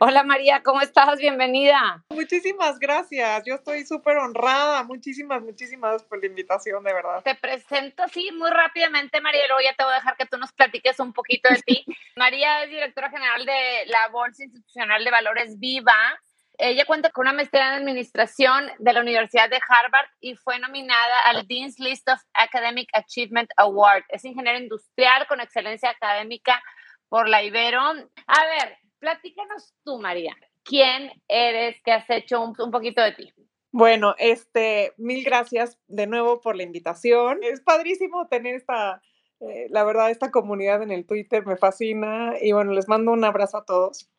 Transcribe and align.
Hola 0.00 0.22
María, 0.22 0.62
¿cómo 0.62 0.80
estás? 0.80 1.18
Bienvenida. 1.18 2.04
Muchísimas 2.10 2.78
gracias. 2.78 3.42
Yo 3.44 3.56
estoy 3.56 3.84
súper 3.84 4.16
honrada. 4.18 4.84
Muchísimas, 4.84 5.42
muchísimas 5.42 5.90
gracias 5.90 6.08
por 6.08 6.20
la 6.20 6.26
invitación, 6.26 6.84
de 6.84 6.94
verdad. 6.94 7.20
Te 7.24 7.34
presento 7.34 8.04
así 8.04 8.30
muy 8.30 8.48
rápidamente, 8.48 9.20
María, 9.20 9.44
y 9.44 9.48
luego 9.48 9.60
ya 9.60 9.74
te 9.74 9.82
voy 9.82 9.92
a 9.92 9.96
dejar 9.96 10.16
que 10.16 10.26
tú 10.26 10.38
nos 10.38 10.52
platiques 10.52 11.00
un 11.00 11.12
poquito 11.12 11.48
de 11.48 11.60
ti. 11.62 11.84
María 12.16 12.62
es 12.62 12.70
directora 12.70 13.10
general 13.10 13.44
de 13.44 13.86
la 13.86 14.08
Bolsa 14.12 14.44
Institucional 14.44 15.02
de 15.02 15.10
Valores 15.10 15.58
Viva. 15.58 16.20
Ella 16.58 16.84
cuenta 16.84 17.10
con 17.10 17.22
una 17.22 17.32
maestría 17.32 17.66
en 17.74 17.82
administración 17.82 18.70
de 18.78 18.92
la 18.92 19.00
Universidad 19.00 19.50
de 19.50 19.60
Harvard 19.68 20.08
y 20.20 20.36
fue 20.36 20.60
nominada 20.60 21.22
al 21.24 21.44
Dean's 21.48 21.80
List 21.80 22.08
of 22.08 22.20
Academic 22.34 22.88
Achievement 22.92 23.50
Award. 23.56 24.04
Es 24.10 24.24
ingeniero 24.24 24.60
industrial 24.60 25.26
con 25.26 25.40
excelencia 25.40 25.90
académica 25.90 26.62
por 27.08 27.28
la 27.28 27.42
Ibero. 27.42 27.80
A 27.80 28.44
ver, 28.46 28.78
platícanos 28.98 29.74
tú, 29.84 29.98
María. 29.98 30.36
¿Quién 30.64 31.10
eres? 31.28 31.76
¿Qué 31.84 31.92
has 31.92 32.08
hecho? 32.10 32.42
Un, 32.42 32.70
poquito 32.70 33.02
de 33.02 33.12
ti. 33.12 33.32
Bueno, 33.70 34.14
este, 34.18 34.92
mil 34.96 35.24
gracias 35.24 35.78
de 35.86 36.06
nuevo 36.06 36.40
por 36.40 36.56
la 36.56 36.62
invitación. 36.62 37.40
Es 37.42 37.60
padrísimo 37.60 38.28
tener 38.28 38.54
esta, 38.54 39.02
eh, 39.40 39.66
la 39.70 39.84
verdad, 39.84 40.10
esta 40.10 40.30
comunidad 40.30 40.82
en 40.82 40.90
el 40.90 41.06
Twitter, 41.06 41.46
me 41.46 41.56
fascina. 41.56 42.34
Y 42.40 42.52
bueno, 42.52 42.72
les 42.72 42.88
mando 42.88 43.12
un 43.12 43.24
abrazo 43.24 43.58
a 43.58 43.64
todos. 43.64 44.10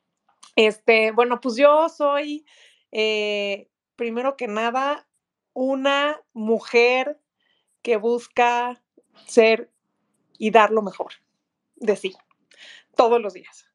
Este, 0.55 1.11
bueno, 1.11 1.39
pues 1.41 1.55
yo 1.55 1.89
soy, 1.89 2.45
eh, 2.91 3.69
primero 3.95 4.38
que 4.38 4.47
nada, 4.47 5.08
una 5.53 6.21
mujer 6.33 7.19
que 7.81 7.97
busca 7.97 8.81
ser 9.25 9.71
y 10.38 10.52
dar 10.52 10.71
lo 10.71 10.81
mejor 10.81 11.14
de 11.75 11.95
sí, 11.95 12.16
todos 12.95 13.21
los 13.21 13.33
días 13.33 13.68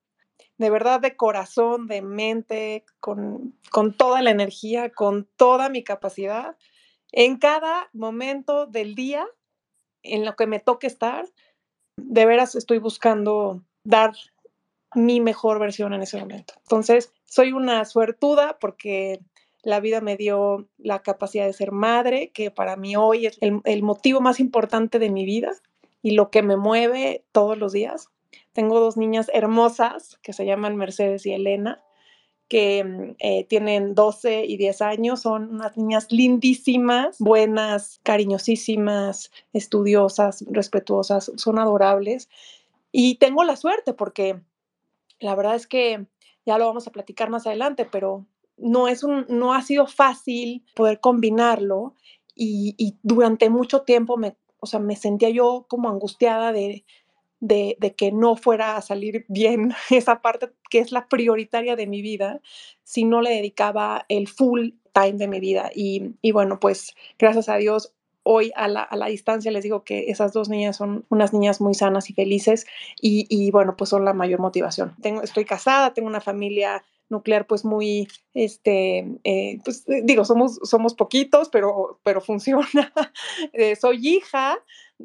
de 0.58 0.70
verdad 0.70 1.00
de 1.00 1.16
corazón, 1.16 1.86
de 1.86 2.02
mente, 2.02 2.84
con, 3.00 3.58
con, 3.70 3.96
toda 3.96 4.22
la 4.22 4.30
energía, 4.30 4.90
con 4.90 5.28
toda 5.36 5.68
mi 5.68 5.82
capacidad, 5.82 6.56
en 7.12 7.38
cada 7.38 7.88
momento 7.92 8.66
del 8.66 8.94
día 8.94 9.26
en 10.02 10.24
lo 10.24 10.36
que 10.36 10.46
me 10.46 10.60
toque 10.60 10.86
estar, 10.86 11.26
de 11.96 12.26
veras 12.26 12.54
estoy 12.54 12.78
buscando 12.78 13.62
dar 13.84 14.12
mi 14.94 15.20
mejor 15.20 15.58
versión 15.58 15.92
en 15.92 16.02
ese 16.02 16.18
momento. 16.18 16.54
Entonces, 16.58 17.12
soy 17.24 17.52
una 17.52 17.84
suertuda 17.84 18.58
porque 18.60 19.20
la 19.62 19.80
vida 19.80 20.00
me 20.00 20.16
dio 20.16 20.68
la 20.78 21.02
capacidad 21.02 21.46
de 21.46 21.52
ser 21.52 21.72
madre, 21.72 22.30
que 22.32 22.50
para 22.50 22.76
mí 22.76 22.96
hoy 22.96 23.26
es 23.26 23.38
el, 23.40 23.60
el 23.64 23.82
motivo 23.82 24.20
más 24.20 24.38
importante 24.38 24.98
de 24.98 25.10
mi 25.10 25.24
vida 25.24 25.52
y 26.02 26.12
lo 26.12 26.30
que 26.30 26.42
me 26.42 26.56
mueve 26.56 27.24
todos 27.32 27.56
los 27.56 27.72
días. 27.72 28.10
Tengo 28.54 28.78
dos 28.80 28.96
niñas 28.96 29.30
hermosas 29.34 30.18
que 30.22 30.32
se 30.32 30.46
llaman 30.46 30.76
Mercedes 30.76 31.26
y 31.26 31.32
Elena, 31.32 31.82
que 32.48 33.14
eh, 33.18 33.44
tienen 33.44 33.94
12 33.94 34.44
y 34.44 34.56
10 34.56 34.80
años. 34.80 35.22
Son 35.22 35.50
unas 35.50 35.76
niñas 35.76 36.06
lindísimas, 36.10 37.18
buenas, 37.18 38.00
cariñosísimas, 38.04 39.32
estudiosas, 39.52 40.44
respetuosas, 40.48 41.32
son 41.36 41.58
adorables. 41.58 42.30
Y 42.92 43.16
tengo 43.16 43.42
la 43.42 43.56
suerte 43.56 43.92
porque 43.92 44.40
la 45.18 45.34
verdad 45.34 45.56
es 45.56 45.66
que 45.66 46.06
ya 46.46 46.56
lo 46.56 46.66
vamos 46.66 46.86
a 46.86 46.92
platicar 46.92 47.30
más 47.30 47.48
adelante, 47.48 47.88
pero 47.90 48.24
no, 48.56 48.86
es 48.86 49.02
un, 49.02 49.26
no 49.28 49.52
ha 49.52 49.62
sido 49.62 49.88
fácil 49.88 50.64
poder 50.76 51.00
combinarlo 51.00 51.94
y, 52.36 52.96
durante 53.02 53.50
mucho 53.50 53.82
tiempo 53.82 54.16
o 54.60 54.66
sea, 54.66 54.80
me 54.80 54.96
sentía 54.96 55.30
yo 55.30 55.66
como 55.68 55.90
angustiada 55.90 56.52
de 56.52 56.84
de, 57.44 57.94
que 57.96 58.10
no 58.10 58.36
fuera 58.36 58.76
a 58.76 58.82
salir 58.82 59.24
bien 59.28 59.74
esa 59.90 60.20
parte 60.22 60.50
que 60.70 60.78
es 60.78 60.92
la 60.92 61.08
prioritaria 61.08 61.76
de 61.76 61.86
mi 61.86 62.02
vida 62.02 62.40
si 62.82 63.04
no 63.04 63.20
le 63.20 63.30
dedicaba 63.30 64.06
el 64.08 64.28
full 64.28 64.70
time 64.92 65.14
de 65.14 65.28
mi 65.28 65.40
vida. 65.40 65.70
Y, 65.74 66.14
bueno, 66.32 66.60
pues 66.60 66.94
gracias 67.18 67.48
a 67.48 67.56
Dios, 67.56 67.92
hoy 68.22 68.52
a 68.56 68.68
la, 68.68 68.82
a 68.82 68.96
la, 68.96 69.06
distancia 69.06 69.50
les 69.50 69.64
digo 69.64 69.84
que 69.84 70.10
esas 70.10 70.32
dos 70.32 70.48
niñas 70.48 70.76
son 70.76 71.04
unas 71.10 71.32
niñas 71.34 71.60
muy 71.60 71.74
sanas 71.74 72.08
y 72.08 72.14
felices 72.14 72.66
y, 73.00 73.26
y 73.28 73.50
bueno, 73.50 73.76
pues 73.76 73.90
son 73.90 74.04
la 74.04 74.14
mayor 74.14 74.40
motivación. 74.40 74.94
Tengo, 75.02 75.22
estoy 75.22 75.44
casada, 75.44 75.92
tengo 75.92 76.08
una 76.08 76.20
familia 76.20 76.82
nuclear 77.10 77.46
pues 77.46 77.64
muy, 77.64 78.08
este, 78.32 79.18
eh, 79.24 79.58
pues 79.64 79.84
digo, 80.04 80.24
somos, 80.24 80.58
somos 80.62 80.94
poquitos, 80.94 81.48
pero, 81.48 82.00
pero 82.02 82.20
funciona. 82.20 82.92
eh, 83.52 83.76
soy 83.76 84.08
hija, 84.08 84.58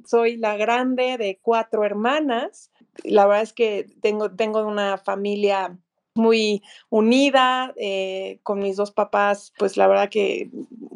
soy 0.05 0.37
la 0.37 0.57
grande 0.57 1.17
de 1.17 1.39
cuatro 1.41 1.83
hermanas. 1.83 2.71
La 3.03 3.25
verdad 3.25 3.43
es 3.43 3.53
que 3.53 3.87
tengo, 4.01 4.31
tengo 4.31 4.65
una 4.65 4.97
familia 4.97 5.77
muy 6.15 6.61
unida 6.89 7.73
eh, 7.77 8.39
con 8.43 8.59
mis 8.59 8.75
dos 8.75 8.91
papás, 8.91 9.53
pues 9.57 9.77
la 9.77 9.87
verdad 9.87 10.09
que, 10.09 10.49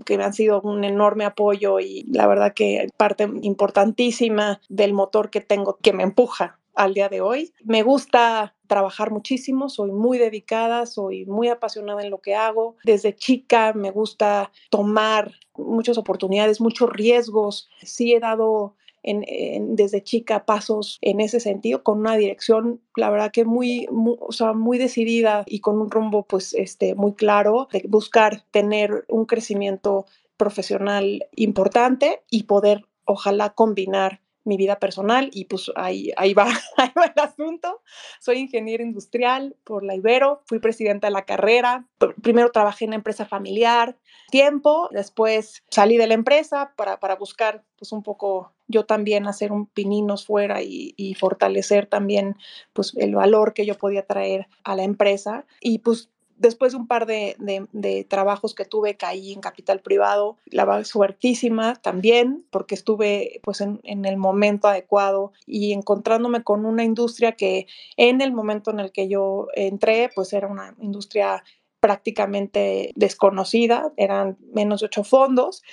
que 0.05 0.17
me 0.17 0.23
han 0.23 0.33
sido 0.33 0.61
un 0.61 0.83
enorme 0.83 1.25
apoyo 1.25 1.79
y 1.79 2.03
la 2.11 2.27
verdad 2.27 2.53
que 2.53 2.89
parte 2.97 3.29
importantísima 3.41 4.59
del 4.69 4.93
motor 4.93 5.29
que 5.29 5.41
tengo 5.41 5.77
que 5.81 5.93
me 5.93 6.03
empuja 6.03 6.59
al 6.75 6.93
día 6.93 7.09
de 7.09 7.21
hoy. 7.21 7.53
Me 7.63 7.83
gusta 7.83 8.55
trabajar 8.67 9.11
muchísimo, 9.11 9.69
soy 9.69 9.91
muy 9.91 10.17
dedicada, 10.17 10.85
soy 10.85 11.25
muy 11.25 11.47
apasionada 11.47 12.01
en 12.01 12.09
lo 12.09 12.19
que 12.19 12.35
hago. 12.35 12.75
Desde 12.83 13.15
chica 13.15 13.73
me 13.73 13.91
gusta 13.91 14.51
tomar 14.69 15.31
muchas 15.55 15.97
oportunidades, 15.97 16.59
muchos 16.59 16.89
riesgos. 16.89 17.69
Sí 17.83 18.13
he 18.13 18.19
dado 18.19 18.75
en, 19.03 19.75
desde 19.75 20.03
chica 20.03 20.45
pasos 20.45 20.97
en 21.01 21.19
ese 21.19 21.39
sentido, 21.39 21.83
con 21.83 21.99
una 21.99 22.15
dirección, 22.15 22.81
la 22.95 23.09
verdad 23.09 23.31
que 23.31 23.45
muy, 23.45 23.87
muy, 23.91 24.15
o 24.19 24.31
sea, 24.31 24.53
muy 24.53 24.77
decidida 24.77 25.43
y 25.45 25.59
con 25.59 25.79
un 25.79 25.91
rumbo 25.91 26.23
pues 26.23 26.53
este, 26.53 26.95
muy 26.95 27.13
claro 27.13 27.67
de 27.71 27.83
buscar 27.87 28.43
tener 28.51 29.05
un 29.09 29.25
crecimiento 29.25 30.05
profesional 30.37 31.25
importante 31.35 32.21
y 32.29 32.43
poder 32.43 32.85
ojalá 33.05 33.51
combinar 33.51 34.21
mi 34.43 34.57
vida 34.57 34.79
personal 34.79 35.29
y 35.33 35.45
pues 35.45 35.71
ahí, 35.75 36.11
ahí, 36.17 36.33
va, 36.33 36.45
ahí 36.77 36.91
va 36.97 37.05
el 37.05 37.21
asunto. 37.21 37.81
Soy 38.19 38.37
ingeniero 38.37 38.83
industrial 38.83 39.55
por 39.63 39.83
la 39.83 39.95
Ibero, 39.95 40.43
fui 40.45 40.59
presidenta 40.59 41.07
de 41.07 41.11
la 41.11 41.25
carrera, 41.25 41.87
primero 42.21 42.51
trabajé 42.51 42.85
en 42.85 42.89
una 42.89 42.97
empresa 42.97 43.25
familiar, 43.25 43.97
tiempo, 44.29 44.89
después 44.91 45.63
salí 45.69 45.97
de 45.97 46.07
la 46.07 46.13
empresa 46.13 46.73
para, 46.75 46.99
para 46.99 47.15
buscar 47.15 47.63
pues 47.77 47.91
un 47.91 48.03
poco 48.03 48.53
yo 48.67 48.85
también 48.85 49.27
hacer 49.27 49.51
un 49.51 49.67
pininos 49.67 50.25
fuera 50.25 50.61
y, 50.61 50.93
y, 50.95 51.15
fortalecer 51.15 51.85
también 51.85 52.37
pues 52.71 52.93
el 52.95 53.13
valor 53.13 53.53
que 53.53 53.65
yo 53.65 53.75
podía 53.75 54.05
traer 54.05 54.47
a 54.63 54.75
la 54.75 54.83
empresa 54.83 55.45
y 55.59 55.79
pues 55.79 56.09
después 56.37 56.73
de 56.73 56.77
un 56.77 56.87
par 56.87 57.05
de, 57.05 58.05
trabajos 58.09 58.55
que 58.55 58.65
tuve, 58.65 58.95
caí 58.95 59.33
en 59.33 59.41
capital 59.41 59.79
privado, 59.79 60.37
la 60.45 60.65
verdad 60.65 60.83
suertísima 60.83 61.75
también, 61.75 62.45
porque 62.49 62.75
estuve 62.75 63.39
pues 63.43 63.61
en, 63.61 63.79
en, 63.83 64.05
el 64.05 64.17
momento 64.17 64.67
adecuado 64.67 65.31
y 65.45 65.73
encontrándome 65.73 66.43
con 66.43 66.65
una 66.65 66.83
industria 66.83 67.33
que 67.33 67.67
en 67.97 68.21
el 68.21 68.33
momento 68.33 68.71
en 68.71 68.79
el 68.79 68.91
que 68.91 69.07
yo 69.07 69.47
entré, 69.55 70.09
pues 70.13 70.33
era 70.33 70.47
una 70.47 70.75
industria 70.79 71.43
prácticamente 71.79 72.91
desconocida, 72.95 73.91
eran 73.97 74.37
menos 74.53 74.79
de 74.79 74.85
ocho 74.85 75.03
fondos 75.03 75.63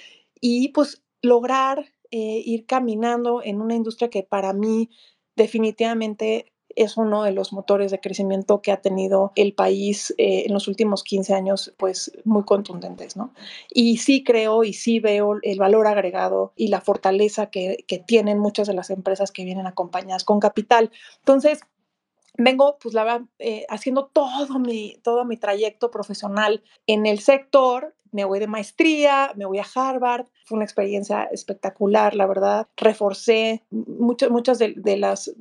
y 0.41 0.69
pues 0.71 1.03
lograr 1.23 1.87
eh, 2.11 2.43
ir 2.45 2.67
caminando 2.67 3.41
en 3.45 3.61
una 3.61 3.77
industria 3.77 4.11
que 4.11 4.25
para 4.25 4.53
mí 4.53 4.91
definitivamente 5.37 6.53
es 6.77 6.97
uno 6.97 7.23
de 7.23 7.33
los 7.33 7.53
motores 7.53 7.91
de 7.91 8.01
crecimiento 8.01 8.63
que 8.63 8.73
ha 8.73 8.81
tenido 8.81 9.33
el 9.35 9.53
país 9.53 10.15
eh, 10.19 10.45
en 10.47 10.53
los 10.53 10.69
últimos 10.69 11.03
15 11.05 11.35
años, 11.35 11.73
pues 11.77 12.13
muy 12.25 12.45
contundentes, 12.45 13.17
¿no? 13.17 13.33
Y 13.71 13.99
sí 13.99 14.25
creo 14.25 14.65
y 14.65 14.73
sí 14.73 15.01
veo 15.01 15.39
el 15.43 15.59
valor 15.59 15.87
agregado 15.87 16.53
y 16.57 16.69
la 16.69 16.81
fortaleza 16.81 17.47
que, 17.47 17.85
que 17.87 17.99
tienen 17.99 18.39
muchas 18.39 18.69
de 18.69 18.75
las 18.75 18.91
empresas 18.91 19.33
que 19.33 19.45
vienen 19.45 19.67
acompañadas 19.67 20.25
con 20.25 20.41
capital. 20.41 20.91
Entonces, 21.19 21.61
vengo, 22.45 22.79
pues 22.81 22.95
la 22.95 23.05
verdad, 23.05 23.23
eh, 23.39 23.67
haciendo 23.69 24.07
todo 24.07 24.59
mi, 24.59 24.97
todo 25.03 25.25
mi 25.25 25.37
trayecto 25.37 25.91
profesional 25.91 26.63
en 26.87 27.07
el 27.07 27.21
sector. 27.21 27.95
Me 28.13 28.25
voy 28.25 28.41
de 28.41 28.49
maestría, 28.49 29.33
me 29.37 29.47
voy 29.47 29.59
a 29.59 29.67
Harvard. 29.75 30.27
Fue 30.45 30.57
una 30.57 30.65
experiencia 30.65 31.25
espectacular, 31.25 32.17
la 32.17 32.27
verdad. 32.27 32.67
Reforcé 32.77 33.63
muchos 33.71 34.31
muchas 34.31 34.59
de, 34.59 34.75
de, 34.77 34.97
las, 34.97 35.33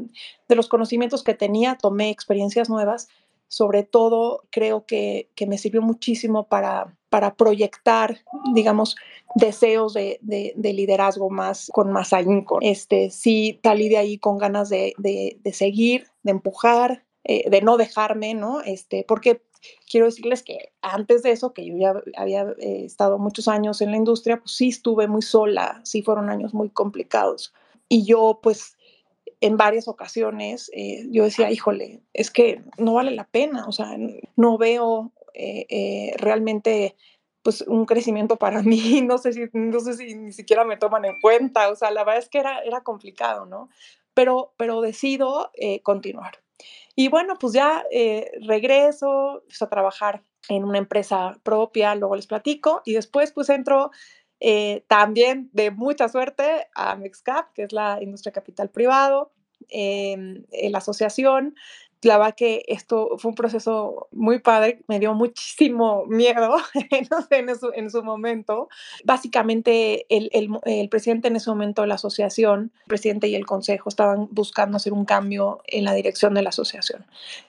de 0.47 0.55
los 0.55 0.67
conocimientos 0.67 1.23
que 1.23 1.33
tenía, 1.33 1.77
tomé 1.77 2.09
experiencias 2.11 2.69
nuevas. 2.69 3.09
Sobre 3.47 3.81
todo, 3.81 4.43
creo 4.51 4.85
que, 4.85 5.29
que 5.33 5.47
me 5.47 5.57
sirvió 5.57 5.81
muchísimo 5.81 6.47
para, 6.47 6.95
para 7.09 7.35
proyectar, 7.35 8.19
digamos, 8.53 8.95
deseos 9.35 9.93
de, 9.93 10.19
de, 10.21 10.53
de, 10.55 10.73
liderazgo 10.73 11.29
más 11.29 11.69
con 11.73 11.91
más 11.91 12.13
ahínco. 12.13 12.59
Este, 12.61 13.09
sí, 13.09 13.59
salí 13.63 13.89
de 13.89 13.97
ahí 13.97 14.17
con 14.17 14.37
ganas 14.37 14.69
de, 14.69 14.93
de 14.97 15.53
seguir, 15.53 16.07
de 16.23 16.31
empujar, 16.31 17.03
eh, 17.31 17.49
de 17.49 17.61
no 17.61 17.77
dejarme, 17.77 18.33
¿no? 18.33 18.61
Este, 18.61 19.05
porque 19.07 19.43
quiero 19.87 20.07
decirles 20.07 20.41
que 20.41 20.71
antes 20.81 21.21
de 21.21 21.31
eso, 21.31 21.53
que 21.53 21.65
yo 21.65 21.75
ya 21.77 21.93
había 22.15 22.41
eh, 22.59 22.85
estado 22.85 23.19
muchos 23.19 23.47
años 23.47 23.81
en 23.81 23.91
la 23.91 23.97
industria, 23.97 24.37
pues 24.37 24.53
sí 24.55 24.69
estuve 24.69 25.07
muy 25.07 25.21
sola, 25.21 25.79
sí 25.83 26.01
fueron 26.01 26.29
años 26.29 26.53
muy 26.53 26.69
complicados. 26.69 27.53
Y 27.87 28.03
yo, 28.03 28.39
pues, 28.41 28.77
en 29.41 29.57
varias 29.57 29.87
ocasiones, 29.87 30.71
eh, 30.73 31.07
yo 31.11 31.23
decía, 31.25 31.51
híjole, 31.51 32.01
es 32.13 32.31
que 32.31 32.63
no 32.77 32.93
vale 32.93 33.11
la 33.11 33.25
pena, 33.25 33.67
o 33.67 33.71
sea, 33.73 33.95
no 34.35 34.57
veo 34.57 35.11
eh, 35.33 35.65
eh, 35.69 36.13
realmente 36.17 36.95
pues 37.41 37.61
un 37.61 37.85
crecimiento 37.85 38.37
para 38.37 38.61
mí, 38.63 39.01
no 39.01 39.17
sé 39.17 39.33
si, 39.33 39.45
no 39.53 39.79
sé 39.79 39.93
si 39.95 40.15
ni 40.15 40.31
siquiera 40.33 40.63
me 40.65 40.77
toman 40.77 41.05
en 41.05 41.19
cuenta, 41.19 41.69
o 41.69 41.75
sea, 41.75 41.91
la 41.91 42.03
verdad 42.03 42.23
es 42.23 42.29
que 42.29 42.39
era, 42.39 42.59
era 42.59 42.81
complicado, 42.81 43.45
¿no? 43.45 43.69
Pero, 44.13 44.53
pero 44.57 44.81
decido 44.81 45.51
eh, 45.53 45.81
continuar. 45.81 46.41
Y 46.95 47.07
bueno, 47.07 47.35
pues 47.39 47.53
ya 47.53 47.85
eh, 47.91 48.29
regreso 48.41 49.43
pues, 49.47 49.61
a 49.61 49.69
trabajar 49.69 50.23
en 50.49 50.65
una 50.65 50.79
empresa 50.79 51.39
propia, 51.43 51.95
luego 51.95 52.15
les 52.15 52.27
platico, 52.27 52.81
y 52.83 52.93
después 52.93 53.31
pues 53.31 53.49
entro 53.49 53.91
eh, 54.41 54.83
también 54.87 55.49
de 55.53 55.71
mucha 55.71 56.09
suerte 56.09 56.67
a 56.75 56.95
Mexcap, 56.95 57.53
que 57.53 57.63
es 57.63 57.71
la 57.71 57.99
industria 58.01 58.33
capital 58.33 58.69
privado, 58.69 59.31
eh, 59.69 60.43
la 60.69 60.77
asociación 60.79 61.55
la 62.01 62.17
verdad 62.17 62.35
que 62.35 62.63
esto 62.67 63.17
fue 63.17 63.29
un 63.29 63.35
proceso 63.35 64.07
muy 64.11 64.39
padre, 64.39 64.81
me 64.87 64.99
dio 64.99 65.13
muchísimo 65.13 66.05
miedo 66.05 66.55
en, 67.31 67.55
su, 67.55 67.71
en 67.73 67.89
su 67.89 68.03
momento. 68.03 68.69
Básicamente 69.03 70.05
el, 70.09 70.89
presidente 70.89 71.27
en 71.27 71.35
ese 71.35 71.49
momento 71.49 71.81
de 71.81 71.89
la 71.89 71.95
asociación, 71.95 72.71
el 72.81 72.87
presidente 72.87 73.27
y 73.27 73.35
el 73.35 73.45
consejo 73.45 73.89
estaban 73.89 74.29
buscando 74.31 74.77
hacer 74.77 74.93
un 74.93 75.05
cambio 75.05 75.61
en 75.65 75.83
la 75.83 75.93
dirección 75.93 76.33
de 76.33 76.41
la 76.41 76.49
asociación. 76.49 77.05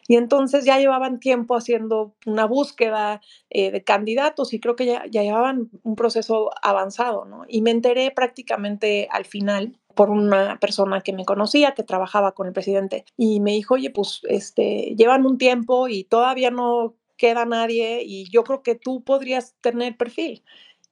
Y 0.09 0.17
entonces 0.17 0.65
ya 0.65 0.79
llevaban 0.79 1.21
tiempo 1.21 1.57
haciendo 1.57 2.15
una 2.27 2.45
búsqueda 2.45 3.21
eh, 3.51 3.71
de 3.71 3.85
candidatos 3.85 4.53
y 4.53 4.61
creo 4.61 4.75
que 4.75 4.87
ya, 4.87 5.05
ya 5.11 5.23
llevaban 5.23 5.71
un 5.85 5.95
proceso 5.95 6.51
avanzado, 6.63 7.25
¿no? 7.25 7.45
Y 7.49 7.63
me 7.63 7.71
enteré 7.71 8.11
prácticamente 8.11 9.09
al 9.13 9.25
final 9.25 9.80
por 9.95 10.11
una 10.11 10.59
persona 10.61 11.01
que 11.01 11.13
me 11.13 11.25
conocía, 11.25 11.73
que 11.73 11.83
trabajaba 11.83 12.33
con 12.33 12.47
el 12.47 12.53
presidente, 12.53 13.05
y 13.17 13.41
me 13.41 13.53
dijo, 13.53 13.75
oye, 13.75 13.91
pues 13.91 14.21
este, 14.29 14.95
llevan 14.97 15.27
un 15.27 15.39
tiempo 15.39 15.89
y 15.89 16.05
todavía 16.05 16.51
no 16.51 16.95
queda 17.17 17.45
nadie 17.45 18.03
y 18.03 18.31
yo 18.31 18.45
creo 18.45 18.63
que 18.63 18.75
tú 18.75 19.05
podrías 19.05 19.55
tener 19.61 19.97
perfil. 19.97 20.43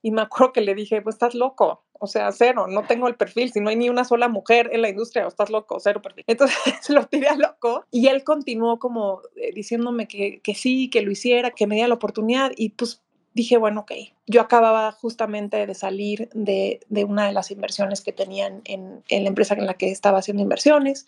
Y 0.01 0.11
me 0.11 0.21
acuerdo 0.21 0.53
que 0.53 0.61
le 0.61 0.75
dije, 0.75 1.01
pues 1.01 1.15
estás 1.15 1.35
loco, 1.35 1.83
o 1.93 2.07
sea, 2.07 2.31
cero, 2.31 2.67
no 2.67 2.83
tengo 2.83 3.07
el 3.07 3.15
perfil, 3.15 3.51
si 3.51 3.59
no 3.59 3.69
hay 3.69 3.75
ni 3.75 3.89
una 3.89 4.05
sola 4.05 4.29
mujer 4.29 4.69
en 4.71 4.81
la 4.81 4.89
industria, 4.89 5.25
o 5.25 5.27
estás 5.27 5.49
loco, 5.49 5.79
cero 5.79 6.01
perfil. 6.01 6.23
Entonces 6.27 6.55
lo 6.89 7.05
tiré 7.07 7.27
a 7.27 7.35
loco 7.35 7.85
y 7.91 8.07
él 8.07 8.23
continuó 8.23 8.79
como 8.79 9.21
eh, 9.35 9.51
diciéndome 9.53 10.07
que, 10.07 10.39
que 10.41 10.55
sí, 10.55 10.89
que 10.89 11.01
lo 11.01 11.11
hiciera, 11.11 11.51
que 11.51 11.67
me 11.67 11.75
diera 11.75 11.89
la 11.89 11.95
oportunidad 11.95 12.51
y 12.55 12.69
pues 12.69 13.01
dije, 13.33 13.57
bueno, 13.57 13.81
ok, 13.81 13.91
yo 14.27 14.41
acababa 14.41 14.91
justamente 14.91 15.65
de 15.65 15.73
salir 15.73 16.29
de, 16.33 16.81
de 16.89 17.03
una 17.05 17.27
de 17.27 17.33
las 17.33 17.51
inversiones 17.51 18.01
que 18.01 18.11
tenían 18.11 18.61
en, 18.65 19.03
en, 19.07 19.23
la 19.23 19.29
empresa 19.29 19.53
en 19.55 19.65
la 19.65 19.75
que 19.75 19.91
estaba 19.91 20.19
haciendo 20.19 20.43
inversiones. 20.43 21.07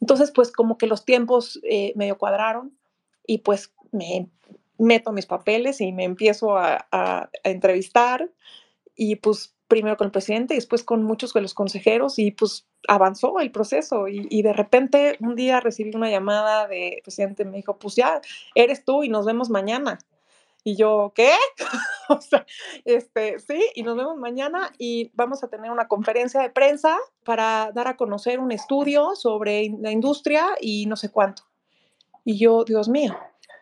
Entonces, 0.00 0.30
pues 0.30 0.52
como 0.52 0.78
que 0.78 0.86
los 0.86 1.04
tiempos 1.04 1.60
eh, 1.64 1.92
medio 1.96 2.18
cuadraron 2.18 2.76
y 3.26 3.38
pues 3.38 3.72
me 3.90 4.28
meto 4.78 5.12
mis 5.12 5.26
papeles 5.26 5.80
y 5.80 5.92
me 5.92 6.04
empiezo 6.04 6.56
a, 6.56 6.86
a, 6.92 7.30
entrevistar 7.42 8.30
y 8.94 9.16
pues 9.16 9.54
primero 9.66 9.96
con 9.96 10.06
el 10.06 10.10
presidente 10.10 10.54
y 10.54 10.56
después 10.56 10.82
con 10.82 11.02
muchos 11.02 11.34
de 11.34 11.42
los 11.42 11.52
consejeros 11.52 12.18
y 12.18 12.30
pues 12.30 12.66
avanzó 12.86 13.38
el 13.40 13.50
proceso 13.50 14.08
y, 14.08 14.42
de 14.42 14.52
repente 14.52 15.16
un 15.20 15.36
día 15.36 15.60
recibí 15.60 15.94
una 15.94 16.10
llamada 16.10 16.66
del 16.66 17.00
presidente, 17.02 17.44
me 17.44 17.58
dijo, 17.58 17.78
pues 17.78 17.96
ya 17.96 18.20
eres 18.54 18.84
tú 18.84 19.02
y 19.02 19.08
nos 19.08 19.26
vemos 19.26 19.50
mañana. 19.50 19.98
Y 20.68 20.76
yo, 20.76 21.14
¿qué? 21.14 21.30
o 22.10 22.20
sea, 22.20 22.44
este, 22.84 23.38
sí, 23.38 23.58
y 23.74 23.82
nos 23.82 23.96
vemos 23.96 24.18
mañana 24.18 24.70
y 24.76 25.10
vamos 25.14 25.42
a 25.42 25.48
tener 25.48 25.70
una 25.70 25.88
conferencia 25.88 26.42
de 26.42 26.50
prensa 26.50 26.98
para 27.24 27.72
dar 27.74 27.88
a 27.88 27.96
conocer 27.96 28.38
un 28.38 28.52
estudio 28.52 29.16
sobre 29.16 29.74
la 29.80 29.92
industria 29.92 30.44
y 30.60 30.84
no 30.84 30.96
sé 30.96 31.08
cuánto. 31.08 31.44
Y 32.22 32.36
yo, 32.36 32.64
Dios 32.64 32.90
mío. 32.90 33.16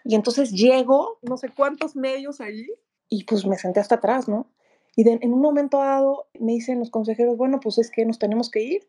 Y 0.04 0.16
entonces 0.16 0.50
llego, 0.50 1.20
no 1.22 1.36
sé 1.36 1.50
cuántos 1.50 1.94
medios 1.94 2.40
allí, 2.40 2.66
y 3.08 3.22
pues 3.22 3.46
me 3.46 3.56
senté 3.56 3.78
hasta 3.78 3.94
atrás, 3.94 4.26
¿no? 4.26 4.50
Y 4.96 5.04
de, 5.04 5.20
en 5.22 5.32
un 5.32 5.40
momento 5.40 5.78
dado 5.78 6.26
me 6.40 6.54
dicen 6.54 6.80
los 6.80 6.90
consejeros, 6.90 7.36
bueno, 7.36 7.60
pues 7.60 7.78
es 7.78 7.88
que 7.88 8.04
nos 8.04 8.18
tenemos 8.18 8.50
que 8.50 8.64
ir, 8.64 8.88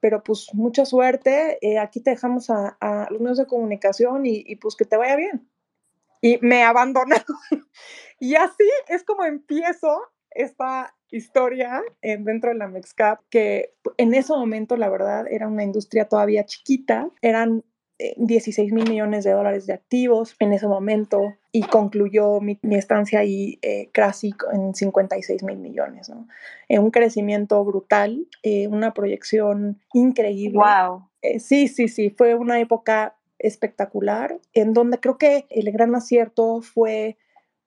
pero 0.00 0.22
pues 0.22 0.54
mucha 0.54 0.86
suerte, 0.86 1.58
eh, 1.60 1.78
aquí 1.78 2.00
te 2.00 2.12
dejamos 2.12 2.48
a, 2.48 2.78
a, 2.80 3.08
los 3.10 3.20
medios 3.20 3.36
de 3.36 3.46
comunicación 3.46 4.24
y, 4.24 4.42
y 4.46 4.56
pues 4.56 4.74
que 4.74 4.86
te 4.86 4.96
vaya 4.96 5.16
bien 5.16 5.46
y 6.20 6.38
me 6.42 6.62
abandonaron. 6.62 7.24
y 8.20 8.34
así 8.34 8.68
es 8.88 9.04
como 9.04 9.24
empiezo 9.24 10.00
esta 10.30 10.94
historia 11.10 11.82
dentro 12.02 12.50
de 12.50 12.56
la 12.56 12.68
Mexcap, 12.68 13.20
que 13.30 13.74
en 13.96 14.14
ese 14.14 14.32
momento, 14.32 14.76
la 14.76 14.90
verdad, 14.90 15.26
era 15.30 15.48
una 15.48 15.64
industria 15.64 16.06
todavía 16.06 16.44
chiquita, 16.44 17.08
eran 17.22 17.64
16 18.16 18.58
eh, 18.58 18.74
mil 18.74 18.88
millones 18.88 19.24
de 19.24 19.32
dólares 19.32 19.66
de 19.66 19.72
activos 19.72 20.36
en 20.38 20.52
ese 20.52 20.68
momento 20.68 21.34
y 21.50 21.62
concluyó 21.62 22.40
mi, 22.40 22.58
mi 22.62 22.76
estancia 22.76 23.20
ahí 23.20 23.58
eh, 23.62 23.90
casi 23.92 24.32
en 24.52 24.74
56 24.74 25.42
mil 25.42 25.58
millones, 25.58 26.08
¿no? 26.08 26.28
Eh, 26.68 26.78
un 26.78 26.90
crecimiento 26.90 27.64
brutal, 27.64 28.26
eh, 28.42 28.68
una 28.68 28.94
proyección 28.94 29.80
increíble. 29.92 30.58
¡Wow! 30.58 31.08
Sí, 31.40 31.66
sí, 31.66 31.88
sí, 31.88 32.10
fue 32.10 32.36
una 32.36 32.60
época 32.60 33.17
espectacular, 33.38 34.40
en 34.52 34.72
donde 34.72 34.98
creo 34.98 35.18
que 35.18 35.46
el 35.50 35.70
gran 35.72 35.94
acierto 35.94 36.60
fue 36.62 37.16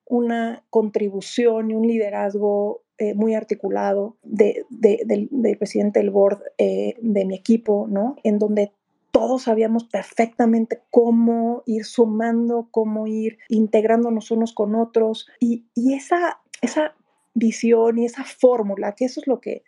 una 0.05 0.63
contribución 0.69 1.71
y 1.71 1.75
un 1.75 1.87
liderazgo 1.87 2.83
eh, 2.97 3.13
muy 3.13 3.33
articulado 3.33 4.17
de, 4.23 4.65
de, 4.69 5.01
del, 5.05 5.29
del, 5.31 5.57
presidente 5.57 5.99
del 5.99 6.11
board 6.11 6.41
eh, 6.57 6.95
de 7.01 7.25
mi 7.25 7.35
equipo, 7.35 7.87
¿no? 7.89 8.15
En 8.23 8.37
donde 8.37 8.73
todos 9.11 9.43
sabíamos 9.43 9.85
perfectamente 9.85 10.81
cómo 10.89 11.63
ir 11.65 11.85
sumando, 11.85 12.67
cómo 12.71 13.07
ir 13.07 13.37
integrándonos 13.49 14.31
unos 14.31 14.53
con 14.53 14.75
otros. 14.75 15.27
Y, 15.39 15.65
y 15.73 15.93
esa, 15.93 16.41
esa 16.61 16.95
visión 17.33 17.97
y 17.97 18.05
esa 18.05 18.23
fórmula, 18.23 18.93
que 18.93 19.05
eso 19.05 19.19
es 19.19 19.27
lo 19.27 19.39
que, 19.41 19.63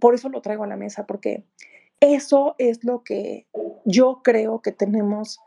por 0.00 0.14
eso 0.14 0.28
lo 0.28 0.42
traigo 0.42 0.64
a 0.64 0.68
la 0.68 0.76
mesa, 0.76 1.06
porque 1.06 1.44
eso 2.00 2.54
es 2.58 2.84
lo 2.84 3.02
que 3.02 3.46
yo 3.84 4.20
creo 4.22 4.60
que 4.60 4.72
tenemos 4.72 5.40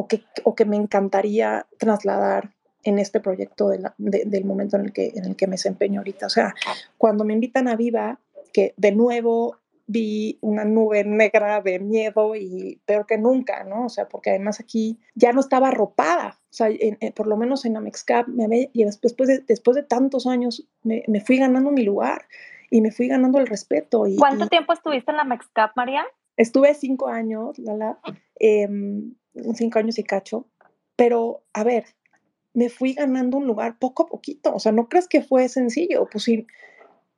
o 0.00 0.08
que, 0.08 0.24
o 0.44 0.54
que 0.54 0.64
me 0.64 0.76
encantaría 0.76 1.66
trasladar 1.76 2.54
en 2.84 2.98
este 2.98 3.20
proyecto 3.20 3.68
de 3.68 3.80
la, 3.80 3.94
de, 3.98 4.24
del 4.24 4.46
momento 4.46 4.76
en 4.76 4.86
el, 4.86 4.92
que, 4.94 5.12
en 5.14 5.26
el 5.26 5.36
que 5.36 5.46
me 5.46 5.52
desempeño 5.52 6.00
ahorita. 6.00 6.24
O 6.24 6.30
sea, 6.30 6.54
cuando 6.96 7.22
me 7.26 7.34
invitan 7.34 7.68
a 7.68 7.76
Viva, 7.76 8.18
que 8.54 8.72
de 8.78 8.92
nuevo 8.92 9.58
vi 9.86 10.38
una 10.40 10.64
nube 10.64 11.04
negra 11.04 11.60
de 11.60 11.80
miedo 11.80 12.34
y 12.34 12.80
peor 12.86 13.04
que 13.04 13.18
nunca, 13.18 13.64
¿no? 13.64 13.84
O 13.84 13.88
sea, 13.90 14.08
porque 14.08 14.30
además 14.30 14.58
aquí 14.58 14.98
ya 15.14 15.32
no 15.32 15.40
estaba 15.40 15.68
arropada, 15.68 16.38
o 16.44 16.52
sea, 16.52 16.68
en, 16.68 16.96
en, 17.00 17.12
por 17.12 17.26
lo 17.26 17.36
menos 17.36 17.66
en 17.66 17.76
Amexcap, 17.76 18.26
me 18.26 18.48
ve, 18.48 18.70
y 18.72 18.84
después 18.84 19.14
de, 19.28 19.40
después 19.40 19.74
de 19.74 19.82
tantos 19.82 20.26
años 20.26 20.66
me, 20.82 21.02
me, 21.08 21.20
fui 21.20 21.36
ganando 21.36 21.72
mi 21.72 21.84
lugar 21.84 22.22
y 22.70 22.80
me 22.80 22.90
fui 22.90 23.08
ganando 23.08 23.38
el 23.38 23.46
respeto. 23.46 24.06
Y, 24.06 24.16
¿Cuánto 24.16 24.46
y 24.46 24.48
tiempo 24.48 24.72
estuviste 24.72 25.10
en 25.10 25.18
la 25.18 25.24
Mexcap, 25.24 25.76
María? 25.76 26.06
Estuve 26.38 26.72
cinco 26.74 27.08
años, 27.08 27.58
Lala, 27.58 27.98
eh, 28.38 28.66
cinco 29.54 29.78
años 29.78 29.98
y 29.98 30.04
cacho, 30.04 30.46
pero 30.96 31.42
a 31.52 31.64
ver, 31.64 31.84
me 32.52 32.68
fui 32.68 32.94
ganando 32.94 33.36
un 33.36 33.46
lugar 33.46 33.78
poco 33.78 34.04
a 34.04 34.06
poquito, 34.06 34.54
o 34.54 34.58
sea, 34.58 34.72
no 34.72 34.88
crees 34.88 35.08
que 35.08 35.22
fue 35.22 35.48
sencillo, 35.48 36.08
pues 36.10 36.24
sí, 36.24 36.46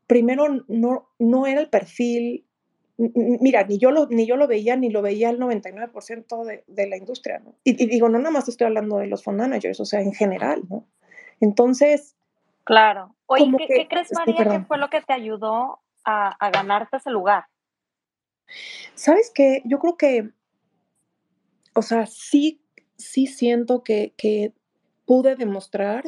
primero 0.07 0.65
no, 0.69 1.09
no 1.19 1.47
era 1.47 1.61
el 1.61 1.69
perfil, 1.69 2.47
mira, 2.97 3.65
ni 3.65 3.79
yo, 3.79 3.91
lo, 3.91 4.07
ni 4.09 4.27
yo 4.27 4.37
lo 4.37 4.47
veía, 4.47 4.77
ni 4.77 4.91
lo 4.91 5.03
veía 5.03 5.31
el 5.31 5.39
99% 5.39 6.45
de, 6.45 6.65
de, 6.67 6.87
la 6.87 6.97
industria, 6.97 7.39
¿no? 7.39 7.55
Y, 7.65 7.83
y, 7.83 7.87
digo, 7.87 8.09
no 8.09 8.19
nada 8.19 8.31
más 8.31 8.49
estoy 8.49 8.67
hablando 8.67 8.99
de 8.99 9.07
los 9.07 9.25
fund 9.25 9.39
managers, 9.39 9.81
o 9.81 9.85
sea, 9.85 10.01
en 10.01 10.13
general, 10.13 10.63
¿no? 10.69 10.87
Entonces... 11.41 12.17
Claro. 12.65 13.17
Oye, 13.27 13.51
¿qué, 13.59 13.67
que, 13.67 13.75
¿qué, 13.75 13.89
crees, 13.89 14.13
María, 14.13 14.45
que 14.45 14.65
fue 14.67 14.79
lo 14.79 14.89
que 14.89 15.01
te 15.01 15.13
ayudó 15.13 15.81
a, 16.05 16.37
a 16.39 16.51
ganarte 16.51 16.99
ese 16.99 17.11
lugar? 17.11 17.47
¿Sabes 18.95 19.33
qué? 19.35 19.63
Yo 19.65 19.79
creo 19.79 19.97
que, 19.97 20.31
o 21.75 21.83
sea, 21.83 22.07
sí 22.07 22.63
sí 23.03 23.27
siento 23.27 23.83
que, 23.83 24.15
que 24.17 24.53
pude 25.05 25.37
demostrar 25.37 26.05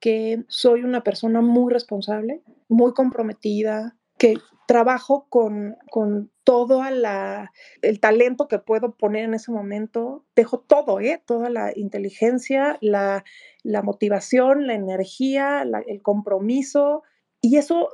que 0.00 0.44
soy 0.48 0.82
una 0.82 1.02
persona 1.02 1.40
muy 1.40 1.72
responsable, 1.72 2.42
muy 2.68 2.92
comprometida, 2.92 3.96
que 4.16 4.36
trabajo 4.66 5.26
con, 5.28 5.76
con 5.90 6.30
todo 6.44 6.88
la, 6.90 7.52
el 7.82 8.00
talento 8.00 8.46
que 8.46 8.58
puedo 8.58 8.92
poner 8.92 9.24
en 9.24 9.34
ese 9.34 9.50
momento, 9.50 10.24
dejo 10.36 10.60
todo, 10.60 11.00
¿eh? 11.00 11.22
toda 11.24 11.50
la 11.50 11.72
inteligencia, 11.74 12.78
la, 12.80 13.24
la 13.62 13.82
motivación, 13.82 14.66
la 14.66 14.74
energía, 14.74 15.64
el 15.86 16.02
compromiso, 16.02 17.02
y 17.40 17.56
eso 17.56 17.88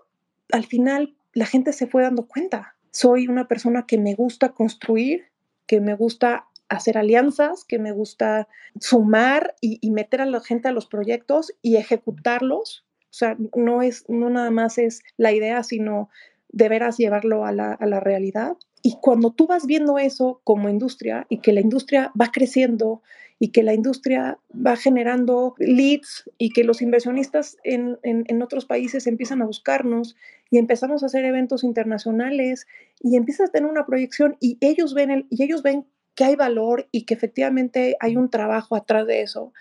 al 0.52 0.64
final 0.64 1.16
la 1.32 1.46
gente 1.46 1.72
se 1.72 1.86
fue 1.86 2.02
dando 2.02 2.26
cuenta. 2.26 2.76
Soy 2.90 3.28
una 3.28 3.48
persona 3.48 3.86
que 3.86 3.98
me 3.98 4.14
gusta 4.14 4.50
construir, 4.50 5.26
que 5.66 5.80
me 5.80 5.94
gusta 5.94 6.48
hacer 6.68 6.98
alianzas, 6.98 7.64
que 7.64 7.78
me 7.78 7.92
gusta 7.92 8.48
sumar 8.80 9.54
y, 9.60 9.90
meter 9.90 10.20
a 10.20 10.26
la 10.26 10.40
gente 10.40 10.68
a 10.68 10.72
los 10.72 10.86
proyectos 10.86 11.52
y 11.62 11.76
ejecutarlos. 11.76 12.84
O 13.02 13.16
sea, 13.16 13.36
no 13.54 13.82
es, 13.82 14.04
no 14.08 14.30
nada 14.30 14.50
más 14.50 14.78
es 14.78 15.02
la 15.16 15.32
idea, 15.32 15.62
sino 15.62 16.08
de 16.48 16.68
veras 16.68 16.96
llevarlo 16.96 17.44
a 17.44 17.52
la, 17.52 17.72
a 17.72 17.86
la 17.86 18.00
realidad. 18.00 18.56
Y 18.82 18.98
cuando 19.00 19.32
tú 19.32 19.46
vas 19.46 19.66
viendo 19.66 19.98
eso 19.98 20.40
como 20.44 20.68
industria 20.68 21.26
y 21.28 21.38
que 21.38 21.52
la 21.52 21.60
industria 21.60 22.12
va 22.20 22.30
creciendo 22.32 23.02
y 23.38 23.48
que 23.48 23.62
la 23.62 23.74
industria 23.74 24.38
va 24.54 24.76
generando 24.76 25.54
leads 25.58 26.30
y 26.38 26.50
que 26.50 26.64
los 26.64 26.82
inversionistas 26.82 27.56
en, 27.64 27.98
en, 28.02 28.24
en, 28.28 28.42
otros 28.42 28.64
países 28.64 29.06
empiezan 29.06 29.42
a 29.42 29.46
buscarnos 29.46 30.16
y 30.50 30.58
empezamos 30.58 31.02
a 31.02 31.06
hacer 31.06 31.24
eventos 31.24 31.64
internacionales 31.64 32.66
y 33.00 33.16
empiezas 33.16 33.48
a 33.48 33.52
tener 33.52 33.68
una 33.68 33.86
proyección 33.86 34.36
y 34.40 34.58
ellos 34.60 34.94
ven, 34.94 35.10
el, 35.10 35.26
y 35.30 35.42
ellos 35.42 35.62
ven 35.62 35.86
que 36.14 36.24
hay 36.24 36.36
valor 36.36 36.88
y 36.92 37.04
que 37.04 37.14
efectivamente 37.14 37.96
hay 38.00 38.16
un 38.16 38.30
trabajo 38.30 38.76
atrás 38.76 39.06
de 39.06 39.22
eso. 39.22 39.52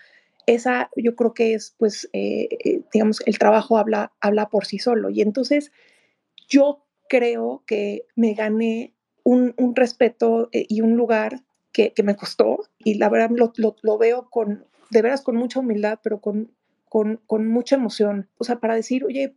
Esa 0.46 0.90
yo 0.96 1.16
creo 1.16 1.34
que 1.34 1.54
es, 1.54 1.74
pues, 1.78 2.08
eh, 2.12 2.48
eh, 2.64 2.82
digamos, 2.92 3.22
el 3.26 3.38
trabajo 3.38 3.78
habla, 3.78 4.12
habla 4.20 4.48
por 4.48 4.66
sí 4.66 4.78
solo. 4.78 5.10
Y 5.10 5.22
entonces 5.22 5.72
yo 6.48 6.84
creo 7.08 7.62
que 7.66 8.06
me 8.14 8.34
gané 8.34 8.92
un, 9.24 9.54
un 9.56 9.74
respeto 9.74 10.48
eh, 10.52 10.66
y 10.68 10.80
un 10.80 10.96
lugar 10.96 11.42
que, 11.72 11.92
que, 11.92 12.02
me 12.02 12.14
costó 12.14 12.60
y 12.78 12.94
la 12.94 13.08
verdad 13.08 13.30
lo, 13.30 13.52
lo, 13.82 13.98
veo 13.98 14.28
con, 14.30 14.64
de 14.90 15.02
veras 15.02 15.22
con 15.22 15.36
mucha 15.36 15.60
humildad, 15.60 15.98
pero 16.02 16.20
con, 16.20 16.52
con, 16.88 17.20
con 17.26 17.48
mucha 17.48 17.74
emoción. 17.76 18.28
O 18.38 18.44
sea, 18.44 18.60
para 18.60 18.76
decir, 18.76 19.04
oye, 19.04 19.34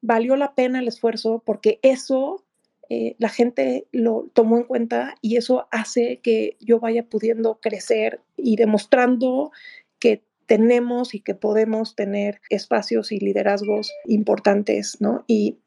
valió 0.00 0.36
la 0.36 0.54
pena 0.54 0.78
el 0.78 0.88
esfuerzo 0.88 1.42
porque 1.44 1.80
eso 1.82 2.44
eh, 2.92 3.14
la 3.18 3.28
gente 3.28 3.86
lo 3.92 4.28
tomó 4.32 4.58
en 4.58 4.64
cuenta 4.64 5.14
y 5.22 5.36
eso 5.36 5.68
hace 5.70 6.18
que 6.24 6.56
yo 6.58 6.80
vaya 6.80 7.04
pudiendo 7.04 7.60
crecer 7.60 8.20
y 8.36 8.56
demostrando 8.56 9.52
que 10.00 10.24
tenemos 10.46 11.14
y 11.14 11.20
que 11.20 11.36
podemos 11.36 11.94
tener 11.94 12.40
espacios 12.50 13.12
y 13.12 13.20
liderazgos 13.20 13.92
importantes, 14.06 15.00
¿no? 15.00 15.24
Y, 15.28 15.58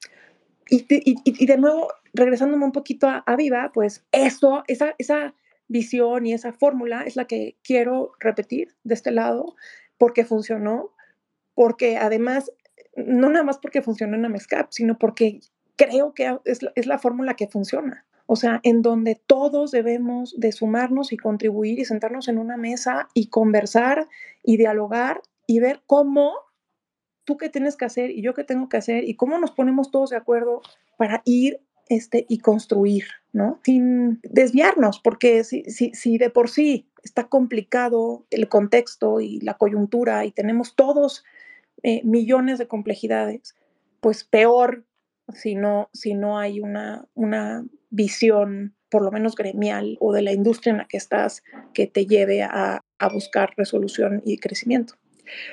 y, 0.70 0.86
y, 0.90 1.46
de 1.46 1.58
nuevo, 1.58 1.88
regresándome 2.14 2.66
un 2.66 2.74
poquito 2.74 3.08
a, 3.08 3.24
a 3.26 3.38
Viva, 3.38 3.72
pues 3.74 4.04
eso, 4.12 4.66
esa, 4.68 4.94
esa 4.98 5.34
visión 5.70 6.26
y 6.26 6.34
esa 6.34 6.52
fórmula 6.52 7.04
es 7.04 7.16
la 7.16 7.26
que 7.26 7.56
quiero 7.64 8.12
repetir 8.20 8.76
de 8.84 8.96
este 8.96 9.12
lado 9.12 9.56
porque 9.98 10.26
funcionó, 10.26 10.92
porque 11.54 11.96
además, 11.96 12.52
no 12.98 13.30
nada 13.30 13.46
más 13.46 13.60
porque 13.60 13.82
funcionó 13.82 14.18
en 14.18 14.26
Amescap, 14.26 14.68
sino 14.72 14.98
porque 15.00 15.40
creo 15.76 16.14
que 16.14 16.38
es, 16.46 16.60
es 16.76 16.88
la 16.88 17.00
fórmula 17.00 17.36
que 17.36 17.48
funciona. 17.48 18.06
O 18.26 18.36
sea, 18.36 18.62
en 18.64 18.82
donde 18.82 19.16
todos 19.16 19.72
debemos 19.72 20.34
de 20.40 20.52
sumarnos 20.52 21.12
y 21.12 21.18
contribuir 21.18 21.80
y 21.80 21.86
sentarnos 21.86 22.28
en 22.28 22.38
una 22.38 22.58
mesa 22.58 23.10
y 23.14 23.28
conversar 23.28 24.08
y 24.44 24.58
dialogar 24.58 25.22
y 25.46 25.60
ver 25.60 25.82
cómo 25.86 26.34
tú 27.26 27.38
qué 27.38 27.50
tienes 27.50 27.76
que 27.76 27.86
hacer 27.86 28.12
y 28.12 28.22
yo 28.22 28.34
qué 28.34 28.44
tengo 28.44 28.70
que 28.70 28.78
hacer 28.78 29.04
y 29.04 29.16
cómo 29.16 29.38
nos 29.40 29.52
ponemos 29.52 29.92
todos 29.92 30.10
de 30.10 30.18
acuerdo 30.18 30.62
para 30.98 31.22
ir 31.26 31.60
este, 31.90 32.26
y 32.30 32.40
construir, 32.40 33.06
¿no? 33.34 33.60
Sin 33.64 34.20
desviarnos, 34.24 35.00
porque 35.00 35.44
si, 35.44 35.64
si, 35.66 35.94
si 35.94 36.18
de 36.18 36.30
por 36.30 36.50
sí 36.50 36.88
está 37.04 37.26
complicado 37.26 38.26
el 38.30 38.48
contexto 38.48 39.20
y 39.20 39.40
la 39.42 39.56
coyuntura 39.56 40.24
y 40.26 40.32
tenemos 40.32 40.76
todos 40.76 41.26
eh, 41.84 42.02
millones 42.06 42.58
de 42.58 42.68
complejidades, 42.68 43.56
pues 44.00 44.24
peor 44.24 44.86
si 45.34 45.56
no, 45.56 45.90
si 45.94 46.14
no 46.14 46.38
hay 46.38 46.60
una, 46.60 47.06
una 47.14 47.66
visión 47.90 48.76
por 48.90 49.04
lo 49.04 49.12
menos 49.12 49.36
gremial 49.36 49.98
o 50.00 50.14
de 50.14 50.22
la 50.22 50.34
industria 50.34 50.72
en 50.72 50.78
la 50.78 50.86
que 50.86 50.98
estás 50.98 51.44
que 51.74 51.88
te 51.88 52.06
lleve 52.06 52.44
a, 52.44 52.82
a 53.00 53.10
buscar 53.10 53.54
resolución 53.58 54.22
y 54.24 54.38
crecimiento. 54.38 54.96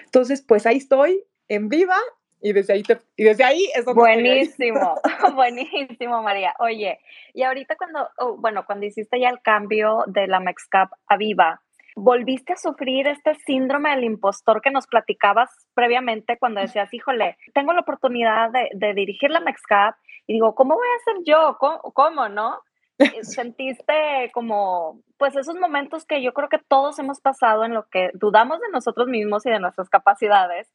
Entonces, 0.04 0.42
pues 0.42 0.66
ahí 0.66 0.76
estoy 0.76 1.24
en 1.48 1.68
viva 1.68 1.96
y 2.42 2.52
desde 2.52 2.72
ahí, 2.72 2.82
te, 2.82 2.98
y 3.16 3.24
desde 3.24 3.44
ahí 3.44 3.70
es 3.74 3.84
donde 3.84 4.00
Buenísimo, 4.00 4.94
buenísimo, 5.34 6.22
María. 6.22 6.54
Oye, 6.58 6.98
y 7.34 7.42
ahorita 7.42 7.76
cuando, 7.76 8.08
oh, 8.18 8.36
bueno, 8.38 8.64
cuando 8.64 8.86
hiciste 8.86 9.20
ya 9.20 9.28
el 9.28 9.42
cambio 9.42 10.04
de 10.06 10.26
la 10.26 10.40
Mexcap 10.40 10.90
a 11.06 11.16
Viva, 11.16 11.62
volviste 11.96 12.52
a 12.52 12.56
sufrir 12.56 13.06
este 13.06 13.34
síndrome 13.46 13.90
del 13.90 14.04
impostor 14.04 14.60
que 14.60 14.70
nos 14.70 14.86
platicabas 14.86 15.50
previamente 15.74 16.38
cuando 16.38 16.60
decías, 16.60 16.92
híjole, 16.92 17.36
tengo 17.54 17.72
la 17.72 17.80
oportunidad 17.80 18.50
de, 18.50 18.70
de 18.74 18.94
dirigir 18.94 19.30
la 19.30 19.40
Mexcap 19.40 19.94
y 20.26 20.34
digo, 20.34 20.54
¿cómo 20.54 20.74
voy 20.74 20.86
a 20.86 21.04
ser 21.04 21.24
yo? 21.24 21.56
¿Cómo, 21.58 21.80
cómo 21.92 22.28
no? 22.28 22.60
Sentiste 23.22 24.30
como, 24.32 25.00
pues 25.16 25.34
esos 25.36 25.56
momentos 25.56 26.04
que 26.04 26.22
yo 26.22 26.32
creo 26.32 26.48
que 26.48 26.58
todos 26.58 26.98
hemos 26.98 27.20
pasado 27.20 27.64
en 27.64 27.74
lo 27.74 27.88
que 27.88 28.10
dudamos 28.14 28.60
de 28.60 28.68
nosotros 28.70 29.08
mismos 29.08 29.46
y 29.46 29.50
de 29.50 29.58
nuestras 29.58 29.88
capacidades, 29.88 30.70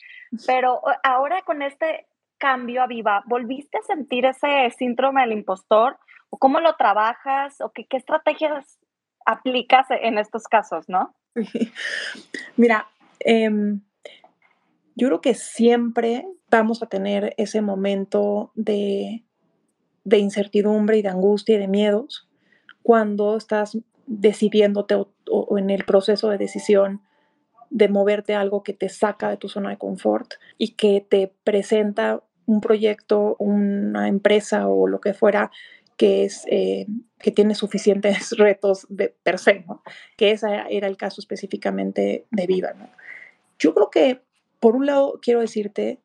pero 0.46 0.82
ahora 1.04 1.42
con 1.44 1.62
este 1.62 2.08
cambio 2.38 2.84
a 2.84 2.88
Viva, 2.88 3.24
¿volviste 3.28 3.78
a 3.78 3.84
sentir 3.84 4.26
ese 4.26 4.70
síndrome 4.78 5.22
del 5.22 5.34
impostor? 5.34 5.98
¿O 6.30 6.38
cómo 6.38 6.60
lo 6.60 6.76
trabajas? 6.76 7.62
¿O 7.62 7.72
qué, 7.72 7.86
qué 7.88 7.98
estrategias 7.98 8.75
aplicas 9.26 9.88
en 9.90 10.18
estos 10.18 10.44
casos, 10.44 10.88
no? 10.88 11.16
Mira, 12.58 12.88
eh, 13.20 13.50
yo 14.96 15.08
creo 15.08 15.22
que 15.22 15.34
siempre 15.34 16.26
vamos 16.50 16.82
a 16.82 16.88
tener 16.88 17.34
ese 17.38 17.62
momento 17.62 18.52
de, 18.56 19.24
de, 20.04 20.18
incertidumbre 20.20 20.98
y 20.98 21.02
de 21.02 21.10
angustia 21.10 21.56
y 21.56 21.60
de 21.60 21.68
miedos 21.68 22.30
cuando 22.82 23.36
estás 23.36 23.78
decidiéndote 24.08 24.96
o, 24.96 25.58
en 25.58 25.70
el 25.70 25.84
proceso 25.86 26.30
de 26.30 26.38
decisión 26.38 27.02
de 27.70 27.90
moverte 27.90 28.36
algo 28.36 28.64
que 28.64 28.74
te 28.74 28.90
saca 28.90 29.30
de 29.30 29.38
tu 29.38 29.50
zona 29.50 29.72
de 29.72 29.78
confort 29.78 30.36
y 30.58 30.76
que 30.76 31.02
te 31.02 31.34
presenta 31.44 32.22
un 32.46 32.62
proyecto, 32.62 33.36
una 33.40 34.08
empresa 34.08 34.68
o 34.68 34.88
lo 34.88 35.02
que 35.02 35.14
fuera 35.14 35.52
que, 35.98 36.26
es, 36.26 36.44
eh, 36.48 36.88
que 37.20 37.32
tiene 37.32 37.56
suficientes 37.56 38.32
retos 38.38 38.86
de 38.90 39.16
per 39.24 39.40
se, 39.40 39.66
que 40.18 40.32
ese 40.32 40.48
era 40.70 40.88
el 40.88 40.98
caso 40.98 41.22
específicamente 41.22 42.26
de 42.32 42.48
Viva. 42.48 42.74
Yo 43.60 43.74
creo 43.74 43.90
que, 43.90 44.22
por 44.60 44.76
un 44.76 44.86
lado, 44.86 45.20
quiero 45.22 45.42
decirte 45.42 46.00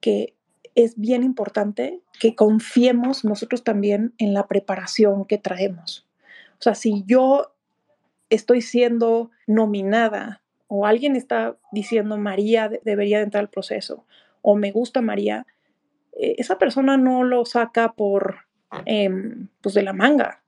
que 0.00 0.34
es 0.74 0.98
bien 0.98 1.22
importante 1.22 2.00
que 2.18 2.34
confiemos 2.34 3.24
nosotros 3.24 3.62
también 3.62 4.14
en 4.18 4.34
la 4.34 4.48
preparación 4.48 5.26
que 5.26 5.38
traemos. 5.38 6.06
O 6.58 6.62
sea, 6.62 6.74
si 6.74 7.04
yo 7.06 7.54
estoy 8.30 8.62
siendo 8.62 9.30
nominada 9.46 10.42
o 10.66 10.86
alguien 10.86 11.16
está 11.16 11.58
diciendo 11.70 12.16
María 12.16 12.70
debería 12.82 13.18
de 13.18 13.24
entrar 13.24 13.42
al 13.42 13.50
proceso 13.50 14.06
o 14.40 14.56
me 14.56 14.72
gusta 14.72 15.02
María, 15.02 15.46
eh, 16.12 16.36
esa 16.38 16.58
persona 16.58 16.96
no 16.96 17.24
lo 17.24 17.44
saca 17.44 17.92
por 17.92 18.46
eh, 18.86 19.10
pues 19.60 19.74
de 19.74 19.82
la 19.82 19.92
manga. 19.92 20.42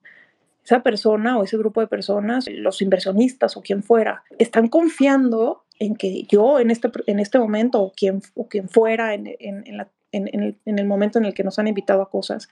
Esa 0.64 0.82
persona 0.82 1.38
o 1.38 1.44
ese 1.44 1.58
grupo 1.58 1.80
de 1.80 1.86
personas, 1.86 2.46
los 2.48 2.80
inversionistas 2.80 3.56
o 3.56 3.62
quien 3.62 3.82
fuera, 3.82 4.24
están 4.38 4.68
confiando 4.68 5.64
en 5.78 5.96
que 5.96 6.22
yo 6.24 6.58
en 6.58 6.70
este, 6.70 6.90
en 7.06 7.18
este 7.18 7.38
momento 7.38 7.82
o 7.82 7.92
quien, 7.92 8.22
o 8.34 8.48
quien 8.48 8.68
fuera 8.68 9.14
en, 9.14 9.26
en, 9.38 9.66
en, 9.66 9.76
la, 9.76 9.88
el, 10.12 10.56
en 10.64 10.78
el 10.78 10.86
momento 10.86 11.18
en 11.18 11.26
el 11.26 11.34
que 11.34 11.44
nos 11.44 11.58
han 11.58 11.68
invitado 11.68 12.00
a 12.00 12.10
cosas, 12.10 12.48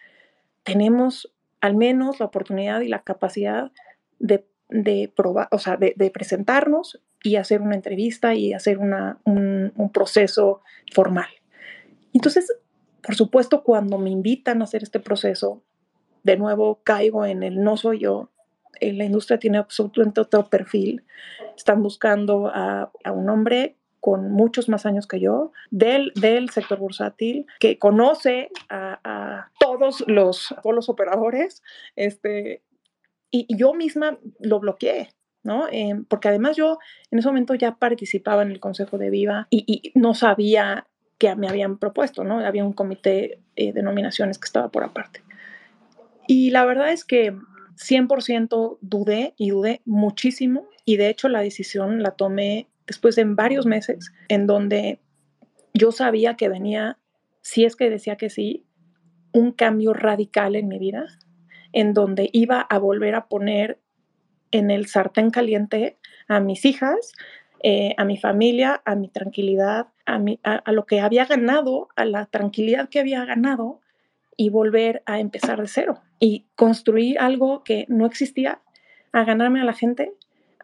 tenemos 0.62 1.32
al 1.60 1.76
menos 1.76 2.20
la 2.20 2.26
oportunidad 2.26 2.80
y 2.80 2.88
la 2.88 3.02
capacidad 3.02 3.70
de, 4.18 4.44
de 4.68 5.10
probar, 5.14 5.48
o 5.50 5.58
sea, 5.58 5.76
de, 5.76 5.94
de, 5.96 6.10
presentarnos 6.10 7.00
y 7.22 7.36
hacer 7.36 7.62
una 7.62 7.76
entrevista 7.76 8.34
y 8.34 8.52
hacer 8.52 8.78
una, 8.78 9.18
un, 9.24 9.72
un 9.76 9.92
proceso 9.92 10.60
formal. 10.92 11.28
Entonces, 12.12 12.52
por 13.02 13.14
supuesto, 13.14 13.62
cuando 13.62 13.98
me 13.98 14.10
invitan 14.10 14.60
a 14.60 14.64
hacer 14.64 14.82
este 14.82 15.00
proceso, 15.00 15.62
de 16.22 16.36
nuevo 16.36 16.80
caigo 16.84 17.24
en 17.24 17.42
el 17.42 17.62
no 17.62 17.76
soy 17.76 18.00
yo. 18.00 18.30
Eh, 18.80 18.92
la 18.92 19.04
industria 19.04 19.38
tiene 19.38 19.58
absolutamente 19.58 20.20
otro 20.20 20.48
perfil. 20.48 21.04
Están 21.56 21.82
buscando 21.82 22.46
a, 22.46 22.90
a 23.04 23.12
un 23.12 23.28
hombre 23.28 23.76
con 24.00 24.32
muchos 24.32 24.68
más 24.68 24.84
años 24.84 25.06
que 25.06 25.20
yo, 25.20 25.52
del, 25.70 26.12
del 26.16 26.50
sector 26.50 26.78
bursátil, 26.78 27.46
que 27.60 27.78
conoce 27.78 28.50
a, 28.68 28.98
a 29.04 29.52
todos, 29.60 30.02
los, 30.08 30.52
todos 30.60 30.74
los 30.74 30.88
operadores, 30.88 31.62
este, 31.94 32.64
y, 33.30 33.46
y, 33.48 33.56
yo 33.56 33.74
misma 33.74 34.18
lo 34.40 34.58
bloqueé. 34.58 35.10
¿no? 35.44 35.66
Em, 35.70 36.04
porque 36.04 36.28
además 36.28 36.56
yo 36.56 36.78
en 37.10 37.18
ese 37.18 37.28
momento 37.28 37.54
ya 37.54 37.76
participaba 37.76 38.42
en 38.42 38.50
el 38.50 38.60
Consejo 38.60 38.98
de 38.98 39.10
Viva 39.10 39.46
y, 39.50 39.92
no 39.94 40.14
sabía 40.14 40.86
que 41.18 41.34
me 41.36 41.48
habían 41.48 41.78
propuesto, 41.78 42.24
¿no? 42.24 42.40
Había 42.40 42.64
un 42.64 42.72
comité 42.72 43.38
eh, 43.56 43.72
de 43.72 43.82
nominaciones 43.82 44.38
que 44.38 44.46
estaba 44.46 44.70
por 44.70 44.84
aparte. 44.84 45.22
Y 46.26 46.50
la 46.50 46.64
verdad 46.64 46.92
es 46.92 47.04
que 47.04 47.34
100% 47.76 48.78
dudé 48.80 49.34
y 49.36 49.50
dudé 49.50 49.82
muchísimo 49.84 50.68
y 50.84 50.96
de 50.96 51.08
hecho 51.08 51.28
la 51.28 51.40
decisión 51.40 52.02
la 52.02 52.12
tomé 52.12 52.68
después 52.86 53.16
de 53.16 53.24
varios 53.24 53.66
meses 53.66 54.12
en 54.28 54.46
donde 54.46 55.00
yo 55.74 55.92
sabía 55.92 56.36
que 56.36 56.48
venía, 56.48 56.98
si 57.40 57.64
es 57.64 57.76
que 57.76 57.90
decía 57.90 58.16
que 58.16 58.30
sí, 58.30 58.64
un 59.32 59.52
cambio 59.52 59.94
radical 59.94 60.56
en 60.56 60.68
mi 60.68 60.78
vida, 60.78 61.06
en 61.72 61.94
donde 61.94 62.28
iba 62.32 62.60
a 62.60 62.78
volver 62.78 63.14
a 63.14 63.28
poner 63.28 63.78
en 64.50 64.70
el 64.70 64.86
sartén 64.86 65.30
caliente 65.30 65.96
a 66.28 66.40
mis 66.40 66.64
hijas, 66.64 67.12
eh, 67.62 67.94
a 67.96 68.04
mi 68.04 68.18
familia, 68.18 68.82
a 68.84 68.94
mi 68.94 69.08
tranquilidad, 69.08 69.86
a, 70.06 70.72
lo 70.72 70.86
que 70.86 71.00
había 71.00 71.24
ganado, 71.26 71.88
a 71.96 72.04
la 72.04 72.26
tranquilidad 72.26 72.88
que 72.88 73.00
había 73.00 73.24
ganado 73.24 73.80
y 74.36 74.50
volver 74.50 75.02
a 75.06 75.20
empezar 75.20 75.60
de 75.60 75.68
cero 75.68 76.00
y 76.18 76.46
construir 76.54 77.18
algo 77.18 77.62
que 77.64 77.86
no 77.88 78.06
existía, 78.06 78.60
a 79.12 79.24
ganarme 79.24 79.60
a 79.60 79.64
la 79.64 79.74
gente, 79.74 80.12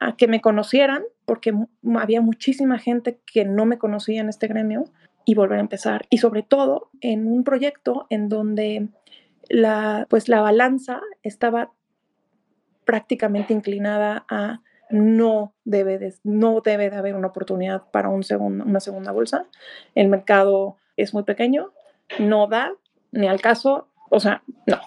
a 0.00 0.16
que 0.16 0.26
me 0.26 0.40
conocieran, 0.40 1.02
porque 1.26 1.52
había 1.97 2.21
muchísima 2.21 2.78
gente 2.78 3.21
que 3.30 3.45
no 3.45 3.66
me 3.66 3.78
conocía 3.78 4.21
en 4.21 4.28
este 4.28 4.47
gremio 4.47 4.85
y 5.25 5.35
volver 5.35 5.59
a 5.59 5.62
empezar. 5.62 6.07
Y 6.09 6.18
sobre 6.18 6.42
todo 6.42 6.90
en 7.00 7.26
un 7.26 7.45
proyecto 7.45 8.07
en 8.09 8.28
donde 8.28 8.88
la, 9.49 10.07
pues 10.09 10.28
la 10.28 10.40
balanza 10.40 11.00
estaba 11.23 11.73
prácticamente 12.85 13.52
inclinada 13.52 14.25
a 14.30 14.62
no 14.90 15.54
debe 15.64 15.99
de, 15.99 16.14
no 16.25 16.61
debe 16.61 16.90
de 16.90 16.97
haber 16.97 17.14
una 17.14 17.28
oportunidad 17.28 17.83
para 17.90 18.09
una 18.09 18.80
segunda 18.80 19.12
bolsa. 19.12 19.47
El 19.95 20.09
mercado 20.09 20.76
es 20.97 21.14
muy 21.14 21.23
pequeño, 21.23 21.73
no 22.18 22.47
da 22.47 22.73
ni 23.12 23.26
al 23.28 23.40
caso, 23.40 23.88
o 24.11 24.21
sea, 24.21 24.42
no. 24.66 24.80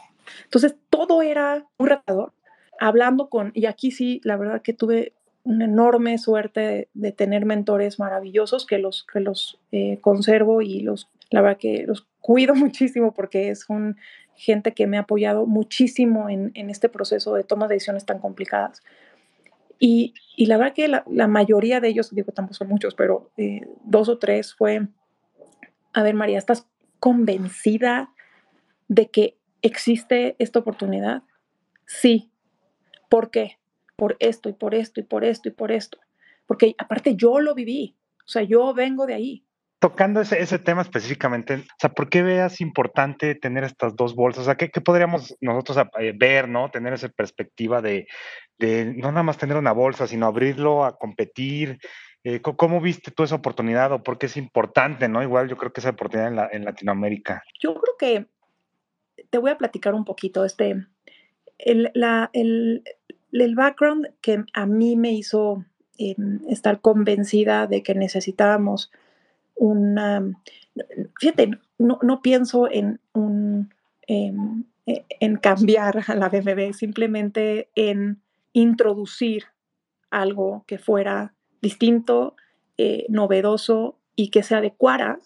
Entonces 0.44 0.76
todo 0.90 1.22
era 1.22 1.66
un 1.78 1.88
retador. 1.88 2.34
Hablando 2.80 3.30
con, 3.30 3.52
y 3.54 3.66
aquí 3.66 3.92
sí, 3.92 4.22
la 4.24 4.38
verdad 4.38 4.62
que 4.62 4.74
tuve 4.74 5.14
una 5.44 5.66
enorme 5.66 6.18
suerte 6.18 6.90
de, 6.94 7.12
tener 7.12 7.46
mentores 7.46 8.00
maravillosos 8.00 8.66
que 8.66 8.80
los, 8.80 9.06
que 9.12 9.20
los 9.20 9.60
eh, 9.72 10.00
conservo 10.02 10.62
y 10.62 10.82
los, 10.82 11.10
la 11.30 11.42
verdad 11.42 11.58
que 11.58 11.84
los 11.88 12.08
cuido 12.20 12.56
muchísimo 12.56 13.14
porque 13.14 13.50
es 13.50 13.70
un, 13.70 13.98
gente 14.42 14.74
que 14.74 14.88
me 14.88 14.98
ha 14.98 15.02
apoyado 15.02 15.46
muchísimo 15.46 16.28
en, 16.28 16.52
en 16.56 16.72
este 16.72 16.90
proceso 16.90 17.36
de 17.36 17.44
toma 17.44 17.68
de 17.68 17.76
decisiones 17.76 18.06
tan 18.06 18.20
complicadas. 18.20 18.82
Y, 19.84 20.14
la 20.38 20.58
verdad 20.58 20.76
que 20.76 20.88
la, 20.88 21.04
la, 21.08 21.28
mayoría 21.28 21.80
de 21.80 21.88
ellos, 21.88 22.14
digo, 22.14 22.32
tampoco 22.32 22.54
son 22.54 22.68
muchos, 22.68 22.94
pero 22.94 23.32
eh, 23.38 23.68
dos 23.84 24.10
o 24.10 24.20
tres 24.20 24.54
fue, 24.54 24.88
a 25.92 26.04
ver 26.04 26.14
María, 26.14 26.38
¿estás 26.38 26.68
convencida 27.00 28.14
de 28.88 29.10
que 29.10 29.40
existe 29.64 30.36
esta 30.38 30.60
oportunidad? 30.60 31.24
Sí. 31.88 32.30
¿Por 33.10 33.32
qué? 33.32 33.58
Por 33.96 34.18
esto 34.20 34.50
y 34.50 34.54
por 34.54 34.76
esto 34.76 35.00
y 35.00 35.04
por 35.04 35.26
esto 35.26 35.50
y 35.50 35.52
por 35.52 35.72
esto. 35.72 35.98
Porque 36.46 36.76
aparte 36.78 37.16
yo 37.16 37.40
lo 37.40 37.56
viví, 37.56 37.98
o 38.24 38.28
sea, 38.28 38.44
yo 38.44 38.76
vengo 38.76 39.08
de 39.08 39.16
ahí 39.16 39.46
tocando 39.82 40.22
ese, 40.22 40.40
ese, 40.40 40.60
tema 40.60 40.84
específicamente, 40.84 41.56
o 41.56 41.80
sea, 41.80 41.90
¿por 41.90 42.08
qué 42.08 42.22
veas 42.22 42.62
importante 42.62 43.34
tener 43.34 43.64
estas 43.64 43.96
dos 43.96 44.14
bolsas? 44.14 44.44
O 44.44 44.46
sea, 44.46 44.56
¿qué, 44.56 44.70
qué 44.70 44.80
podríamos 44.80 45.36
nosotros 45.42 45.88
eh, 46.00 46.14
ver, 46.16 46.48
¿no? 46.48 46.70
Tener 46.70 46.94
esa 46.94 47.10
perspectiva 47.10 47.82
de, 47.82 48.08
de, 48.60 48.94
no 48.96 49.12
nada 49.12 49.24
más 49.24 49.40
tener 49.40 49.58
una 49.58 49.72
bolsa, 49.72 50.06
sino 50.06 50.28
abrirlo 50.28 50.86
a 50.86 51.00
competir. 51.00 51.80
Eh, 52.24 52.42
¿Cómo 52.42 52.80
viste 52.80 53.10
tú 53.10 53.24
esa 53.24 53.34
oportunidad 53.34 53.92
o 53.92 54.04
por 54.04 54.20
qué 54.20 54.28
es 54.28 54.38
importante, 54.38 55.10
¿no? 55.10 55.24
Igual 55.24 55.50
yo 55.50 55.58
creo 55.58 55.74
que 55.74 55.82
esa 55.82 55.90
oportunidad 55.90 56.30
en, 56.30 56.36
la, 56.36 56.50
en 56.52 56.64
Latinoamérica. 56.64 57.42
Yo 57.60 57.74
creo 57.74 57.98
que 57.98 58.28
te 59.32 59.40
voy 59.40 59.50
a 59.50 59.58
platicar 59.58 59.96
un 59.96 60.06
poquito, 60.06 60.46
este, 60.46 60.86
el, 61.58 61.90
la, 61.96 62.30
el, 62.34 62.84
el 63.32 63.56
background 63.56 64.10
que 64.22 64.44
a 64.54 64.68
mí 64.68 64.96
me 64.96 65.12
hizo 65.12 65.66
eh, 65.98 66.16
estar 66.50 66.82
convencida 66.82 67.66
de 67.66 67.82
que 67.82 67.96
necesitábamos 67.96 68.92
una, 69.62 70.24
fíjate, 71.20 71.52
no, 71.78 72.00
no 72.02 72.22
pienso 72.24 72.70
en 72.70 73.00
un, 73.14 73.72
em, 74.08 74.64
e, 74.88 75.06
en 75.20 75.38
cambiar 75.38 76.04
a 76.08 76.16
la 76.16 76.30
BBB, 76.30 76.74
simplemente 76.74 77.70
en 77.76 78.24
introducir 78.54 79.46
algo 80.10 80.64
que 80.66 80.80
fuera 80.80 81.36
distinto, 81.62 82.36
eh, 82.80 83.06
novedoso 83.08 84.00
y 84.16 84.30
que 84.30 84.42
se 84.42 84.56
adecuara 84.56 85.20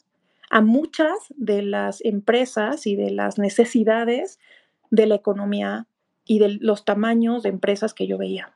a 0.49 0.59
muchas 0.59 1.15
de 1.29 1.61
las 1.61 2.03
empresas 2.03 2.87
y 2.87 2.97
de 2.97 3.11
las 3.11 3.39
necesidades 3.39 4.37
de 4.91 5.05
la 5.05 5.15
economía 5.15 5.87
y 6.25 6.39
de 6.39 6.57
los 6.59 6.83
tamaños 6.83 7.41
de 7.41 7.49
empresas 7.49 7.93
que 7.93 8.05
yo 8.05 8.17
veía. 8.17 8.53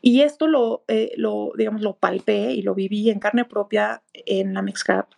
Y 0.00 0.22
esto 0.22 0.46
lo, 0.46 0.84
eh, 0.88 1.12
lo, 1.16 1.52
digamos, 1.56 1.82
lo 1.82 1.96
palpé 1.96 2.52
y 2.52 2.62
lo 2.62 2.74
viví 2.74 3.10
en 3.10 3.18
carne 3.18 3.44
propia 3.44 4.02
en 4.12 4.54
la 4.54 4.62
Mexcap 4.62 5.08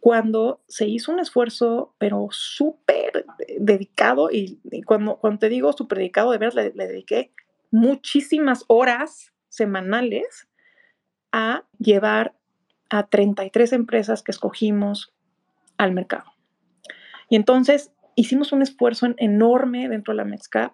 cuando 0.00 0.60
se 0.68 0.86
hizo 0.86 1.12
un 1.12 1.20
esfuerzo, 1.20 1.94
pero 1.98 2.28
súper 2.30 3.26
dedicado, 3.58 4.30
y, 4.30 4.60
cuando, 4.86 5.16
cuando 5.16 5.40
te 5.40 5.48
digo 5.48 5.72
súper 5.72 5.98
dedicado, 5.98 6.30
de 6.30 6.38
verdad 6.38 6.72
le, 6.74 6.86
dediqué 6.86 7.32
muchísimas 7.70 8.64
horas 8.68 9.32
semanales 9.48 10.48
a 11.32 11.64
llevar 11.78 12.34
a 12.90 13.08
33 13.08 13.72
empresas 13.72 14.22
que 14.22 14.30
escogimos 14.30 15.12
al 15.76 15.92
mercado. 15.92 16.32
Y 17.28 17.36
entonces 17.36 17.92
hicimos 18.14 18.52
un 18.52 18.62
esfuerzo 18.62 19.08
enorme 19.18 19.88
dentro 19.88 20.12
de 20.14 20.18
la 20.18 20.24
Mexcap 20.24 20.72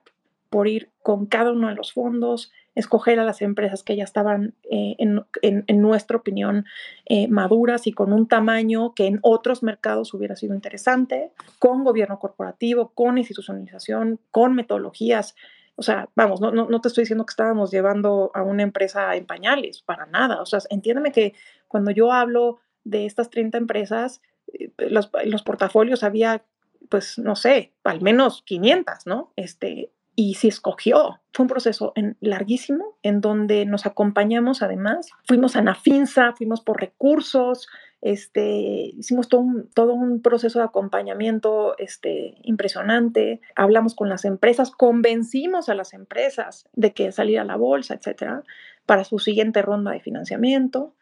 por 0.51 0.69
ir 0.69 0.93
con 1.03 1.27
cada 1.27 1.51
uno 1.51 1.69
de 1.69 1.75
los 1.75 1.93
fondos, 1.93 2.53
escoger 2.75 3.21
a 3.21 3.25
las 3.25 3.43
empresas 3.43 3.83
que 3.83 3.97
ya 3.97 4.05
estaban, 4.05 4.55
eh, 4.71 4.97
en, 4.99 5.81
nuestra 5.81 6.17
opinión, 6.17 6.65
eh, 7.07 7.29
maduras 7.29 7.87
y 7.87 7.93
con 7.93 8.13
un 8.13 8.27
tamaño 8.27 8.95
que 8.95 9.07
en 9.07 9.19
otros 9.23 9.63
mercados 9.63 10.13
hubiera 10.15 10.37
sido 10.37 10.55
interesante, 10.55 11.33
con 11.59 11.85
gobierno 11.85 12.19
corporativo, 12.19 12.93
con 12.95 13.19
institucionalización, 13.19 14.21
con 14.31 14.55
metodologías. 14.55 15.35
O 15.77 15.83
sea, 15.83 16.09
vamos, 16.15 16.41
no, 16.41 16.53
no, 16.53 16.81
te 16.81 16.89
estoy 16.89 17.03
diciendo 17.03 17.27
que 17.27 17.33
estábamos 17.33 17.71
llevando 17.71 18.31
a 18.35 18.43
una 18.43 18.63
empresa 18.63 19.15
en 19.17 19.27
pañales, 19.27 19.83
para 19.83 20.07
nada. 20.07 20.41
O 20.41 20.47
sea, 20.47 20.61
entiéndeme 20.71 21.13
que 21.13 21.35
cuando 21.69 21.91
yo 21.91 22.13
hablo 22.13 22.59
de 22.85 23.07
estas 23.07 23.31
30 23.31 23.59
empresas, 23.59 24.21
eh, 24.53 24.71
los, 24.79 25.11
los 25.25 25.43
portafolios 25.43 26.03
había 26.03 26.45
pues 26.89 27.19
no 27.19 27.37
sé, 27.37 27.73
al 27.83 28.01
menos 28.03 28.43
500, 28.43 29.07
¿no? 29.07 29.33
Este, 29.37 29.91
y 30.17 30.35
se 30.35 30.49
escogió. 30.49 31.21
Fue 31.33 31.45
un 31.45 31.49
proceso 31.49 31.93
en, 31.97 32.17
larguísimo 32.21 32.97
en 33.03 33.21
donde 33.21 33.67
nos 33.67 33.87
acompañamos 33.87 34.63
además. 34.63 35.11
Fuimos 35.27 35.57
a 35.57 35.63
Nafinsa, 35.63 36.33
fuimos 36.37 36.61
por 36.61 36.81
recursos, 36.81 37.69
este, 38.01 38.93
hicimos 38.97 39.29
todo 39.29 39.41
un, 39.41 39.71
todo 39.71 39.95
un 39.95 40.23
proceso 40.23 40.59
de 40.61 40.67
acompañamiento 40.67 41.77
este, 41.79 42.37
impresionante. 42.43 43.41
Hablamos 43.57 43.95
con 43.95 44.09
las 44.09 44.25
empresas, 44.25 44.71
convencimos 44.71 45.69
a 45.69 45.75
las 45.75 45.95
empresas 45.95 46.69
de 46.75 46.93
que 46.93 47.11
saliera 47.13 47.43
a 47.43 47.47
la 47.47 47.57
bolsa, 47.57 47.95
etcétera, 47.95 48.45
para 48.87 49.05
su 49.05 49.19
siguiente 49.19 49.63
ronda 49.63 49.91
de 49.91 50.01
financiamiento. 50.01 50.95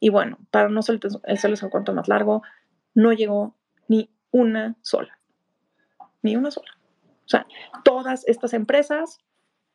Y 0.00 0.08
bueno, 0.08 0.38
para 0.50 0.68
no 0.68 0.80
el, 0.88 1.00
el 1.24 1.70
cuento 1.70 1.94
más 1.94 2.08
largo, 2.08 2.42
no 2.94 3.12
llegó 3.12 3.54
ni 3.86 4.10
una 4.30 4.76
sola. 4.82 5.18
Ni 6.22 6.36
una 6.36 6.50
sola. 6.50 6.75
O 7.26 7.28
sea, 7.28 7.46
todas 7.84 8.26
estas 8.26 8.54
empresas 8.54 9.18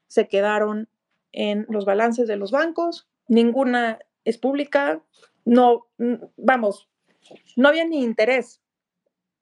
se 0.07 0.27
quedaron 0.27 0.89
en 1.31 1.65
los 1.69 1.85
balances 1.85 2.27
de 2.27 2.37
los 2.37 2.51
bancos, 2.51 3.07
ninguna 3.27 3.99
es 4.25 4.37
pública, 4.37 5.01
no, 5.45 5.87
vamos, 6.37 6.89
no 7.55 7.69
había 7.69 7.85
ni 7.85 8.03
interés 8.03 8.61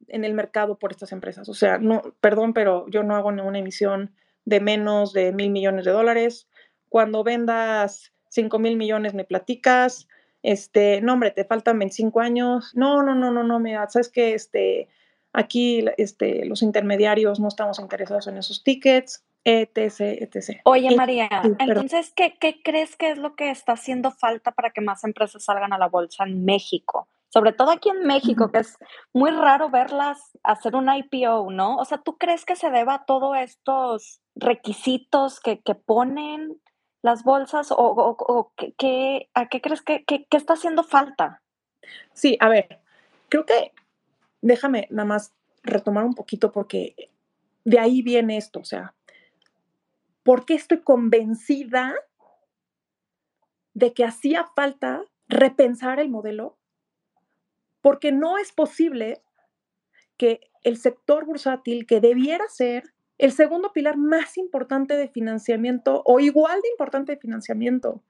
en 0.07 0.23
el 0.23 0.33
mercado 0.33 0.77
por 0.77 0.91
estas 0.91 1.11
empresas. 1.11 1.49
O 1.49 1.53
sea, 1.53 1.77
no, 1.77 2.01
perdón, 2.21 2.53
pero 2.53 2.87
yo 2.89 3.03
no 3.03 3.15
hago 3.15 3.31
ninguna 3.31 3.59
emisión 3.59 4.13
de 4.45 4.59
menos 4.59 5.13
de 5.13 5.31
mil 5.31 5.51
millones 5.51 5.85
de 5.85 5.91
dólares. 5.91 6.47
Cuando 6.89 7.23
vendas 7.23 8.13
cinco 8.29 8.59
mil 8.59 8.77
millones 8.77 9.13
me 9.13 9.25
platicas, 9.25 10.07
este, 10.41 11.01
no, 11.01 11.13
hombre, 11.13 11.31
te 11.31 11.45
faltan 11.45 11.79
25 11.79 12.21
años. 12.21 12.71
No, 12.75 13.03
no, 13.03 13.15
no, 13.15 13.31
no, 13.31 13.43
no, 13.43 13.59
me 13.59 13.73
sabes 13.89 14.09
que 14.09 14.33
este, 14.33 14.87
Aquí 15.33 15.85
este, 15.97 16.45
los 16.45 16.61
intermediarios 16.61 17.39
no 17.39 17.47
estamos 17.47 17.79
interesados 17.79 18.27
en 18.27 18.37
esos 18.37 18.63
tickets, 18.63 19.23
etc, 19.43 19.99
etc. 20.21 20.61
Oye, 20.65 20.95
María, 20.95 21.29
entonces, 21.59 22.11
¿qué, 22.15 22.35
¿qué 22.39 22.61
crees 22.63 22.95
que 22.95 23.11
es 23.11 23.17
lo 23.17 23.35
que 23.35 23.49
está 23.49 23.73
haciendo 23.73 24.11
falta 24.11 24.51
para 24.51 24.71
que 24.71 24.81
más 24.81 25.03
empresas 25.03 25.43
salgan 25.43 25.73
a 25.73 25.77
la 25.77 25.87
bolsa 25.87 26.23
en 26.23 26.43
México? 26.45 27.07
Sobre 27.31 27.53
todo 27.53 27.69
aquí 27.69 27.89
en 27.89 28.07
México, 28.07 28.51
que 28.51 28.59
es 28.59 28.75
muy 29.13 29.29
raro 29.29 29.69
verlas 29.69 30.17
hacer 30.41 30.75
un 30.75 30.89
IPO, 30.91 31.51
¿no? 31.51 31.77
O 31.77 31.85
sea, 31.85 31.99
¿tú 31.99 32.17
crees 32.17 32.43
que 32.43 32.55
se 32.55 32.71
deba 32.71 32.95
a 32.95 33.05
todos 33.05 33.37
estos 33.37 34.19
requisitos 34.35 35.39
que, 35.39 35.59
que 35.59 35.75
ponen? 35.75 36.59
las 37.01 37.23
bolsas 37.23 37.69
o, 37.71 38.53
qué, 38.77 39.29
a 39.33 39.47
qué 39.47 39.61
crees 39.61 39.81
que, 39.81 40.03
que, 40.03 40.25
está 40.31 40.53
haciendo 40.53 40.83
falta? 40.83 41.41
Sí, 42.13 42.37
a 42.39 42.49
ver, 42.49 42.79
creo 43.29 43.45
que 43.45 43.71
déjame 44.41 44.87
nada 44.89 45.07
más 45.07 45.33
retomar 45.63 46.05
un 46.05 46.13
poquito 46.13 46.51
porque 46.51 46.95
de 47.65 47.79
ahí 47.79 48.01
viene 48.01 48.37
esto, 48.37 48.59
o 48.59 48.65
sea, 48.65 48.95
¿por 50.23 50.45
qué 50.45 50.55
estoy 50.55 50.81
convencida 50.81 51.95
de 53.73 53.93
que 53.93 54.05
hacía 54.05 54.45
falta 54.55 55.03
repensar 55.27 55.99
el 55.99 56.09
modelo? 56.09 56.57
Porque 57.81 58.11
no 58.11 58.37
es 58.37 58.51
posible 58.51 59.21
que 60.17 60.41
el 60.63 60.77
sector 60.77 61.25
bursátil, 61.25 61.85
que 61.85 62.01
debiera 62.01 62.47
ser 62.49 62.83
el 63.17 63.31
segundo 63.31 63.71
pilar 63.73 63.97
más 63.97 64.37
importante 64.37 64.95
de 64.95 65.07
financiamiento 65.07 66.01
o 66.05 66.19
igual 66.19 66.61
de 66.61 66.69
importante 66.69 67.13
de 67.13 67.19
financiamiento, 67.19 68.01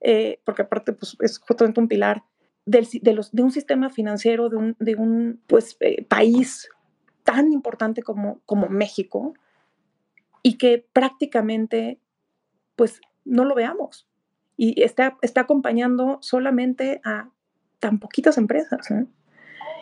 eh, 0.00 0.40
porque 0.44 0.62
aparte 0.62 0.92
pues, 0.92 1.16
es 1.20 1.38
justamente 1.38 1.80
un 1.80 1.88
pilar 1.88 2.22
de, 2.68 3.42
un 3.42 3.50
sistema 3.50 3.88
financiero 3.88 4.48
de 4.50 4.94
un, 4.96 5.42
pues, 5.46 5.76
eh, 5.80 6.04
país 6.04 6.68
tan 7.24 7.52
importante 7.52 8.02
como, 8.02 8.40
México 8.68 9.34
y 10.42 10.58
que 10.58 10.86
prácticamente 10.92 12.00
pues 12.76 13.00
no 13.24 13.44
lo 13.44 13.54
veamos 13.54 14.06
y 14.56 14.82
está 14.82 15.16
acompañando 15.36 16.18
solamente 16.20 17.00
a 17.04 17.30
tan 17.80 17.98
poquitas 17.98 18.38
empresas. 18.38 18.88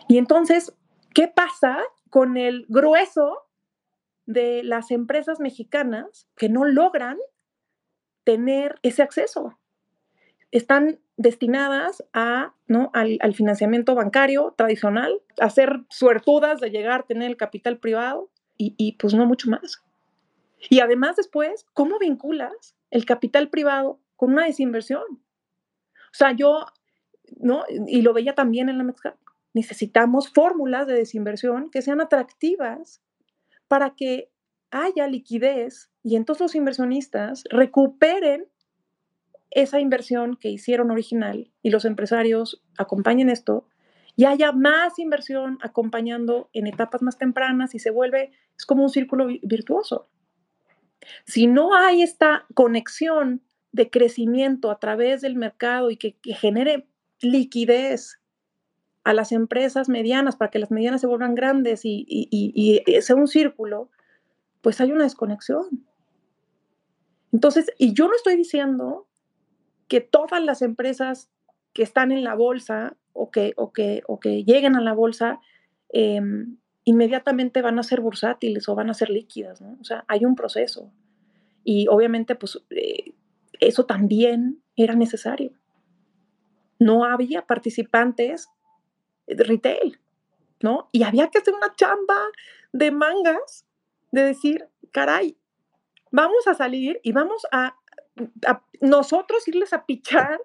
Y 0.07 0.17
entonces, 0.17 0.73
¿qué 1.13 1.27
pasa 1.27 1.79
con 2.09 2.37
el 2.37 2.65
grueso 2.69 3.47
de 4.25 4.63
las 4.63 4.91
empresas 4.91 5.39
mexicanas 5.39 6.27
que 6.35 6.49
no 6.49 6.65
logran 6.65 7.17
tener 8.23 8.75
ese 8.83 9.03
acceso? 9.03 9.57
Están 10.51 10.99
destinadas 11.17 12.03
a, 12.13 12.53
¿no? 12.67 12.91
al, 12.93 13.33
financiamiento 13.33 13.95
bancario 13.95 14.53
tradicional, 14.55 15.21
a 15.39 15.49
ser 15.49 15.81
suertudas 15.89 16.59
de 16.59 16.69
llegar 16.69 17.01
a 17.01 17.05
tener 17.05 17.29
el 17.29 17.37
capital 17.37 17.77
privado 17.77 18.29
y, 18.57 18.73
y 18.77 18.93
pues 18.93 19.13
no 19.13 19.25
mucho 19.25 19.49
más. 19.49 19.83
Y 20.69 20.79
además 20.79 21.15
después, 21.15 21.65
¿cómo 21.73 21.99
vinculas 21.99 22.75
el 22.91 23.05
capital 23.05 23.49
privado 23.49 23.99
con 24.15 24.31
una 24.33 24.45
desinversión? 24.45 25.03
O 25.11 26.13
sea, 26.13 26.31
yo, 26.31 26.65
¿no? 27.37 27.63
Y 27.87 28.01
lo 28.01 28.13
veía 28.13 28.33
también 28.33 28.69
en 28.69 28.77
la 28.77 28.83
Mexicana 28.83 29.17
necesitamos 29.57 30.29
fórmulas 30.29 30.85
de 30.85 30.93
desinversión 30.93 31.71
que 31.71 31.81
sean 31.81 31.99
atractivas 31.99 33.01
para 33.67 33.95
que 33.95 34.29
haya 34.69 35.07
liquidez 35.07 35.89
y 36.03 36.15
entonces 36.15 36.41
los 36.41 36.55
inversionistas 36.55 37.43
recuperen 37.49 38.45
esa 39.51 39.79
inversión 39.79 40.35
que 40.35 40.49
hicieron 40.49 40.91
original 40.91 41.51
y 41.61 41.69
los 41.69 41.85
empresarios 41.85 42.61
acompañen 42.77 43.29
esto 43.29 43.67
y 44.15 44.25
haya 44.25 44.51
más 44.51 44.97
inversión 44.99 45.59
acompañando 45.61 46.49
en 46.53 46.67
etapas 46.67 47.01
más 47.01 47.17
tempranas 47.17 47.75
y 47.75 47.79
se 47.79 47.91
vuelve, 47.91 48.31
es 48.57 48.65
como 48.65 48.83
un 48.83 48.89
círculo 48.89 49.27
virtuoso. 49.43 50.09
Si 51.25 51.47
no 51.47 51.75
hay 51.75 52.01
esta 52.01 52.45
conexión 52.53 53.41
de 53.71 53.89
crecimiento 53.89 54.71
a 54.71 54.79
través 54.79 55.21
del 55.21 55.35
mercado 55.35 55.91
y 55.91 55.97
que, 55.97 56.17
genere 56.33 56.87
liquidez 57.21 58.19
a 59.03 59.13
las 59.13 59.31
empresas 59.31 59.87
medianas 59.87 60.35
para 60.35 60.51
que 60.51 60.59
las 60.59 60.71
medianas 60.71 61.01
se 61.01 61.07
vuelvan 61.07 61.35
grandes 61.35 61.85
y, 61.85 62.05
y, 62.09 63.01
sea 63.01 63.15
un 63.15 63.27
círculo, 63.27 63.89
pues 64.61 64.81
hay 64.81 64.91
una 64.91 65.03
desconexión. 65.03 65.85
Entonces, 67.31 67.71
y 67.77 67.93
yo 67.93 68.07
no 68.07 68.15
estoy 68.15 68.35
diciendo 68.35 69.06
que 69.87 70.01
todas 70.01 70.43
las 70.43 70.61
empresas 70.61 71.29
que 71.73 71.83
están 71.83 72.11
en 72.11 72.23
la 72.23 72.35
bolsa 72.35 72.97
o 73.13 73.31
que, 73.31 73.53
o 73.55 73.71
que, 73.71 74.03
o 74.07 74.19
que 74.19 74.43
lleguen 74.43 74.75
a 74.75 74.81
la 74.81 74.93
bolsa 74.93 75.39
em, 75.89 76.57
inmediatamente 76.83 77.61
van 77.61 77.79
a 77.79 77.83
ser 77.83 78.01
bursátiles 78.01 78.67
o 78.69 78.75
van 78.75 78.89
a 78.89 78.93
ser 78.93 79.09
líquidas, 79.09 79.61
¿no? 79.61 79.77
O 79.81 79.83
sea, 79.83 80.05
hay 80.07 80.25
un 80.25 80.35
proceso. 80.35 80.91
Y 81.63 81.87
obviamente, 81.89 82.35
pues, 82.35 82.61
eh, 82.69 83.13
eso 83.59 83.85
también 83.85 84.61
era 84.75 84.95
necesario. 84.95 85.51
No 86.79 87.03
había 87.03 87.45
participantes 87.45 88.49
retail, 89.27 89.99
¿no? 90.61 90.89
Y 90.91 91.03
había 91.03 91.27
que 91.27 91.39
hacer 91.39 91.53
una 91.53 91.75
chamba 91.75 92.17
de 92.71 92.91
mangas, 92.91 93.65
de 94.11 94.23
decir, 94.23 94.67
caray, 94.91 95.37
vamos 96.11 96.47
a 96.47 96.53
salir 96.53 96.99
y 97.03 97.11
vamos 97.11 97.45
a, 97.51 97.75
nosotros 98.81 99.47
irles 99.47 99.73
a 99.73 99.85
pichar 99.85 100.39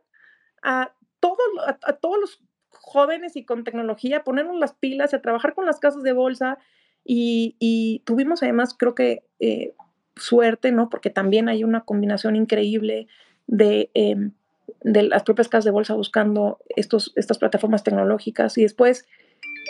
a, 0.63 0.93
todos 1.21 1.39
a, 1.67 1.93
todos 1.95 2.19
los 2.21 2.43
jóvenes 2.71 3.37
y 3.37 3.45
con 3.45 3.65
tecnología, 3.65 4.25
ponernos 4.25 4.59
las 4.59 4.75
pilas, 4.75 5.15
a 5.15 5.23
trabajar 5.23 5.55
con 5.55 5.67
las 5.67 5.79
casas 5.81 6.03
de 6.03 6.13
bolsa 6.13 6.59
y, 7.05 8.03
tuvimos 8.05 8.43
además, 8.43 8.75
creo 8.79 8.95
que, 8.95 9.25
eh, 9.41 9.75
suerte, 10.15 10.73
¿no? 10.73 10.89
Porque 10.89 11.11
también 11.11 11.49
hay 11.49 11.65
una 11.65 11.83
combinación 11.83 12.37
increíble 12.37 13.09
de... 13.47 13.91
Em, 13.95 14.33
de 14.85 15.03
las 15.05 15.23
propias 15.23 15.49
casas 15.49 15.65
de 15.65 15.71
bolsa 15.71 15.95
buscando 15.95 16.59
estos, 16.77 17.13
estas 17.15 17.39
plataformas 17.39 17.85
tecnológicas 17.85 18.57
y 18.59 18.63
después 18.63 19.07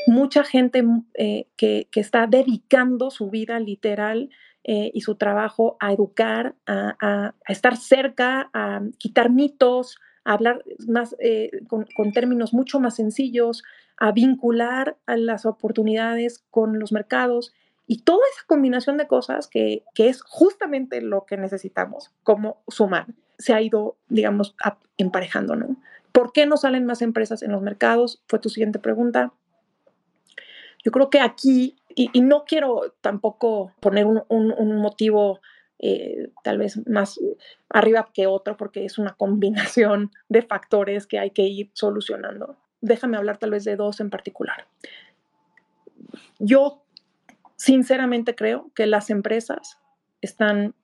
mucha 0.07 0.45
gente 0.45 0.85
eh, 1.15 1.47
que, 1.57 1.89
está 1.95 2.27
dedicando 2.27 3.11
su 3.11 3.31
vida 3.31 3.61
literal 3.61 4.31
eh, 4.65 4.91
y 4.95 5.01
su 5.01 5.17
trabajo 5.17 5.77
a 5.81 5.93
educar, 5.93 6.55
a, 6.67 7.35
estar 7.49 7.77
cerca, 7.77 8.51
a 8.53 8.81
quitar 8.99 9.31
mitos, 9.31 9.99
a 10.25 10.35
hablar 10.35 10.65
más 10.87 11.17
eh, 11.19 11.51
con, 11.69 12.13
términos 12.13 12.55
mucho 12.55 12.79
más 12.81 12.97
sencillos, 12.97 13.63
a 13.99 14.13
vincular 14.13 14.97
a 15.07 15.17
las 15.17 15.47
oportunidades 15.47 16.45
con 16.51 16.79
los 16.79 16.93
mercados 16.93 17.53
y 17.87 18.03
toda 18.03 18.21
esa 18.33 18.47
combinación 18.47 18.97
de 18.97 19.07
cosas 19.07 19.49
que, 19.49 19.85
que 19.95 20.09
es 20.09 20.23
justamente 20.23 21.03
lo 21.03 21.25
que 21.27 21.37
necesitamos, 21.37 22.13
como 22.23 22.63
sumar 22.69 23.07
se 23.43 23.53
ha 23.55 23.61
ido, 23.61 23.97
digamos, 24.09 24.55
emparejando, 24.97 25.57
¿no? 25.57 25.77
¿Por 26.13 26.33
qué 26.33 26.47
no 26.47 26.57
salen 26.57 26.87
más 26.87 27.03
empresas 27.03 27.43
en 27.43 27.53
los 27.53 27.63
mercados? 27.63 28.23
Fue 28.29 28.39
tu 28.39 28.49
siguiente 28.49 28.79
pregunta. 28.79 29.33
Yo 30.85 30.93
creo 30.93 31.11
que 31.11 31.21
aquí, 31.21 31.77
y, 31.95 32.21
no 32.21 32.45
quiero 32.45 32.95
tampoco 33.01 33.73
poner 33.81 34.07
un, 34.07 34.77
motivo 34.77 35.41
eh, 35.79 36.31
tal 36.45 36.59
vez 36.59 36.87
más 36.87 37.19
arriba 37.69 38.11
que 38.13 38.27
otro, 38.27 38.57
porque 38.57 38.85
es 38.85 38.99
una 38.99 39.15
combinación 39.17 40.11
de 40.29 40.43
factores 40.43 41.07
que 41.07 41.19
hay 41.19 41.31
que 41.31 41.43
ir 41.43 41.71
solucionando. 41.75 42.57
Déjame 42.81 43.17
hablar 43.17 43.39
tal 43.39 43.51
vez 43.51 43.65
de 43.65 43.77
dos 43.77 44.01
en 44.01 44.11
particular. 44.11 44.67
Yo 46.39 46.83
sinceramente 47.57 48.35
creo 48.35 48.71
que 48.75 48.87
las 48.87 49.09
empresas 49.11 49.79
están 50.21 50.75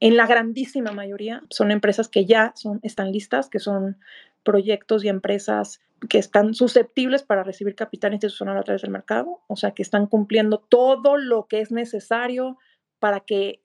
en 0.00 0.16
la 0.16 0.26
grandísima 0.26 0.92
mayoría 0.92 1.42
son 1.50 1.70
empresas 1.70 2.08
que 2.08 2.26
ya 2.26 2.52
son, 2.56 2.80
están 2.82 3.12
listas, 3.12 3.48
que 3.48 3.58
son 3.58 3.96
proyectos 4.42 5.04
y 5.04 5.08
empresas 5.08 5.80
que 6.08 6.18
están 6.18 6.54
susceptibles 6.54 7.22
para 7.22 7.42
recibir 7.42 7.74
capital 7.74 8.12
institucional 8.12 8.56
a 8.58 8.62
través 8.62 8.82
del 8.82 8.90
mercado, 8.90 9.40
o 9.46 9.56
sea, 9.56 9.72
que 9.72 9.82
están 9.82 10.06
cumpliendo 10.06 10.58
todo 10.58 11.16
lo 11.16 11.46
que 11.46 11.60
es 11.60 11.70
necesario 11.70 12.58
para 12.98 13.20
que 13.20 13.60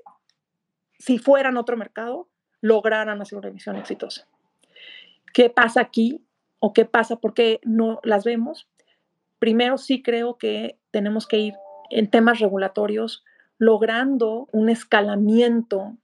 si 0.98 1.18
fueran 1.18 1.58
otro 1.58 1.78
mercado, 1.78 2.28
lograran 2.62 3.22
hacer 3.22 3.38
una 3.38 3.48
emisión 3.48 3.78
exitosa. 3.78 4.28
¿Qué 5.34 5.50
pasa 5.50 5.82
aquí 5.82 6.22
o 6.60 6.74
qué 6.74 6.86
pasa? 6.86 7.16
¿Por 7.16 7.34
qué 7.34 7.60
no 7.64 8.00
las 8.04 8.26
vemos? 8.26 8.68
Primero, 9.40 9.78
sí 9.78 10.02
creo 10.04 10.38
que 10.38 10.78
tenemos 10.92 11.26
que 11.26 11.38
ir 11.38 11.54
en 11.90 12.10
temas 12.10 12.40
regulatorios 12.40 13.24
logrando 13.58 14.48
un 14.52 14.70
escalamiento 14.70 15.98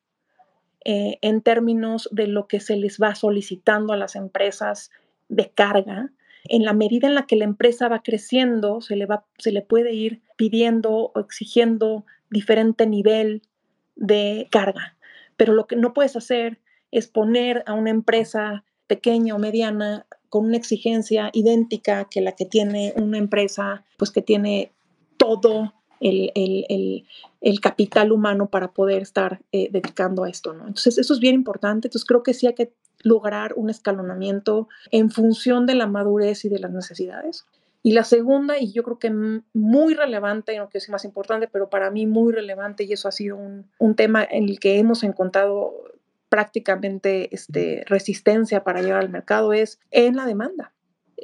eh, 0.84 1.18
en 1.22 1.42
términos 1.42 2.08
de 2.12 2.28
lo 2.28 2.48
que 2.48 2.60
se 2.60 2.78
les 2.78 3.00
va 3.02 3.16
solicitando 3.16 3.94
a 3.94 3.98
las 3.98 4.16
empresas 4.16 4.92
de 5.30 5.50
carga. 5.50 6.12
En 6.50 6.64
la 6.64 6.74
medida 6.74 7.08
en 7.08 7.16
la 7.16 7.26
que 7.26 7.36
la 7.36 7.46
empresa 7.46 7.88
va 7.88 8.04
creciendo, 8.04 8.82
se 8.82 8.96
le, 8.96 9.06
va, 9.06 9.26
se 9.38 9.52
le 9.52 9.62
puede 9.62 9.94
ir 9.94 10.22
pidiendo 10.38 11.12
o 11.14 11.20
exigiendo 11.20 12.06
diferente 12.30 12.86
nivel 12.88 13.42
de 13.96 14.48
carga. 14.52 14.98
Pero 15.38 15.54
lo 15.54 15.68
que 15.68 15.76
no 15.76 15.94
puedes 15.94 16.16
hacer 16.16 16.60
es 16.92 17.08
poner 17.08 17.64
a 17.66 17.74
una 17.74 17.90
empresa 17.90 18.64
pequeña 18.88 19.36
o 19.36 19.40
mediana 19.40 20.06
con 20.30 20.46
una 20.46 20.58
exigencia 20.58 21.30
idéntica 21.34 22.08
que 22.10 22.22
la 22.22 22.34
que 22.34 22.46
tiene 22.46 22.94
una 22.96 23.18
empresa, 23.18 23.86
pues 23.98 24.12
que 24.12 24.22
tiene 24.22 24.72
todo 25.18 25.74
el, 26.02 27.06
capital 27.62 28.12
humano 28.12 28.50
para 28.50 28.74
poder 28.74 29.02
estar 29.02 29.42
eh, 29.52 29.70
dedicando 29.72 30.24
a 30.24 30.30
esto. 30.30 30.52
Entonces, 30.52 30.98
eso 30.98 31.14
es 31.14 31.20
bien 31.20 31.36
importante. 31.36 31.88
Entonces, 31.88 32.06
creo 32.06 32.22
que 32.22 32.34
sí 32.34 32.48
hay 32.48 32.54
que 32.54 32.74
lograr 33.06 33.54
un 33.56 33.70
escalonamiento 33.70 34.68
en 34.90 35.12
función 35.12 35.68
de 35.68 35.76
la 35.76 35.86
madurez 35.86 36.44
y 36.44 36.50
de 36.50 36.58
las 36.58 36.72
necesidades. 36.72 37.46
Y 37.84 37.92
la 37.92 38.04
segunda, 38.04 38.58
y 38.58 38.72
yo 38.72 38.82
creo 38.82 38.98
que 38.98 39.14
muy 39.54 39.94
relevante, 39.94 40.58
no 40.58 40.70
que 40.70 40.80
es 40.80 40.90
más 40.90 41.06
importante, 41.06 41.48
pero 41.48 41.70
para 41.70 41.92
mí 41.92 42.08
muy 42.08 42.34
relevante, 42.34 42.84
y 42.84 42.94
eso 42.94 43.08
ha 43.08 43.12
sido 43.12 43.38
un, 43.38 43.96
tema 43.96 44.24
en 44.24 44.50
el 44.50 44.60
que 44.60 44.80
hemos 44.80 45.04
encontrado 45.04 45.72
prácticamente 46.30 47.30
este, 47.32 47.84
resistencia 47.86 48.64
para 48.64 48.82
llegar 48.82 49.02
al 49.02 49.10
mercado 49.10 49.54
es 49.54 49.80
en 49.92 50.16
la 50.16 50.26
demanda. 50.26 50.74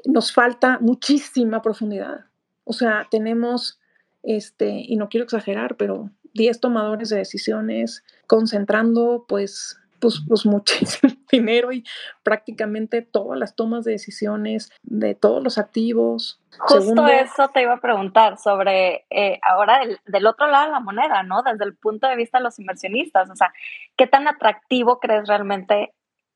Nos 0.05 0.31
falta 0.31 0.77
muchísima 0.79 1.63
profundidad. 1.63 2.25
O 2.63 2.73
sea, 2.73 3.07
tenemos, 3.09 3.79
este, 4.21 4.69
y 4.69 4.97
no 4.97 5.09
quiero 5.09 5.23
exagerar, 5.23 5.77
pero 5.77 6.11
10 6.35 6.59
tomadores 6.59 7.09
de 7.09 7.17
decisiones 7.17 8.03
concentrando 8.27 9.25
pues 9.27 9.80
pues, 10.01 10.21
pues 10.27 10.45
muchísimo 10.45 11.13
dinero 11.31 11.71
y 11.71 11.85
prácticamente 12.23 13.01
todas 13.01 13.39
las 13.39 13.55
tomas 13.55 13.85
de 13.85 13.91
decisiones 13.91 14.71
de 14.83 15.15
todos 15.15 15.41
los 15.43 15.57
activos. 15.57 16.41
Justo 16.59 17.07
eso 17.07 17.47
te 17.49 17.61
iba 17.61 17.73
a 17.73 17.81
preguntar 17.81 18.37
sobre 18.37 19.05
eh, 19.09 19.39
ahora 19.41 19.81
del, 20.05 20.25
otro 20.25 20.47
lado 20.47 20.65
de 20.65 20.71
la 20.71 20.79
moneda, 20.79 21.23
¿no? 21.23 21.43
Desde 21.43 21.63
el 21.63 21.75
punto 21.75 22.07
de 22.07 22.17
vista 22.17 22.39
de 22.39 22.43
los 22.43 22.59
inversionistas, 22.59 23.29
o 23.29 23.35
sea, 23.35 23.53
¿qué 23.95 24.07
tan 24.07 24.27
atractivo 24.27 24.99
crees 24.99 25.27
realmente 25.27 25.93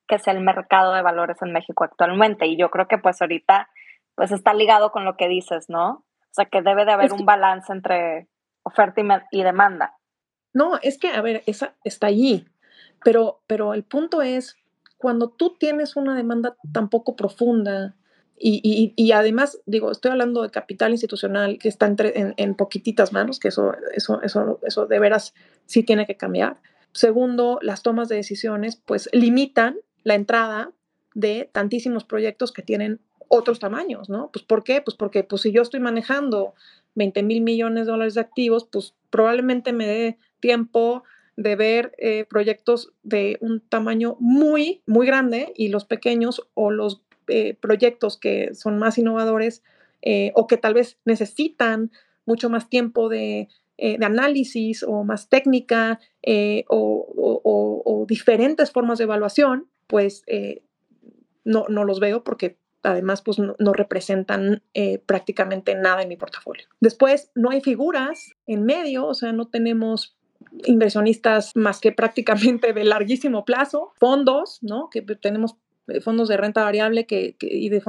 que 0.08 0.20
sea 0.20 0.34
el 0.34 0.42
mercado 0.42 0.94
de 0.94 1.02
valores 1.02 1.42
en 1.42 1.52
México 1.52 1.84
actualmente? 1.84 2.46
Y 2.46 2.58
yo 2.58 2.70
creo 2.70 2.88
que 2.88 2.98
pues 2.98 3.22
ahorita 3.22 3.70
pues 4.16 4.32
está 4.32 4.54
ligado 4.54 4.92
con 4.92 5.04
lo 5.04 5.18
que 5.18 5.28
dices, 5.28 5.66
¿no? 5.68 5.90
O 5.90 6.34
sea, 6.36 6.46
que 6.46 6.62
debe 6.62 6.86
de 6.86 6.92
haber 6.92 7.12
un 7.12 7.26
balance 7.26 7.72
entre 7.72 8.28
oferta 8.64 9.02
y, 9.02 9.40
y 9.40 9.44
demanda. 9.44 9.96
No, 10.54 10.78
es 10.82 10.98
que, 10.98 11.10
a 11.10 11.22
ver, 11.22 11.44
esa 11.48 11.76
está 11.84 12.08
allí, 12.08 12.48
pero, 13.06 13.44
pero 13.46 13.76
el 13.76 13.84
punto 13.84 14.24
es, 14.24 14.58
cuando 14.98 15.30
tú 15.30 15.56
tienes 15.60 15.96
una 15.96 16.16
demanda 16.16 16.58
tan 16.74 16.90
poco 16.90 17.16
profunda, 17.16 17.96
y, 18.36 18.62
y, 18.64 18.94
y, 18.96 19.12
además, 19.12 19.62
digo, 19.68 19.92
estoy 19.92 20.10
hablando 20.10 20.42
de 20.42 20.50
capital 20.50 20.92
institucional 20.92 21.60
que 21.60 21.70
está 21.70 21.86
entre, 21.86 22.20
en, 22.20 22.34
en, 22.38 22.56
poquititas 22.56 23.14
manos, 23.14 23.40
que 23.40 23.50
eso, 23.50 23.74
eso, 23.94 24.24
eso, 24.24 24.60
eso 24.64 24.88
de 24.88 25.00
veras 25.00 25.36
sí 25.68 25.84
tiene 25.84 26.08
que 26.08 26.18
cambiar. 26.18 26.58
Segundo, 26.94 27.60
las 27.62 27.84
tomas 27.84 28.10
de 28.10 28.16
decisiones 28.16 28.76
pues 28.76 29.08
limitan 29.14 29.78
la 30.04 30.16
entrada 30.16 30.72
de 31.14 31.48
tantísimos 31.54 32.06
proyectos 32.06 32.52
que 32.52 32.64
tienen 32.64 33.02
otros 33.28 33.60
tamaños, 33.60 34.10
¿no? 34.10 34.32
Pues 34.34 34.44
¿por 34.44 34.64
qué? 34.64 34.82
Pues 34.82 34.98
porque 34.98 35.24
pues 35.24 35.44
si 35.44 35.52
yo 35.52 35.62
estoy 35.62 35.80
manejando 35.80 36.56
20 36.96 37.22
mil 37.22 37.42
millones 37.42 37.86
de 37.86 37.92
dólares 37.92 38.16
de 38.16 38.22
activos, 38.22 38.68
pues 38.70 38.96
probablemente 39.12 39.74
me 39.74 39.86
dé 39.86 40.18
tiempo 40.40 41.04
de 41.38 41.56
ver 41.56 41.94
eh, 41.98 42.26
proyectos 42.26 42.94
de 43.04 43.38
un 43.42 43.60
tamaño 43.60 44.16
muy, 44.20 44.82
muy 44.86 45.06
grande 45.06 45.52
y 45.56 45.68
los 45.68 45.86
pequeños 45.86 46.48
o 46.54 46.72
los 46.72 47.02
eh, 47.28 47.56
proyectos 47.56 48.18
que 48.18 48.54
son 48.54 48.78
más 48.78 48.98
innovadores 48.98 49.64
eh, 50.02 50.32
o 50.36 50.48
que 50.48 50.58
tal 50.58 50.74
vez 50.74 50.98
necesitan 51.04 51.92
mucho 52.26 52.50
más 52.50 52.70
tiempo 52.70 53.10
de, 53.10 53.50
análisis 54.02 54.84
o 54.84 55.04
más 55.04 55.28
técnica 55.28 56.00
o, 56.70 58.06
diferentes 58.08 58.72
formas 58.72 59.00
de 59.00 59.04
evaluación, 59.04 59.68
pues 59.88 60.24
no, 61.44 61.66
no, 61.68 61.84
los 61.84 62.00
veo 62.00 62.24
porque 62.24 62.58
además 62.84 63.22
pues 63.22 63.38
no, 63.38 63.56
no 63.60 63.74
representan 63.74 64.64
prácticamente 65.06 65.76
nada 65.76 66.04
en 66.04 66.08
mi 66.08 66.16
portafolio. 66.16 66.68
Después, 66.80 67.32
no 67.36 67.50
hay 67.50 67.60
figuras 67.60 68.32
en 68.48 68.64
medio, 68.64 69.08
o 69.08 69.14
sea, 69.14 69.34
no 69.34 69.48
tenemos 69.48 70.15
inversionistas 70.66 71.52
más 71.56 71.80
que 71.80 71.92
prácticamente 71.92 72.74
de 72.74 72.84
larguísimo 72.84 73.46
plazo, 73.46 73.92
fondos, 73.96 74.60
¿no? 74.62 74.90
Que 74.90 75.02
tenemos 75.02 75.56
eh, 75.88 76.02
fondos 76.02 76.28
de 76.28 76.38
renta 76.38 76.64
variable 76.64 77.06
que, 77.06 77.36
y, 77.42 77.70
de, 77.70 77.82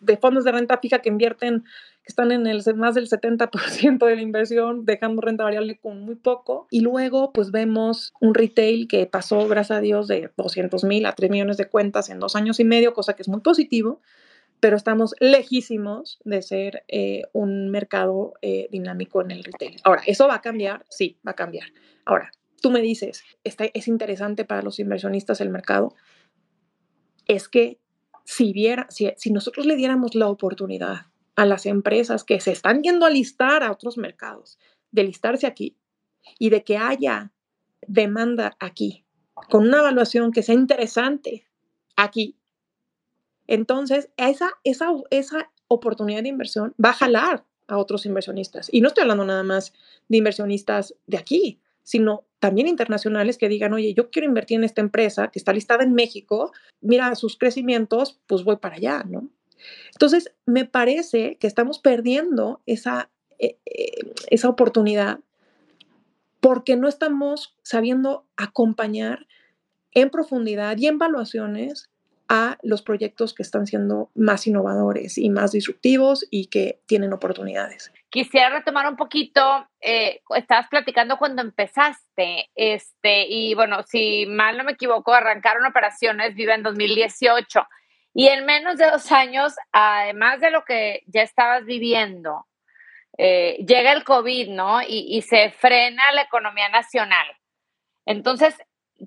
de, 0.00 0.16
fondos 0.16 0.44
de 0.44 0.52
renta 0.52 0.78
fija 0.78 0.98
que 0.98 1.08
invierten, 1.08 1.64
que 2.02 2.08
están 2.08 2.32
en 2.32 2.46
el 2.46 2.62
más 2.76 2.94
del 2.94 3.08
70% 3.08 4.06
de 4.06 4.16
la 4.16 4.22
inversión, 4.22 4.84
dejando 4.84 5.22
renta 5.22 5.44
variable 5.44 5.78
con 5.78 6.00
muy 6.00 6.16
poco. 6.16 6.66
Y 6.70 6.80
luego, 6.80 7.32
pues 7.32 7.50
vemos 7.50 8.12
un 8.20 8.34
retail 8.34 8.88
que 8.88 9.06
pasó, 9.06 9.48
gracias 9.48 9.78
a 9.78 9.80
Dios, 9.80 10.08
de 10.08 10.30
200 10.36 10.84
mil 10.84 11.06
a 11.06 11.12
3 11.12 11.30
millones 11.30 11.56
de 11.56 11.68
cuentas 11.68 12.10
en 12.10 12.20
dos 12.20 12.36
años 12.36 12.60
y 12.60 12.64
medio, 12.64 12.92
cosa 12.92 13.14
que 13.14 13.22
es 13.22 13.28
muy 13.28 13.40
positivo 13.40 14.00
pero 14.60 14.76
estamos 14.76 15.14
lejísimos 15.20 16.18
de 16.24 16.42
ser 16.42 16.84
eh, 16.88 17.22
un 17.32 17.70
mercado 17.70 18.34
eh, 18.42 18.68
dinámico 18.70 19.22
en 19.22 19.30
el 19.30 19.44
retail. 19.44 19.80
Ahora, 19.84 20.02
¿eso 20.06 20.26
va 20.26 20.36
a 20.36 20.40
cambiar? 20.40 20.84
Sí, 20.88 21.18
va 21.26 21.32
a 21.32 21.36
cambiar. 21.36 21.68
Ahora, 22.04 22.30
tú 22.60 22.70
me 22.70 22.80
dices, 22.80 23.22
está, 23.44 23.66
es 23.72 23.88
interesante 23.88 24.44
para 24.44 24.62
los 24.62 24.78
inversionistas 24.78 25.40
el 25.40 25.50
mercado. 25.50 25.94
Es 27.26 27.48
que 27.48 27.80
si, 28.24 28.52
viera, 28.52 28.86
si, 28.90 29.12
si 29.16 29.30
nosotros 29.30 29.66
le 29.66 29.76
diéramos 29.76 30.14
la 30.14 30.28
oportunidad 30.28 31.06
a 31.36 31.46
las 31.46 31.66
empresas 31.66 32.24
que 32.24 32.40
se 32.40 32.52
están 32.52 32.82
yendo 32.82 33.06
a 33.06 33.10
listar 33.10 33.62
a 33.62 33.70
otros 33.70 33.96
mercados, 33.96 34.58
de 34.90 35.04
listarse 35.04 35.46
aquí 35.46 35.78
y 36.38 36.50
de 36.50 36.64
que 36.64 36.78
haya 36.78 37.32
demanda 37.86 38.56
aquí, 38.58 39.04
con 39.48 39.68
una 39.68 39.78
evaluación 39.78 40.32
que 40.32 40.42
sea 40.42 40.54
interesante 40.54 41.46
aquí, 41.96 42.37
entonces, 43.48 44.10
esa, 44.16 44.50
esa, 44.62 44.92
esa 45.10 45.50
oportunidad 45.66 46.22
de 46.22 46.28
inversión 46.28 46.74
va 46.82 46.90
a 46.90 46.94
jalar 46.94 47.44
a 47.66 47.78
otros 47.78 48.06
inversionistas. 48.06 48.68
Y 48.72 48.80
no 48.80 48.88
estoy 48.88 49.02
hablando 49.02 49.24
nada 49.24 49.42
más 49.42 49.72
de 50.08 50.18
inversionistas 50.18 50.94
de 51.06 51.16
aquí, 51.16 51.60
sino 51.82 52.24
también 52.38 52.68
internacionales 52.68 53.38
que 53.38 53.48
digan, 53.48 53.72
oye, 53.72 53.94
yo 53.94 54.10
quiero 54.10 54.28
invertir 54.28 54.58
en 54.58 54.64
esta 54.64 54.82
empresa 54.82 55.28
que 55.28 55.38
está 55.38 55.52
listada 55.52 55.82
en 55.82 55.94
México, 55.94 56.52
mira 56.80 57.14
sus 57.14 57.36
crecimientos, 57.36 58.20
pues 58.26 58.44
voy 58.44 58.56
para 58.56 58.76
allá, 58.76 59.04
¿no? 59.08 59.28
Entonces, 59.92 60.32
me 60.46 60.64
parece 60.64 61.36
que 61.36 61.46
estamos 61.46 61.78
perdiendo 61.78 62.60
esa, 62.66 63.10
eh, 63.38 63.58
eh, 63.66 64.12
esa 64.30 64.48
oportunidad 64.48 65.20
porque 66.40 66.76
no 66.76 66.86
estamos 66.86 67.56
sabiendo 67.62 68.26
acompañar 68.36 69.26
en 69.92 70.10
profundidad 70.10 70.76
y 70.76 70.86
en 70.86 70.94
evaluaciones 70.94 71.90
a 72.28 72.58
los 72.62 72.82
proyectos 72.82 73.34
que 73.34 73.42
están 73.42 73.66
siendo 73.66 74.10
más 74.14 74.46
innovadores 74.46 75.16
y 75.16 75.30
más 75.30 75.52
disruptivos 75.52 76.26
y 76.30 76.46
que 76.46 76.80
tienen 76.86 77.12
oportunidades. 77.12 77.90
Quisiera 78.10 78.50
retomar 78.50 78.88
un 78.88 78.96
poquito, 78.96 79.66
eh, 79.80 80.20
estabas 80.36 80.68
platicando 80.68 81.16
cuando 81.16 81.42
empezaste, 81.42 82.50
este, 82.54 83.26
y 83.28 83.54
bueno, 83.54 83.82
si 83.82 84.26
mal 84.26 84.58
no 84.58 84.64
me 84.64 84.72
equivoco, 84.72 85.14
arrancaron 85.14 85.64
operaciones 85.64 86.34
Viva 86.34 86.54
en 86.54 86.62
2018 86.62 87.66
y 88.14 88.28
en 88.28 88.44
menos 88.44 88.76
de 88.76 88.90
dos 88.90 89.10
años, 89.10 89.54
además 89.72 90.40
de 90.40 90.50
lo 90.50 90.64
que 90.64 91.02
ya 91.06 91.22
estabas 91.22 91.64
viviendo, 91.64 92.46
eh, 93.16 93.64
llega 93.66 93.92
el 93.92 94.04
COVID, 94.04 94.50
¿no? 94.50 94.82
Y, 94.82 95.06
y 95.16 95.22
se 95.22 95.50
frena 95.50 96.02
la 96.12 96.22
economía 96.22 96.68
nacional. 96.68 97.26
Entonces, 98.06 98.54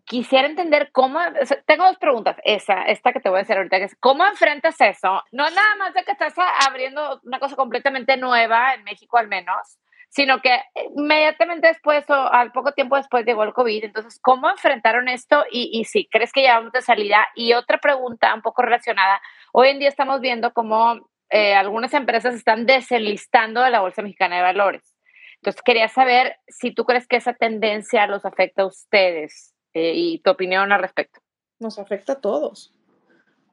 quisiera 0.06 0.47
entender 0.47 0.91
cómo, 0.91 1.19
tengo 1.65 1.86
dos 1.86 1.97
preguntas, 1.97 2.38
esa, 2.43 2.84
esta 2.84 3.12
que 3.13 3.19
te 3.19 3.30
voy 3.30 3.39
a 3.39 3.41
hacer 3.41 3.58
ahorita, 3.58 3.77
que 3.77 3.86
es, 3.86 3.95
¿cómo 3.99 4.25
enfrentas 4.25 4.80
eso? 4.80 5.21
No 5.32 5.49
nada 5.49 5.75
más 5.77 5.93
de 5.93 6.04
que 6.04 6.12
estás 6.12 6.34
abriendo 6.67 7.19
una 7.23 7.39
cosa 7.39 7.56
completamente 7.56 8.17
nueva, 8.17 8.73
en 8.73 8.84
México 8.84 9.17
al 9.17 9.27
menos, 9.27 9.80
sino 10.10 10.41
que 10.41 10.62
inmediatamente 10.95 11.67
después 11.67 12.10
o 12.10 12.13
al 12.13 12.51
poco 12.51 12.73
tiempo 12.73 12.97
después 12.97 13.25
llegó 13.25 13.43
el 13.43 13.54
COVID, 13.54 13.86
entonces, 13.86 14.19
¿cómo 14.21 14.49
enfrentaron 14.49 15.08
esto? 15.08 15.45
Y, 15.51 15.69
y 15.73 15.86
si 15.86 16.08
crees 16.08 16.34
que 16.34 16.43
ya 16.43 16.58
vamos 16.58 16.73
de 16.73 16.82
salida. 16.82 17.27
Y 17.34 17.54
otra 17.54 17.77
pregunta 17.77 18.34
un 18.34 18.41
poco 18.41 18.62
relacionada, 18.62 19.21
hoy 19.54 19.69
en 19.69 19.80
día 19.80 19.88
estamos 19.88 20.19
viendo 20.19 20.51
cómo 20.54 20.99
eh, 21.30 21.54
algunas 21.54 21.93
empresas 21.93 22.36
están 22.36 22.65
desenlistando 22.65 23.62
de 23.62 23.71
la 23.71 23.80
Bolsa 23.80 24.01
Mexicana 24.01 24.36
de 24.36 24.41
Valores. 24.41 24.95
Entonces, 25.36 25.62
quería 25.63 25.88
saber 25.88 26.36
si 26.47 26.71
tú 26.73 26.84
crees 26.84 27.08
que 27.08 27.15
esa 27.15 27.34
tendencia 27.34 28.06
los 28.06 28.25
afecta 28.25 28.63
a 28.63 28.67
ustedes. 28.67 29.56
Eh, 29.73 29.93
y 29.95 30.19
tu 30.19 30.31
opinión 30.31 30.71
al 30.71 30.81
respecto. 30.81 31.21
Nos 31.60 31.79
afecta 31.79 32.13
a 32.13 32.21
todos. 32.21 32.73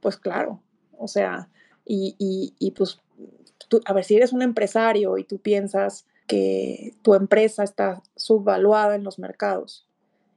Pues 0.00 0.16
claro, 0.16 0.62
o 0.96 1.08
sea, 1.08 1.48
y, 1.84 2.54
y, 2.58 2.70
pues, 2.72 3.00
a 3.86 3.92
ver, 3.92 4.04
si 4.04 4.16
eres 4.16 4.32
un 4.32 4.42
empresario 4.42 5.16
y 5.16 5.24
tú 5.24 5.38
piensas 5.38 6.06
que 6.26 6.94
tu 7.02 7.14
empresa 7.14 7.64
está 7.64 8.02
subvaluada 8.14 8.94
en 8.94 9.02
los 9.02 9.18
mercados 9.18 9.88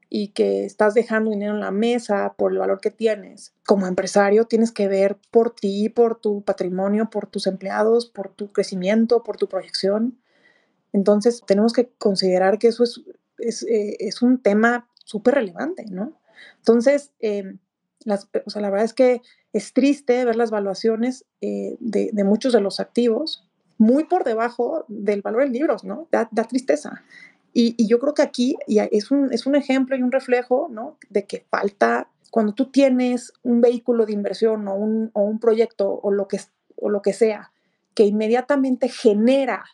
y 0.10 0.30
que 0.30 0.66
estás 0.66 0.94
dejando 0.94 1.32
dinero 1.32 1.54
en 1.54 1.60
la 1.60 1.72
mesa 1.72 2.34
por 2.38 2.54
el 2.54 2.58
valor 2.58 2.80
que 2.80 2.92
tienes, 2.92 3.54
como 3.66 3.88
empresario 3.88 4.46
tienes 4.46 4.72
que 4.72 4.88
ver 4.88 5.18
por 5.30 5.54
ti, 5.54 5.90
por 5.90 6.20
tu 6.20 6.42
patrimonio, 6.42 7.10
por 7.10 7.28
tus 7.28 7.48
empleados, 7.48 8.06
por 8.06 8.30
tu 8.30 8.52
crecimiento, 8.52 9.24
por 9.24 9.38
tu 9.38 9.48
proyección. 9.48 10.18
Entonces, 10.94 11.44
tenemos 11.46 11.74
que 11.74 11.90
considerar 11.98 12.60
que 12.60 12.68
eso 12.68 12.84
es, 12.84 13.02
es, 13.38 13.64
eh, 13.64 13.98
es 14.00 14.22
un 14.22 14.42
tema 14.42 14.90
súper 15.12 15.36
relevante, 15.36 15.86
¿no? 15.90 16.14
Entonces, 16.58 17.12
em, 17.20 17.60
o 18.46 18.50
sea, 18.50 18.62
la 18.62 18.70
verdad 18.70 18.86
es 18.86 18.94
que 18.94 19.22
es 19.54 19.74
triste 19.74 20.24
ver 20.26 20.36
las 20.36 20.50
valuaciones 20.50 21.26
eh, 21.42 21.76
de, 21.80 22.24
muchos 22.24 22.54
de 22.54 22.62
los 22.62 22.80
activos 22.80 23.48
muy 23.78 24.06
por 24.06 24.24
debajo 24.24 24.86
del 24.88 25.22
valor 25.22 25.44
en 25.44 25.54
libros, 25.54 25.84
¿no? 25.84 26.08
Da, 26.12 26.28
tristeza. 26.48 27.04
Y, 27.54 27.86
yo 27.86 28.00
creo 28.00 28.14
que 28.14 28.22
aquí 28.22 28.56
es, 28.68 29.12
un, 29.12 29.34
es 29.34 29.46
un 29.46 29.56
ejemplo 29.56 29.96
y 29.96 30.04
un 30.04 30.12
reflejo, 30.12 30.70
¿no? 30.72 30.98
De 31.10 31.26
que 31.26 31.46
falta, 31.50 32.08
cuando 32.30 32.54
tú 32.54 32.72
tienes 32.72 33.34
un 33.44 33.60
vehículo 33.60 34.06
de 34.06 34.14
inversión 34.14 34.68
o 34.68 34.76
un, 34.76 35.12
o 35.14 35.24
un 35.24 35.40
proyecto 35.40 36.00
o 36.02 36.12
lo, 36.12 36.28
que, 36.28 36.40
o 36.78 36.90
lo 36.90 37.02
que 37.02 37.14
sea, 37.14 37.52
que 37.94 38.06
inmediatamente 38.06 38.88
genera 38.88 39.66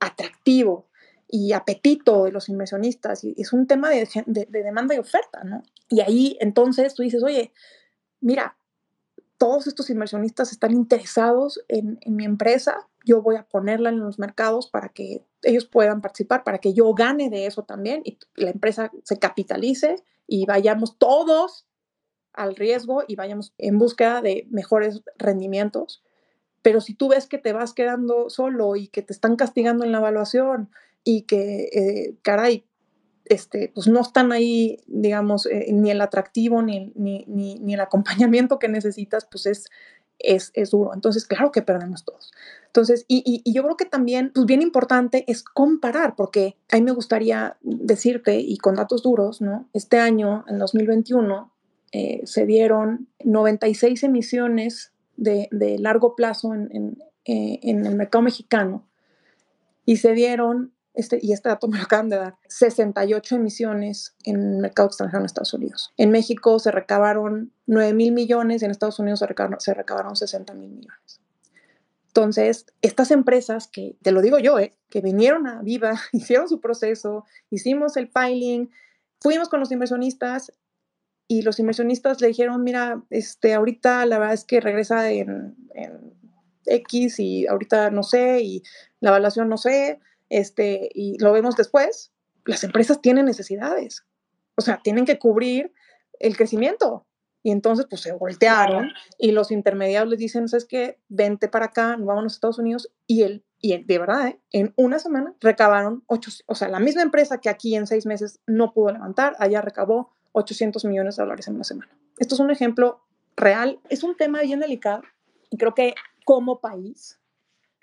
atractivo 0.00 0.86
y 1.34 1.52
apetito 1.52 2.22
de 2.22 2.30
los 2.30 2.48
inversionistas. 2.48 3.24
Y 3.24 3.34
es 3.36 3.52
un 3.52 3.66
tema 3.66 3.90
de, 3.90 4.08
de, 4.26 4.46
demanda 4.46 4.94
y 4.94 4.98
oferta, 4.98 5.42
¿no? 5.42 5.64
Y 5.88 6.00
ahí 6.00 6.38
entonces 6.40 6.94
tú 6.94 7.02
dices, 7.02 7.24
oye, 7.24 7.52
mira, 8.20 8.56
todos 9.36 9.66
estos 9.66 9.90
inversionistas 9.90 10.52
están 10.52 10.70
interesados 10.70 11.60
en, 11.66 11.98
en, 12.02 12.14
mi 12.14 12.24
empresa, 12.24 12.86
yo 13.04 13.20
voy 13.20 13.34
a 13.34 13.42
ponerla 13.42 13.88
en 13.88 13.98
los 13.98 14.20
mercados 14.20 14.70
para 14.70 14.90
que 14.90 15.24
ellos 15.42 15.64
puedan 15.64 16.02
participar, 16.02 16.44
para 16.44 16.58
que 16.58 16.72
yo 16.72 16.94
gane 16.94 17.30
de 17.30 17.46
eso 17.46 17.64
también 17.64 18.02
y 18.04 18.16
la 18.36 18.50
empresa 18.50 18.92
se 19.02 19.18
capitalice 19.18 19.96
y 20.28 20.46
vayamos 20.46 20.98
todos 20.98 21.66
al 22.32 22.54
riesgo 22.54 23.02
y 23.08 23.16
vayamos 23.16 23.54
en 23.58 23.76
búsqueda 23.80 24.22
de 24.22 24.46
mejores 24.52 25.02
rendimientos. 25.18 26.04
Pero 26.62 26.80
si 26.80 26.94
tú 26.94 27.08
ves 27.08 27.26
que 27.26 27.38
te 27.38 27.52
vas 27.52 27.74
quedando 27.74 28.30
solo 28.30 28.76
y 28.76 28.86
que 28.86 29.02
te 29.02 29.12
están 29.12 29.34
castigando 29.34 29.84
en 29.84 29.90
la 29.90 29.98
evaluación 29.98 30.70
y 31.04 31.22
que, 31.22 31.68
eh, 31.72 32.14
caray, 32.22 32.64
este, 33.26 33.70
pues 33.74 33.86
no 33.86 34.00
están 34.00 34.32
ahí, 34.32 34.78
digamos, 34.86 35.46
eh, 35.46 35.68
ni 35.72 35.90
el 35.90 36.00
atractivo 36.00 36.62
ni, 36.62 36.92
ni, 36.94 37.24
ni, 37.26 37.74
el 37.74 37.80
acompañamiento 37.80 38.58
que 38.58 38.68
necesitas, 38.68 39.26
pues 39.30 39.46
es, 39.46 39.70
es, 40.18 40.50
es, 40.54 40.70
duro. 40.70 40.92
Entonces, 40.94 41.26
claro 41.26 41.52
que 41.52 41.62
perdemos 41.62 42.04
todos. 42.04 42.32
Entonces, 42.66 43.04
y, 43.08 43.42
y, 43.44 43.52
yo 43.52 43.62
creo 43.62 43.76
que 43.76 43.84
también, 43.84 44.32
pues 44.34 44.46
bien 44.46 44.62
importante 44.62 45.24
es 45.28 45.42
comparar, 45.42 46.16
porque 46.16 46.56
a 46.70 46.76
mí 46.76 46.82
me 46.82 46.92
gustaría 46.92 47.56
decirte, 47.62 48.40
y 48.40 48.56
con 48.58 48.74
datos 48.74 49.02
duros, 49.02 49.40
¿no? 49.40 49.68
Este 49.72 49.98
año, 49.98 50.44
en 50.48 50.58
2021, 50.58 51.52
eh, 51.92 52.22
se 52.24 52.46
dieron 52.46 53.08
96 53.24 54.02
emisiones 54.02 54.92
de, 55.16 55.48
de 55.52 55.78
largo 55.78 56.16
plazo 56.16 56.54
en, 56.54 56.68
en, 56.72 56.98
en 57.24 57.86
el 57.86 57.94
mercado 57.94 58.22
mexicano 58.22 58.84
y 59.86 59.96
se 59.96 60.12
dieron 60.12 60.73
este, 60.94 61.18
y 61.20 61.32
este 61.32 61.48
dato 61.48 61.66
me 61.66 61.76
lo 61.76 61.84
acaban 61.84 62.08
de 62.08 62.16
dar, 62.16 62.36
68 62.48 63.36
emisiones 63.36 64.14
en 64.24 64.36
el 64.36 64.58
mercado 64.60 64.86
extranjero 64.86 65.20
en 65.20 65.26
Estados 65.26 65.52
Unidos. 65.52 65.92
En 65.96 66.10
México 66.10 66.58
se 66.60 66.70
recabaron 66.70 67.52
9 67.66 67.92
mil 67.94 68.12
millones 68.12 68.62
y 68.62 68.64
en 68.64 68.70
Estados 68.70 69.00
Unidos 69.00 69.18
se 69.18 69.26
recabaron, 69.26 69.60
se 69.60 69.74
recabaron 69.74 70.14
60 70.14 70.54
mil 70.54 70.70
millones. 70.70 71.20
Entonces, 72.06 72.66
estas 72.80 73.10
empresas 73.10 73.66
que, 73.66 73.96
te 74.02 74.12
lo 74.12 74.22
digo 74.22 74.38
yo, 74.38 74.60
eh, 74.60 74.72
que 74.88 75.00
vinieron 75.00 75.48
a 75.48 75.62
Viva, 75.62 75.94
hicieron 76.12 76.48
su 76.48 76.60
proceso, 76.60 77.24
hicimos 77.50 77.96
el 77.96 78.08
filing, 78.08 78.70
fuimos 79.20 79.48
con 79.48 79.58
los 79.58 79.72
inversionistas 79.72 80.52
y 81.26 81.42
los 81.42 81.58
inversionistas 81.58 82.20
le 82.20 82.28
dijeron, 82.28 82.62
mira, 82.62 83.02
este, 83.10 83.52
ahorita 83.52 84.06
la 84.06 84.20
verdad 84.20 84.34
es 84.34 84.44
que 84.44 84.60
regresa 84.60 85.10
en, 85.10 85.56
en 85.74 86.14
X 86.66 87.18
y 87.18 87.48
ahorita 87.48 87.90
no 87.90 88.04
sé 88.04 88.42
y 88.42 88.62
la 89.00 89.10
evaluación 89.10 89.48
no 89.48 89.56
sé, 89.56 89.98
este, 90.28 90.88
y 90.94 91.18
lo 91.18 91.32
vemos 91.32 91.56
después, 91.56 92.12
las 92.44 92.64
empresas 92.64 93.00
tienen 93.00 93.24
necesidades. 93.26 94.04
O 94.56 94.62
sea, 94.62 94.80
tienen 94.82 95.04
que 95.04 95.18
cubrir 95.18 95.72
el 96.20 96.36
crecimiento. 96.36 97.06
Y 97.42 97.50
entonces, 97.50 97.86
pues 97.88 98.00
se 98.00 98.12
voltearon 98.12 98.90
y 99.18 99.32
los 99.32 99.50
intermediarios 99.50 100.08
les 100.08 100.18
dicen, 100.18 100.48
¿sabes 100.48 100.64
qué? 100.64 100.98
Vente 101.08 101.48
para 101.48 101.66
acá, 101.66 101.96
vámonos 101.98 102.32
a 102.32 102.36
Estados 102.36 102.58
Unidos. 102.58 102.90
Y 103.06 103.22
él, 103.22 103.44
y 103.60 103.76
de 103.76 103.98
verdad, 103.98 104.28
¿eh? 104.28 104.40
en 104.50 104.72
una 104.76 104.98
semana 104.98 105.34
recabaron 105.40 106.04
ocho, 106.06 106.30
o 106.46 106.54
sea, 106.54 106.68
la 106.68 106.80
misma 106.80 107.02
empresa 107.02 107.38
que 107.42 107.50
aquí 107.50 107.74
en 107.76 107.86
seis 107.86 108.06
meses 108.06 108.40
no 108.46 108.72
pudo 108.72 108.92
levantar, 108.92 109.36
allá 109.38 109.60
recabó 109.60 110.14
800 110.32 110.86
millones 110.86 111.16
de 111.16 111.22
dólares 111.22 111.46
en 111.48 111.56
una 111.56 111.64
semana. 111.64 111.90
Esto 112.18 112.34
es 112.34 112.40
un 112.40 112.50
ejemplo 112.50 113.04
real. 113.36 113.80
Es 113.88 114.02
un 114.02 114.16
tema 114.16 114.40
bien 114.40 114.60
delicado 114.60 115.02
y 115.50 115.56
creo 115.56 115.74
que 115.74 115.94
como 116.24 116.60
país 116.60 117.20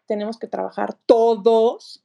tenemos 0.08 0.38
que 0.40 0.48
trabajar 0.48 0.98
todos 1.06 2.04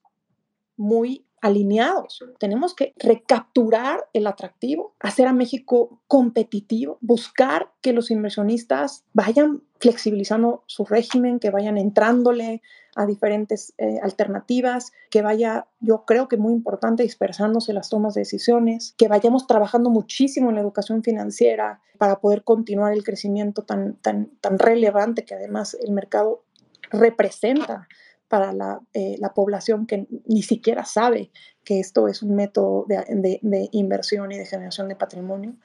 muy 0.76 1.26
alineados. 1.40 2.24
Tenemos 2.38 2.74
que 2.74 2.94
recapturar 2.98 4.08
el 4.12 4.26
atractivo, 4.26 4.94
hacer 5.00 5.26
a 5.26 5.32
México 5.32 6.00
competitivo, 6.08 6.98
buscar 7.00 7.70
que 7.82 7.92
los 7.92 8.10
inversionistas 8.10 9.04
vayan 9.12 9.62
flexibilizando 9.78 10.64
su 10.66 10.84
régimen, 10.84 11.38
que 11.38 11.50
vayan 11.50 11.78
entrándole 11.78 12.62
a 12.96 13.04
diferentes 13.04 13.74
eh, 13.76 14.00
alternativas, 14.02 14.92
que 15.10 15.20
vaya, 15.20 15.66
yo 15.80 16.04
creo 16.06 16.28
que 16.28 16.38
muy 16.38 16.54
importante, 16.54 17.02
dispersándose 17.02 17.74
las 17.74 17.90
tomas 17.90 18.14
de 18.14 18.22
decisiones, 18.22 18.94
que 18.96 19.06
vayamos 19.06 19.46
trabajando 19.46 19.90
muchísimo 19.90 20.48
en 20.48 20.54
la 20.54 20.62
educación 20.62 21.02
financiera 21.02 21.82
para 21.98 22.20
poder 22.20 22.42
continuar 22.42 22.94
el 22.94 23.04
crecimiento 23.04 23.62
tan, 23.62 23.96
tan, 23.96 24.30
tan 24.40 24.58
relevante 24.58 25.24
que 25.26 25.34
además 25.34 25.76
el 25.78 25.92
mercado 25.92 26.42
representa 26.90 27.86
para 28.28 28.52
la, 28.52 28.80
eh, 28.92 29.16
la, 29.18 29.34
población 29.34 29.86
que 29.86 30.06
ni 30.26 30.42
siquiera 30.42 30.84
sabe 30.84 31.30
que 31.64 31.80
esto 31.80 32.08
es 32.08 32.22
un 32.22 32.34
método 32.34 32.84
de, 32.88 33.68
inversión 33.72 34.32
y 34.32 34.38
de 34.38 34.46
generación 34.46 34.88
de 34.88 34.96
patrimonio. 34.96 35.56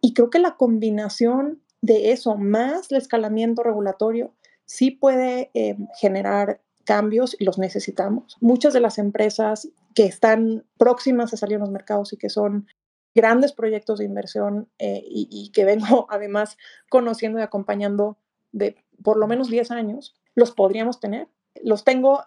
Y 0.00 0.14
creo 0.14 0.30
que 0.30 0.38
la 0.38 0.56
combinación 0.56 1.62
de 1.80 2.12
eso 2.12 2.36
más 2.36 2.90
el 2.90 2.98
escalamiento 2.98 3.62
regulatorio 3.62 4.34
sí 4.64 4.90
puede 4.90 5.50
eh, 5.54 5.76
generar 6.00 6.60
cambios 6.84 7.36
y 7.38 7.44
los 7.44 7.58
necesitamos. 7.58 8.36
Muchas 8.40 8.72
de 8.72 8.80
las 8.80 8.98
empresas 8.98 9.68
que 9.94 10.04
están 10.06 10.64
próximas 10.76 11.32
a 11.32 11.36
salir 11.36 11.56
a 11.56 11.60
los 11.60 11.70
mercados 11.70 12.12
y 12.12 12.16
que 12.16 12.28
son 12.28 12.66
grandes 13.14 13.52
proyectos 13.52 13.98
de 13.98 14.06
inversión 14.06 14.68
eh, 14.78 15.02
y, 15.06 15.28
y, 15.30 15.52
que 15.52 15.64
vengo 15.64 16.06
además 16.10 16.56
conociendo 16.88 17.38
y 17.38 17.42
acompañando 17.42 18.18
de 18.52 18.76
por 19.02 19.16
lo 19.16 19.26
menos 19.26 19.48
10 19.48 19.70
años, 19.70 20.14
los 20.34 20.52
podríamos 20.52 21.00
tener 21.00 21.28
los 21.62 21.84
tengo, 21.84 22.22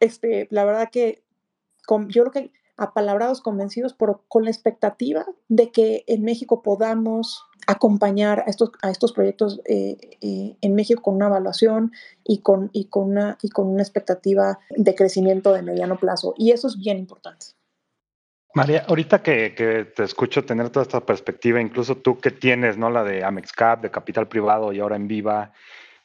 este, 0.00 0.48
la 0.50 0.64
verdad 0.64 0.90
que 0.90 1.22
con, 1.86 2.08
yo 2.08 2.24
creo 2.24 2.32
que 2.32 2.52
apalabrados, 2.80 3.42
convencidos, 3.42 3.92
por, 3.92 4.22
con 4.26 4.44
la 4.44 4.50
expectativa 4.50 5.26
de 5.48 5.70
que 5.70 6.02
en 6.06 6.24
México 6.24 6.62
podamos 6.62 7.44
acompañar 7.66 8.40
a 8.46 8.50
estos, 8.50 8.70
a 8.80 8.90
estos 8.90 9.12
proyectos 9.12 9.60
eh, 9.66 9.98
eh, 10.22 10.56
en 10.60 10.74
México 10.74 11.02
con 11.02 11.16
una 11.16 11.26
evaluación 11.26 11.92
y 12.24 12.38
con, 12.38 12.70
y, 12.72 12.86
con 12.86 13.10
una, 13.10 13.36
y 13.42 13.50
con 13.50 13.66
una 13.66 13.82
expectativa 13.82 14.58
de 14.70 14.94
crecimiento 14.94 15.52
de 15.52 15.62
mediano 15.62 15.98
plazo. 15.98 16.34
Y 16.38 16.52
eso 16.52 16.68
es 16.68 16.78
bien 16.78 16.98
importante. 16.98 17.46
María, 18.54 18.84
ahorita 18.88 19.22
que, 19.22 19.54
que, 19.54 19.84
te 19.84 20.02
escucho 20.02 20.44
tener 20.44 20.70
toda 20.70 20.82
esta 20.82 21.04
perspectiva, 21.04 21.60
incluso 21.60 21.96
tú 21.96 22.18
que 22.18 22.30
tienes, 22.30 22.78
¿no? 22.78 22.90
La 22.90 23.04
de 23.04 23.22
AmexCap, 23.22 23.82
de 23.82 23.90
capital 23.90 24.26
privado 24.26 24.72
y 24.72 24.80
ahora 24.80 24.96
en 24.96 25.06
Viva, 25.06 25.52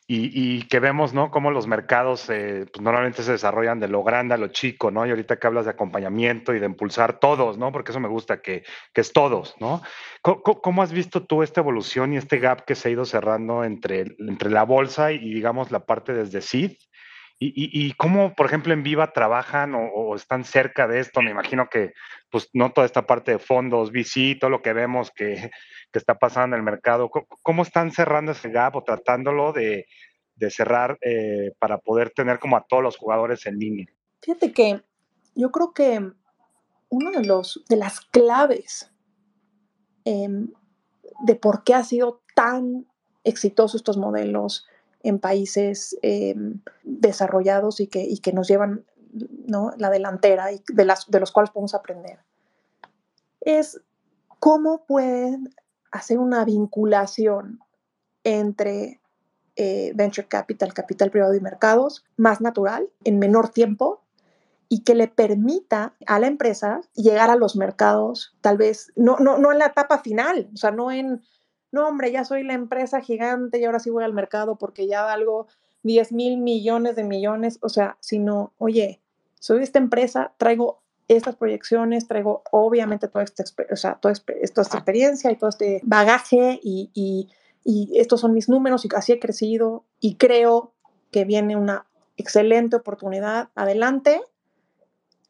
y, 0.07 0.67
que 0.67 0.79
vemos, 0.79 1.15
¿no? 1.15 1.31
Cómo 1.31 1.49
los 1.49 1.65
mercados 1.65 2.29
eh, 2.29 2.67
pues 2.71 2.83
normalmente 2.83 3.23
se 3.23 3.31
desarrollan 3.31 3.79
de 3.79 3.87
lo 3.87 4.03
grande 4.03 4.35
a 4.35 4.37
lo 4.37 4.49
chico, 4.49 4.91
¿no? 4.91 5.05
Y 5.05 5.09
ahorita 5.09 5.37
que 5.37 5.47
hablas 5.47 5.65
de 5.65 5.71
acompañamiento 5.71 6.53
y 6.53 6.59
de 6.59 6.67
impulsar 6.67 7.19
todos, 7.19 7.57
¿no? 7.57 7.71
Porque 7.71 7.91
eso 7.91 7.99
me 7.99 8.07
gusta, 8.07 8.39
que, 8.39 8.63
que 8.93 9.01
es 9.01 9.13
todos, 9.13 9.55
¿no? 9.59 9.81
¿Cómo, 10.21 10.83
has 10.83 10.91
visto 10.91 11.23
tú 11.23 11.41
esta 11.41 11.61
evolución 11.61 12.13
y 12.13 12.17
este 12.17 12.37
gap 12.37 12.65
que 12.65 12.75
se 12.75 12.89
ha 12.89 12.91
ido 12.91 13.05
cerrando 13.05 13.63
entre, 13.63 14.15
entre 14.19 14.51
la 14.51 14.63
bolsa 14.63 15.11
y, 15.11 15.33
digamos, 15.33 15.71
la 15.71 15.85
parte 15.85 16.13
desde 16.13 16.41
SID? 16.41 16.73
Y, 17.37 17.93
cómo, 17.95 18.33
por 18.33 18.45
ejemplo, 18.45 18.73
en 18.73 18.81
Viva 18.81 19.11
trabajan 19.11 19.73
o, 19.75 20.15
están 20.15 20.45
cerca 20.45 20.87
de 20.87 21.01
esto. 21.01 21.21
Me 21.21 21.31
imagino 21.31 21.67
que, 21.69 21.93
pues, 22.31 22.49
no 22.53 22.71
toda 22.71 22.85
esta 22.85 23.05
parte 23.05 23.31
de 23.31 23.39
fondos, 23.39 23.91
VC, 23.91 24.37
todo 24.39 24.49
lo 24.49 24.61
que 24.61 24.71
vemos 24.71 25.11
que, 25.15 25.51
está 25.91 26.17
pasando 26.17 26.55
en 26.55 26.61
el 26.61 26.65
mercado. 26.65 27.09
¿Cómo, 27.09 27.63
están 27.63 27.91
cerrando 27.91 28.31
ese 28.31 28.49
gap 28.49 28.75
o 28.75 28.83
tratándolo 28.83 29.53
de, 29.53 29.85
cerrar 30.49 30.97
eh, 31.01 31.51
para 31.59 31.77
poder 31.77 32.11
tener 32.11 32.39
como 32.39 32.57
a 32.57 32.65
todos 32.67 32.83
los 32.83 32.97
jugadores 32.97 33.45
en 33.45 33.59
línea? 33.59 33.87
Fíjate 34.21 34.51
que 34.51 34.81
yo 35.35 35.51
creo 35.51 35.73
que 35.73 36.11
una 36.89 37.11
de, 37.11 37.25
los, 37.25 37.63
de 37.69 37.75
las 37.77 37.99
claves 37.99 38.91
eh, 40.05 40.27
de 41.25 41.35
por 41.35 41.63
qué 41.63 41.73
ha 41.73 41.83
sido 41.83 42.21
tan 42.33 42.87
exitoso 43.23 43.77
estos 43.77 43.97
modelos 43.97 44.67
en 45.05 45.19
países 45.19 45.95
eh, 46.01 46.35
desarrollados 46.83 47.79
y 47.79 47.87
que, 47.87 48.11
que 48.21 48.33
nos 48.33 48.47
llevan 48.47 48.83
la 49.77 49.89
delantera 49.89 50.51
y 50.51 50.61
de, 50.67 50.83
las, 50.83 51.09
de 51.09 51.19
los 51.19 51.31
cuales 51.31 51.51
podemos 51.51 51.75
aprender. 51.75 52.19
Es 53.41 53.79
cómo 54.39 54.85
pueden 54.85 55.53
hacer 55.91 56.17
una 56.17 56.43
vinculación 56.43 57.59
entre 58.23 58.99
eh, 59.55 59.91
venture 59.95 60.27
capital, 60.27 60.73
capital 60.73 61.11
privado 61.11 61.35
y 61.35 61.39
mercados 61.39 62.03
más 62.17 62.41
natural, 62.41 62.89
en 63.03 63.19
menor 63.19 63.49
tiempo 63.49 64.01
y 64.67 64.83
que 64.83 64.95
le 64.95 65.07
permita 65.07 65.93
a 66.07 66.19
la 66.19 66.27
empresa 66.27 66.81
llegar 66.95 67.29
a 67.29 67.35
los 67.35 67.55
mercados, 67.55 68.35
tal 68.41 68.57
vez, 68.57 68.91
no, 68.95 69.17
no, 69.19 69.37
no 69.37 69.51
en 69.51 69.59
la 69.59 69.67
etapa 69.67 69.99
final, 69.99 70.49
o 70.51 70.57
sea, 70.57 70.71
no 70.71 70.91
en, 70.91 71.21
no 71.75 71.89
hombre, 71.89 72.09
ya 72.09 72.23
soy 72.23 72.43
la 72.43 72.53
empresa 72.53 73.01
gigante 73.01 73.59
y 73.59 73.65
ahora 73.65 73.79
sí 73.79 73.89
voy 73.89 74.05
al 74.05 74.13
mercado 74.13 74.55
porque 74.55 74.87
ya 74.87 75.03
valgo 75.03 75.47
10 75.83 76.13
mil 76.13 76.37
millones 76.37 76.95
de 76.95 77.03
millones, 77.03 77.59
o 77.61 77.67
sea, 77.67 77.97
sino, 77.99 78.53
oye, 78.57 79.01
soy 79.41 79.61
esta 79.61 79.77
empresa, 79.77 80.33
traigo 80.37 80.81
estas 81.09 81.35
proyecciones, 81.35 82.07
traigo 82.07 82.43
obviamente 82.49 83.09
toda 83.09 83.25
esta, 83.25 83.43
o 83.69 83.75
sea, 83.75 83.95
toda, 83.95 84.13
esta 84.41 84.61
experiencia 84.61 85.29
y 85.29 85.35
todo 85.35 85.49
este 85.49 85.81
bagaje 85.83 86.61
y, 86.63 86.89
y, 86.93 87.29
y, 87.65 87.99
estos 87.99 88.21
son 88.21 88.33
mis 88.33 88.47
números 88.47 88.85
y 88.85 88.89
así 88.95 89.11
he 89.11 89.19
crecido 89.19 89.83
y 89.99 90.15
creo 90.15 90.71
que 91.11 91.25
viene 91.25 91.57
una 91.57 91.85
excelente 92.15 92.77
oportunidad. 92.77 93.49
Adelante, 93.53 94.21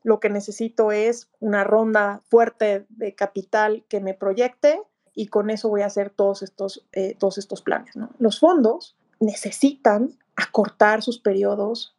lo 0.03 0.19
que 0.19 0.29
necesito 0.29 0.91
es 0.91 1.27
una 1.39 1.63
ronda 1.63 2.21
fuerte 2.29 2.85
de 2.89 3.15
capital 3.15 3.83
que 3.89 3.99
me 3.99 4.13
proyecte 4.13 4.79
y 5.15 5.27
con 5.27 5.49
eso 5.49 5.69
voy 5.69 5.81
a 5.81 5.87
hacer 5.87 6.09
todos 6.09 6.43
estos, 6.43 6.85
eh, 6.91 7.15
todos 7.17 7.37
estos 7.37 7.61
planes. 7.61 7.95
Los 8.19 8.39
fondos 8.39 8.95
necesitan 9.19 10.17
acortar 10.35 11.01
sus 11.01 11.19
periodos 11.19 11.95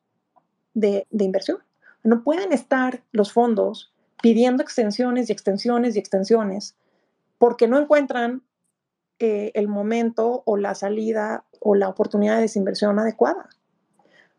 de, 0.75 1.07
de 1.11 1.25
inversión. 1.25 1.59
No 2.05 2.23
pueden 2.23 2.53
estar 2.53 3.03
los 3.11 3.33
fondos 3.33 3.93
pidiendo 4.23 4.63
extensiones 4.63 5.29
y 5.29 5.33
extensiones 5.33 5.97
y 5.97 5.99
extensiones 5.99 6.77
porque 7.39 7.69
no 7.69 7.79
encuentran 7.79 8.43
eh, 9.19 9.51
el 9.55 9.67
momento 9.67 10.43
o 10.45 10.59
la 10.59 10.75
salida 10.75 11.45
o 11.61 11.75
la 11.75 11.89
oportunidad 11.89 12.37
de 12.37 12.43
desinversión 12.43 12.99
adecuada. 12.99 13.49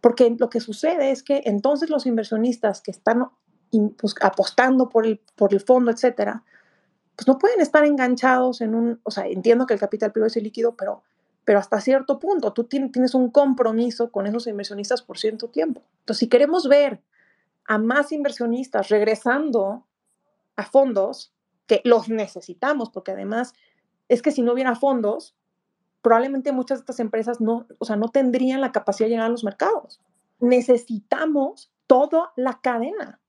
Porque 0.02 0.36
lo 0.38 0.50
que 0.50 0.60
sucede 0.60 1.10
es 1.10 1.24
que 1.24 1.42
entonces 1.46 1.90
los 1.90 2.06
inversionistas 2.06 2.82
que 2.82 2.92
están 2.92 3.26
pues, 3.98 4.14
apostando 4.22 4.90
por 4.90 5.08
el, 5.08 5.20
por 5.36 5.54
el 5.54 5.62
fondo, 5.62 5.90
etcétera, 5.90 6.44
pues 7.18 7.28
no 7.28 7.40
pueden 7.40 7.60
estar 7.62 7.84
enganchados 7.84 8.62
en 8.62 8.76
un, 8.76 9.00
o 9.02 9.10
sea, 9.10 9.26
entiendo 9.26 9.66
que 9.66 9.74
el 9.74 9.80
capital 9.80 10.12
privado 10.12 10.28
es 10.28 10.36
líquido, 10.36 10.76
pero, 10.76 11.02
pero 11.46 11.58
hasta 11.58 11.82
cierto 11.82 12.20
punto 12.20 12.54
tú 12.54 12.66
tienes 12.66 13.16
un 13.16 13.32
compromiso 13.32 14.12
con 14.12 14.28
esos 14.28 14.46
inversionistas 14.46 15.02
por 15.02 15.18
cierto 15.18 15.50
tiempo. 15.50 15.82
Entonces, 16.02 16.20
si 16.20 16.30
queremos 16.30 16.68
ver 16.68 17.02
a 17.66 17.80
más 17.80 18.12
inversionistas 18.12 18.90
regresando 18.90 19.88
a 20.56 20.64
fondos, 20.64 21.34
que 21.66 21.82
los 21.84 22.08
necesitamos, 22.08 22.92
porque 22.92 23.12
además 23.12 23.56
es 24.10 24.22
que 24.22 24.32
si 24.32 24.44
no 24.44 24.54
hubiera 24.54 24.76
fondos, 24.76 25.36
probablemente 26.04 26.52
muchas 26.52 26.78
de 26.78 26.82
estas 26.82 27.00
empresas 27.00 27.42
no, 27.42 27.66
o 27.80 27.86
sea, 27.86 27.96
no 27.96 28.10
tendrían 28.10 28.62
la 28.62 28.72
capacidad 28.72 29.08
de 29.08 29.14
llegar 29.14 29.26
a 29.26 29.30
los 29.30 29.44
mercados. 29.44 30.00
Necesitamos 30.40 31.72
toda 31.88 32.32
la 32.36 32.62
cadena. 32.62 33.20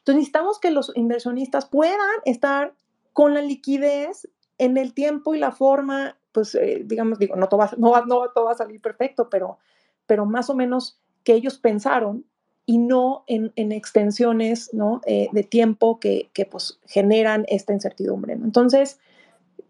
Entonces 0.00 0.16
necesitamos 0.16 0.60
que 0.60 0.70
los 0.70 0.92
inversionistas 0.94 1.64
puedan 1.64 1.98
estar 2.26 2.74
con 3.12 3.34
la 3.34 3.42
liquidez 3.42 4.28
en 4.58 4.76
el 4.76 4.94
tiempo 4.94 5.34
y 5.34 5.38
la 5.38 5.52
forma, 5.52 6.16
pues 6.32 6.54
eh, 6.54 6.82
digamos, 6.84 7.18
digo, 7.18 7.36
no 7.36 7.48
todo, 7.48 7.60
va, 7.60 7.70
no, 7.76 8.04
no 8.06 8.30
todo 8.34 8.44
va 8.46 8.52
a 8.52 8.56
salir 8.56 8.80
perfecto, 8.80 9.28
pero, 9.28 9.58
pero 10.06 10.26
más 10.26 10.50
o 10.50 10.54
menos 10.54 11.00
que 11.24 11.34
ellos 11.34 11.58
pensaron 11.58 12.24
y 12.64 12.78
no 12.78 13.24
en, 13.26 13.52
en 13.56 13.72
extensiones 13.72 14.72
¿no? 14.72 15.00
Eh, 15.04 15.28
de 15.32 15.42
tiempo 15.42 15.98
que, 15.98 16.30
que, 16.32 16.46
pues, 16.46 16.78
generan 16.86 17.44
esta 17.48 17.72
incertidumbre. 17.72 18.34
Entonces, 18.34 19.00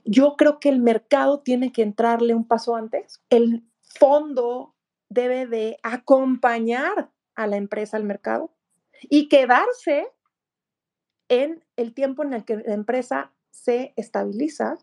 yo 0.05 0.37
creo 0.37 0.61
que 0.61 0.69
el 0.69 0.81
mercado 0.81 1.41
tiene 1.41 1.73
que 1.73 1.83
entrarle 1.83 2.35
un 2.35 2.47
paso 2.47 2.77
antes. 2.77 3.23
El 3.31 3.65
fondo 3.81 4.75
debe 5.09 5.47
de 5.47 5.79
acompañar 5.83 7.11
a 7.35 7.47
la 7.47 7.57
empresa 7.57 7.97
al 7.97 8.05
mercado 8.05 8.51
y 9.09 9.29
quedarse 9.29 10.07
en 11.33 11.65
el 11.77 11.95
tiempo 11.95 12.23
en 12.23 12.35
el 12.35 12.45
que 12.45 12.59
la 12.59 12.75
empresa 12.75 13.33
se 13.51 13.95
estabiliza, 13.97 14.77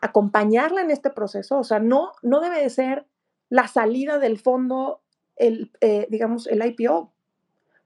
acompañarla 0.00 0.80
en 0.80 0.90
este 0.90 1.08
proceso. 1.08 1.56
O 1.58 1.62
sea, 1.62 1.78
no, 1.78 2.10
no 2.22 2.40
debe 2.40 2.60
de 2.60 2.68
ser 2.68 3.06
la 3.48 3.68
salida 3.68 4.18
del 4.18 4.40
fondo 4.40 5.02
el, 5.36 5.70
eh, 5.80 6.08
digamos, 6.10 6.48
el 6.48 6.66
IPO. 6.66 7.12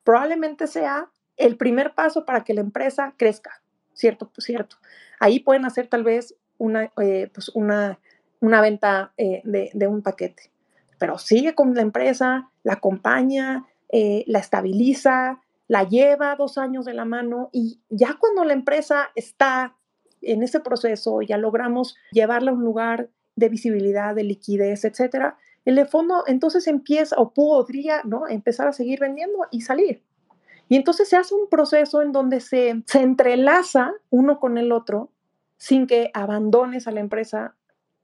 Probablemente 0.04 0.66
sea 0.68 1.11
el 1.36 1.58
primer 1.58 1.94
paso 1.94 2.24
para 2.24 2.44
que 2.44 2.54
la 2.54 2.62
empresa 2.62 3.12
crezca, 3.18 3.61
¿cierto? 3.92 4.30
Pues 4.34 4.46
cierto. 4.46 4.76
Ahí 5.18 5.40
pueden 5.40 5.66
hacer 5.66 5.86
tal 5.86 6.02
vez 6.02 6.34
una, 6.56 6.90
eh, 6.98 7.30
pues 7.34 7.50
una, 7.50 7.98
una 8.40 8.62
venta 8.62 9.12
eh, 9.18 9.42
de, 9.44 9.70
de, 9.74 9.86
un 9.86 10.00
paquete, 10.00 10.50
pero 10.98 11.18
sigue 11.18 11.54
con 11.54 11.74
la 11.74 11.82
empresa, 11.82 12.50
la 12.62 12.74
acompaña, 12.74 13.66
la 13.92 14.38
estabiliza, 14.38 15.40
la 15.71 15.85
lleva 15.85 16.35
dos 16.35 16.59
años 16.59 16.85
de 16.85 16.95
la 16.95 17.05
mano 17.05 17.49
y 17.53 17.79
ya 17.91 18.16
cuando 18.18 18.43
la 18.43 18.55
empresa 18.55 19.11
está 19.14 19.77
en 20.21 20.43
ese 20.43 20.59
proceso, 20.59 21.23
ya 21.23 21.39
logramos 21.39 21.97
llevarla 22.11 22.51
a 22.51 22.55
un 22.55 22.64
lugar 22.64 23.09
de 23.37 23.49
visibilidad, 23.49 24.16
de 24.16 24.25
liquidez, 24.25 24.85
etcétera, 24.85 25.39
el 25.64 25.87
fondo 25.87 26.25
entonces 26.27 26.66
empieza 26.66 27.14
o 27.18 27.33
podría 27.33 28.03
¿no? 28.03 28.27
empezar 28.27 28.66
a 28.66 28.73
seguir 28.73 28.99
vendiendo 28.99 29.47
y 29.53 29.61
salir. 29.61 30.03
Y 30.68 30.75
entonces 30.75 31.09
se 31.09 31.16
hace 31.16 31.37
un 31.37 31.49
proceso 31.49 32.03
en 32.03 32.11
donde 32.11 32.41
se, 32.41 32.83
se 32.87 33.03
entrelaza 33.03 33.93
uno 34.11 34.41
con 34.41 34.59
el 34.59 34.73
otro 34.73 35.12
sin 35.57 35.87
que 35.87 36.11
abandones 36.14 36.89
a 36.89 36.91
la 36.91 36.99
empresa, 36.99 37.55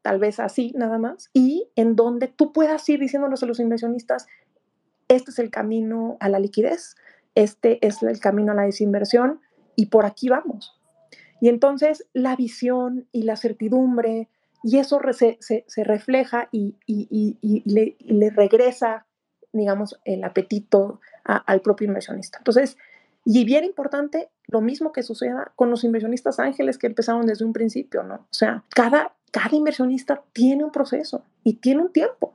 tal 0.03 0.21
vez 0.21 0.39
así 0.39 0.73
nada 0.77 0.99
más, 0.99 1.31
y 1.33 1.69
en 1.75 1.97
donde 1.97 2.29
tú 2.29 2.53
puedas 2.53 2.89
ir 2.89 3.01
diciéndoles 3.01 3.43
a 3.43 3.47
los 3.47 3.59
inversionistas, 3.59 4.29
este 5.09 5.33
es 5.33 5.41
el 5.41 5.51
camino 5.51 6.17
a 6.21 6.29
la 6.29 6.39
liquidez, 6.39 6.95
este 7.37 7.87
es 7.87 8.03
el 8.03 8.19
camino 8.19 8.51
a 8.53 8.57
la 8.57 8.63
desinversión 8.63 9.41
y 9.77 9.87
por 9.87 10.05
aquí 10.07 10.29
vamos. 10.29 10.77
Y 11.41 11.49
entonces 11.49 12.09
la 12.13 12.35
visión 12.35 13.07
y 13.13 13.23
la 13.23 13.37
certidumbre 13.37 14.29
y 14.65 14.79
eso 14.79 15.01
se, 15.13 15.85
refleja 15.85 16.49
y, 16.51 16.75
le, 18.05 18.31
regresa, 18.31 19.07
digamos, 19.53 20.01
el 20.05 20.25
apetito 20.25 21.01
al 21.23 21.61
propio 21.61 21.87
inversionista. 21.87 22.39
Entonces, 22.39 22.77
y 23.25 23.45
bien 23.45 23.65
importante, 23.65 24.29
lo 24.49 24.61
mismo 24.61 24.93
que 24.93 25.05
suceda 25.05 25.53
con 25.57 25.71
los 25.71 25.85
inversionistas 25.85 26.41
ángeles 26.41 26.79
que 26.79 26.87
empezaron 26.87 27.27
desde 27.27 27.45
un 27.45 27.53
principio, 27.53 28.03
¿no? 28.03 28.15
O 28.15 28.27
sea, 28.35 28.65
cada, 28.71 29.15
cada 29.31 29.55
inversionista 29.55 30.23
tiene 30.33 30.65
un 30.65 30.73
proceso 30.73 31.25
y 31.45 31.55
tiene 31.55 31.83
un 31.83 31.93
tiempo. 31.93 32.35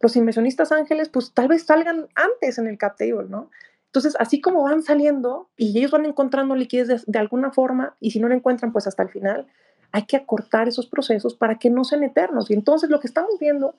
Los 0.00 0.16
inversionistas 0.16 0.72
ángeles, 0.72 1.08
pues 1.08 1.32
tal 1.32 1.48
vez 1.48 1.64
salgan 1.64 2.08
antes 2.14 2.58
en 2.58 2.66
el 2.66 2.78
cap 2.78 2.96
table, 2.96 3.28
¿no? 3.28 3.50
Entonces, 3.88 4.16
así 4.18 4.40
como 4.40 4.62
van 4.62 4.82
saliendo 4.82 5.48
y 5.56 5.76
ellos 5.78 5.90
van 5.90 6.04
encontrando 6.04 6.54
liquidez 6.54 7.04
de, 7.06 7.18
alguna 7.18 7.50
forma, 7.52 7.96
y 8.00 8.10
si 8.10 8.20
no 8.20 8.28
la 8.28 8.34
encuentran, 8.34 8.70
pues 8.70 8.86
hasta 8.86 9.02
el 9.02 9.08
final, 9.08 9.46
hay 9.92 10.04
que 10.04 10.16
acortar 10.16 10.68
esos 10.68 10.86
procesos 10.86 11.34
para 11.34 11.58
que 11.58 11.70
no 11.70 11.84
sean 11.84 12.02
eternos. 12.02 12.50
Y 12.50 12.54
entonces 12.54 12.90
lo 12.90 13.00
que 13.00 13.06
estamos 13.06 13.38
viendo 13.40 13.74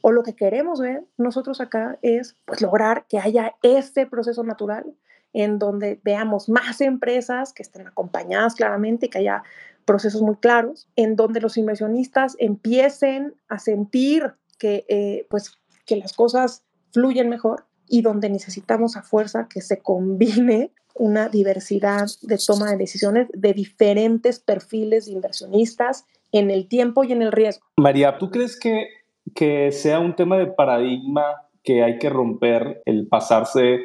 o 0.00 0.12
lo 0.12 0.22
que 0.22 0.36
queremos 0.36 0.80
ver 0.80 1.04
nosotros 1.16 1.60
acá 1.60 1.98
es 2.02 2.36
pues 2.44 2.62
lograr 2.62 3.06
que 3.08 3.18
haya 3.18 3.56
este 3.62 4.06
proceso 4.06 4.44
natural 4.44 4.94
en 5.32 5.58
donde 5.58 6.00
veamos 6.04 6.48
más 6.48 6.80
empresas 6.80 7.52
que 7.52 7.62
estén 7.62 7.86
acompañadas 7.86 8.54
claramente, 8.54 9.10
que 9.10 9.18
haya 9.18 9.42
procesos 9.84 10.22
muy 10.22 10.36
claros, 10.36 10.88
en 10.96 11.16
donde 11.16 11.40
los 11.40 11.56
inversionistas 11.56 12.36
empiecen 12.38 13.34
a 13.48 13.58
sentir 13.58 14.34
que, 14.58 14.84
eh, 14.88 15.26
pues, 15.30 15.58
que 15.84 15.96
las 15.96 16.12
cosas 16.12 16.62
fluyen 16.92 17.28
mejor 17.28 17.67
y 17.88 18.02
donde 18.02 18.28
necesitamos 18.28 18.96
a 18.96 19.02
fuerza 19.02 19.48
que 19.48 19.60
se 19.60 19.80
combine 19.80 20.70
una 20.94 21.28
diversidad 21.28 22.06
de 22.22 22.38
toma 22.44 22.70
de 22.70 22.76
decisiones 22.76 23.28
de 23.32 23.54
diferentes 23.54 24.40
perfiles 24.40 25.06
de 25.06 25.12
inversionistas 25.12 26.06
en 26.32 26.50
el 26.50 26.68
tiempo 26.68 27.04
y 27.04 27.12
en 27.12 27.22
el 27.22 27.32
riesgo. 27.32 27.66
María, 27.76 28.18
¿tú 28.18 28.30
crees 28.30 28.58
que, 28.58 28.88
que 29.34 29.72
sea 29.72 30.00
un 30.00 30.14
tema 30.16 30.36
de 30.38 30.46
paradigma 30.46 31.24
que 31.62 31.82
hay 31.82 31.98
que 31.98 32.10
romper 32.10 32.82
el 32.84 33.06
pasarse, 33.06 33.80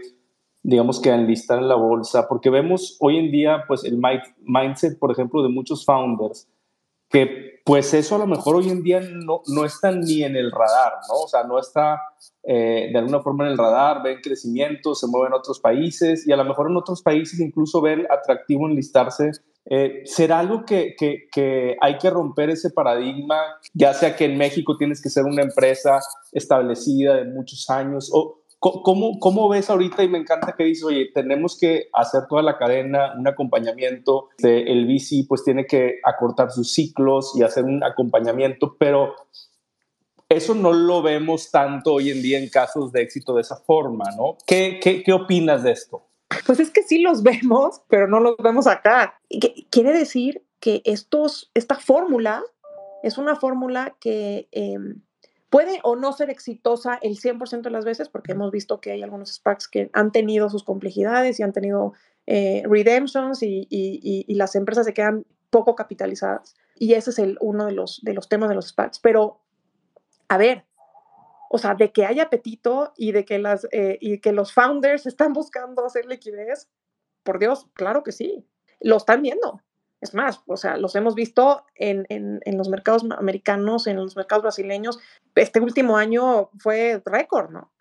digamos 0.63 0.99
que 0.99 1.11
a 1.11 1.15
enlistar 1.15 1.59
en 1.59 1.67
la 1.67 1.75
bolsa? 1.75 2.27
Porque 2.27 2.49
vemos 2.49 2.97
hoy 2.99 3.17
en 3.17 3.31
día, 3.31 3.63
pues 3.67 3.83
el 3.83 4.01
mindset, 4.41 4.97
por 4.97 5.11
ejemplo, 5.11 5.43
de 5.43 5.49
muchos 5.49 5.85
founders 5.85 6.47
que 7.09 7.52
pues 7.63 7.93
eso 7.93 8.15
a 8.15 8.19
lo 8.19 8.27
mejor 8.27 8.57
hoy 8.57 8.69
en 8.69 8.83
día 8.83 8.99
no, 8.99 9.41
no 9.47 9.63
está 9.63 9.91
ni 9.91 10.23
en 10.23 10.35
el 10.35 10.51
radar, 10.51 10.93
¿no? 11.07 11.21
O 11.23 11.27
sea, 11.27 11.43
no 11.43 11.59
está 11.59 12.01
eh, 12.43 12.89
de 12.91 12.99
alguna 12.99 13.21
forma 13.21 13.45
en 13.45 13.51
el 13.51 13.57
radar, 13.57 14.03
ven 14.03 14.19
crecimiento, 14.21 14.93
se 14.95 15.07
mueven 15.07 15.33
otros 15.33 15.59
países 15.61 16.27
y 16.27 16.33
a 16.33 16.35
lo 16.35 16.43
mejor 16.43 16.69
en 16.69 16.75
otros 16.75 17.01
países 17.01 17.39
incluso 17.39 17.81
ven 17.81 18.05
atractivo 18.09 18.67
enlistarse. 18.67 19.31
Eh, 19.65 20.01
¿Será 20.03 20.39
algo 20.39 20.65
que, 20.65 20.93
que, 20.97 21.29
que, 21.31 21.77
hay 21.79 21.97
que 21.97 22.09
romper 22.09 22.49
ese 22.49 22.69
paradigma, 22.69 23.39
ya 23.73 23.93
sea 23.93 24.13
que 24.13 24.25
en 24.25 24.37
México 24.37 24.75
tienes 24.75 25.01
que 25.01 25.09
ser 25.09 25.23
una 25.23 25.41
empresa 25.41 26.01
establecida 26.33 27.15
de 27.15 27.25
muchos 27.25 27.69
años 27.69 28.09
o, 28.13 28.42
¿Cómo, 28.63 29.19
¿Cómo, 29.19 29.49
ves 29.49 29.69
ahorita? 29.69 30.03
Y 30.03 30.07
me 30.07 30.17
encanta 30.17 30.55
que 30.57 30.63
dices, 30.63 30.85
oye, 30.85 31.09
tenemos 31.13 31.59
que 31.59 31.89
hacer 31.91 32.27
toda 32.29 32.41
la 32.41 32.57
cadena, 32.57 33.13
un 33.17 33.27
acompañamiento. 33.27 34.29
El 34.37 34.85
VC 34.85 35.27
pues 35.27 35.43
tiene 35.43 35.65
que 35.65 35.99
acortar 36.01 36.49
sus 36.49 36.71
ciclos 36.71 37.33
y 37.35 37.43
hacer 37.43 37.65
un 37.65 37.83
acompañamiento, 37.83 38.77
pero 38.79 39.15
eso 40.29 40.55
no 40.55 40.71
lo 40.71 41.01
vemos 41.01 41.51
tanto 41.51 41.95
hoy 41.95 42.09
en 42.11 42.21
día 42.21 42.39
en 42.39 42.47
casos 42.47 42.93
de 42.93 43.01
éxito 43.01 43.35
de 43.35 43.41
esa 43.41 43.57
forma, 43.57 44.05
¿no? 44.15 44.37
¿Qué, 44.47 44.79
qué, 44.81 45.03
qué 45.03 45.11
opinas 45.11 45.63
de 45.63 45.71
esto? 45.73 46.07
Pues 46.45 46.61
es 46.61 46.71
que 46.71 46.83
sí 46.83 47.01
los 47.01 47.21
vemos, 47.21 47.81
pero 47.89 48.07
no 48.07 48.21
los 48.21 48.37
vemos 48.37 48.67
acá. 48.67 49.19
Quiere 49.71 49.91
decir 49.91 50.41
que 50.61 50.81
estos, 50.85 51.51
esta 51.53 51.75
fórmula 51.75 52.41
es 53.03 53.17
una 53.17 53.35
fórmula 53.35 53.97
que... 53.99 54.47
Eh, 54.53 54.77
Puede 55.53 55.81
o 55.83 55.95
no 55.95 56.13
ser 56.13 56.31
exitosa 56.31 56.97
el 57.03 57.15
100% 57.19 57.61
de 57.61 57.69
las 57.69 57.85
veces, 57.85 58.09
porque 58.09 58.31
hemos 58.31 58.49
visto 58.49 58.81
que 58.81 58.91
hay 58.91 59.03
algunos 59.03 59.35
SPACs 59.35 59.67
que 59.67 59.91
han 59.93 60.11
tenido 60.11 60.49
sus 60.49 60.63
complejidades 60.63 61.39
y 61.39 61.43
han 61.43 61.53
tenido 61.53 61.93
eh, 62.25 62.63
redemptions 62.65 63.43
y, 63.43 63.67
y, 63.69 64.33
las 64.33 64.55
empresas 64.55 64.87
se 64.87 64.95
quedan 64.95 65.27
poco 65.51 65.75
capitalizadas. 65.75 66.55
Y 66.73 66.95
ese 66.95 67.11
es 67.11 67.19
el, 67.19 67.37
uno 67.39 67.67
de 67.67 67.73
los, 67.73 68.01
de 68.01 68.15
los 68.15 68.29
temas 68.29 68.49
de 68.49 68.55
los 68.55 68.69
SPACs. 68.69 68.97
Pero, 68.97 69.41
a 70.27 70.39
ver, 70.39 70.65
o 71.51 71.59
sea, 71.59 71.75
de 71.75 71.91
que 71.91 72.07
hay 72.07 72.19
apetito 72.19 72.91
y 72.97 73.11
de 73.11 73.23
que, 73.23 73.37
las, 73.37 73.67
eh, 73.71 73.99
y 74.01 74.17
que 74.21 74.31
los 74.31 74.53
founders 74.53 75.05
están 75.05 75.33
buscando 75.33 75.85
hacer 75.85 76.07
liquidez, 76.07 76.67
por 77.21 77.37
Dios, 77.37 77.67
claro 77.75 78.01
que 78.01 78.11
sí. 78.11 78.43
Lo 78.79 78.97
están 78.97 79.21
viendo. 79.21 79.61
Es 80.03 80.13
más, 80.13 80.41
o 80.47 80.57
sea, 80.57 80.75
los 80.75 80.95
hemos 80.97 81.15
visto 81.15 81.63
en, 81.75 82.05
en, 82.09 82.41
en 82.43 82.57
los 82.57 82.67
mercados 82.67 83.05
americanos, 83.17 83.87
en 83.87 83.95
los 83.95 84.17
mercados 84.17 84.43
brasileños. 84.43 84.99
Este 85.33 85.61
último 85.61 85.95
año 85.95 86.49
fue 86.59 87.01
récord, 87.05 87.51
¿no? 87.51 87.71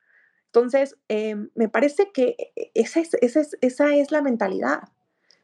Entonces, 0.47 0.97
eh, 1.09 1.35
me 1.57 1.69
parece 1.69 2.13
que 2.13 2.53
esa 2.75 3.01
es, 3.01 3.15
esa, 3.15 3.41
es, 3.41 3.59
esa 3.61 3.97
es 3.97 4.13
la 4.13 4.23
mentalidad. 4.23 4.83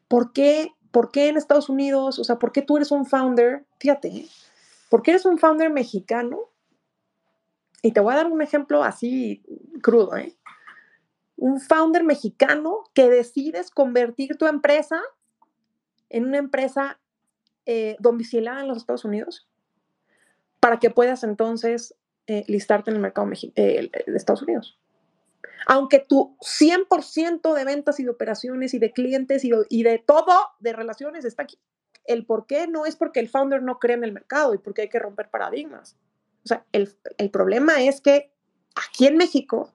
¿Por 0.07 0.31
qué, 0.31 0.71
¿Por 0.91 1.11
qué 1.11 1.27
en 1.27 1.35
Estados 1.35 1.67
Unidos? 1.67 2.17
O 2.17 2.23
sea, 2.23 2.39
¿por 2.39 2.53
qué 2.53 2.61
tú 2.61 2.77
eres 2.77 2.91
un 2.91 3.05
founder? 3.05 3.65
Fíjate, 3.77 4.07
¿eh? 4.07 4.27
¿por 4.89 5.01
qué 5.01 5.11
eres 5.11 5.25
un 5.25 5.37
founder 5.37 5.69
mexicano? 5.69 6.39
Y 7.81 7.91
te 7.91 7.99
voy 7.99 8.13
a 8.13 8.17
dar 8.17 8.27
un 8.27 8.41
ejemplo 8.41 8.85
así 8.85 9.43
crudo, 9.81 10.15
¿eh? 10.15 10.37
Un 11.35 11.59
founder 11.59 12.05
mexicano 12.05 12.83
que 12.93 13.09
decides 13.09 13.69
convertir 13.69 14.37
tu 14.37 14.47
empresa 14.47 15.01
en 16.09 16.25
una 16.25 16.37
empresa 16.37 16.99
eh, 17.65 17.95
domiciliada 17.99 18.61
en 18.61 18.67
los 18.67 18.77
Estados 18.77 19.05
Unidos 19.05 19.47
para 20.59 20.79
que 20.79 20.89
puedas 20.89 21.23
entonces 21.23 21.95
eh, 22.27 22.43
listarte 22.47 22.91
en 22.91 22.97
el 22.97 23.01
mercado 23.01 23.29
eh, 23.31 23.89
de 24.05 24.17
Estados 24.17 24.41
Unidos. 24.41 24.79
Aunque 25.67 25.99
tu 25.99 26.35
100% 26.39 27.53
de 27.53 27.65
ventas 27.65 27.99
y 27.99 28.03
de 28.03 28.09
operaciones 28.09 28.73
y 28.73 28.79
de 28.79 28.91
clientes 28.91 29.45
y 29.45 29.51
de, 29.51 29.65
y 29.69 29.83
de 29.83 29.99
todo, 29.99 30.33
de 30.59 30.73
relaciones, 30.73 31.25
está 31.25 31.43
aquí. 31.43 31.59
El 32.05 32.25
por 32.25 32.47
qué 32.47 32.67
no 32.67 32.85
es 32.85 32.95
porque 32.95 33.19
el 33.19 33.29
founder 33.29 33.61
no 33.61 33.77
cree 33.77 33.95
en 33.95 34.03
el 34.03 34.11
mercado 34.11 34.53
y 34.53 34.57
porque 34.57 34.81
hay 34.83 34.89
que 34.89 34.99
romper 34.99 35.29
paradigmas. 35.29 35.95
O 36.43 36.47
sea, 36.47 36.65
el, 36.71 36.91
el 37.17 37.29
problema 37.29 37.83
es 37.83 38.01
que 38.01 38.31
aquí 38.75 39.05
en 39.05 39.17
México 39.17 39.73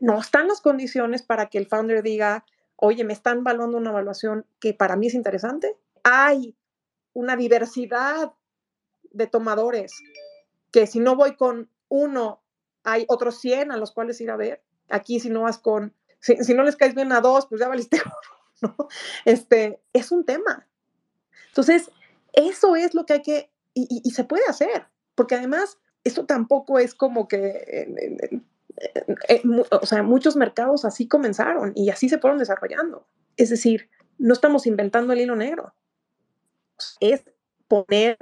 no 0.00 0.20
están 0.20 0.48
las 0.48 0.60
condiciones 0.60 1.22
para 1.22 1.46
que 1.46 1.58
el 1.58 1.66
founder 1.66 2.02
diga, 2.02 2.44
oye, 2.84 3.04
me 3.04 3.14
están 3.14 3.38
evaluando 3.38 3.78
una 3.78 3.90
evaluación 3.90 4.46
que 4.60 4.74
para 4.74 4.96
mí 4.96 5.06
es 5.06 5.14
interesante. 5.14 5.76
Hay 6.02 6.54
una 7.14 7.34
diversidad 7.34 8.32
de 9.10 9.26
tomadores 9.26 9.92
que 10.70 10.86
si 10.86 11.00
no 11.00 11.16
voy 11.16 11.36
con 11.36 11.70
uno, 11.88 12.42
hay 12.82 13.06
otros 13.08 13.40
100 13.40 13.72
a 13.72 13.76
los 13.76 13.92
cuales 13.92 14.20
ir 14.20 14.30
a 14.30 14.36
ver. 14.36 14.62
Aquí 14.90 15.18
si 15.18 15.30
no 15.30 15.42
vas 15.42 15.58
con, 15.58 15.94
si, 16.20 16.52
no 16.54 16.62
les 16.62 16.76
caes 16.76 16.94
bien 16.94 17.12
a 17.12 17.20
dos, 17.20 17.46
pues 17.46 17.60
ya 17.60 17.68
valiste 17.68 18.02
¿no? 18.60 18.76
Este, 19.24 19.80
es 19.94 20.10
un 20.10 20.24
tema. 20.24 20.66
Entonces, 21.48 21.90
eso 22.34 22.76
es 22.76 22.94
lo 22.94 23.06
que 23.06 23.14
hay 23.14 23.22
que, 23.22 23.50
y, 23.72 23.86
y, 23.88 24.02
y 24.04 24.10
se 24.10 24.24
puede 24.24 24.44
hacer, 24.46 24.88
porque 25.14 25.36
además, 25.36 25.78
esto 26.02 26.26
tampoco 26.26 26.78
es 26.78 26.94
como 26.94 27.28
que 27.28 28.44
eh, 29.28 29.42
o 29.70 29.86
sea, 29.86 30.02
muchos 30.02 30.36
mercados 30.36 30.84
así 30.84 31.06
comenzaron 31.06 31.72
y 31.74 31.90
así 31.90 32.08
se 32.08 32.18
fueron 32.18 32.38
desarrollando. 32.38 33.06
Es 33.36 33.50
decir, 33.50 33.88
no 34.18 34.32
estamos 34.32 34.66
inventando 34.66 35.12
el 35.12 35.20
hilo 35.20 35.36
negro. 35.36 35.74
Es 37.00 37.24
poner 37.68 38.18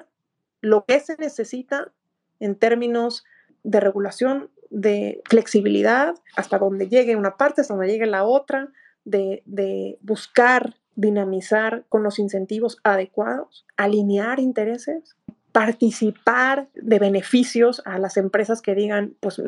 lo 0.60 0.84
que 0.84 1.00
se 1.00 1.16
necesita 1.18 1.92
en 2.40 2.56
términos 2.56 3.24
de 3.62 3.80
regulación, 3.80 4.50
de 4.70 5.22
flexibilidad, 5.28 6.14
hasta 6.36 6.58
donde 6.58 6.88
llegue 6.88 7.16
una 7.16 7.36
parte, 7.36 7.60
hasta 7.60 7.74
donde 7.74 7.90
llegue 7.90 8.06
la 8.06 8.24
otra, 8.24 8.72
de, 9.04 9.42
de 9.46 9.98
buscar 10.00 10.76
dinamizar 10.94 11.84
con 11.88 12.02
los 12.02 12.18
incentivos 12.18 12.78
adecuados, 12.84 13.66
alinear 13.76 14.40
intereses, 14.40 15.16
participar 15.52 16.68
de 16.74 16.98
beneficios 16.98 17.82
a 17.84 17.98
las 17.98 18.16
empresas 18.16 18.62
que 18.62 18.74
digan, 18.74 19.14
pues 19.20 19.40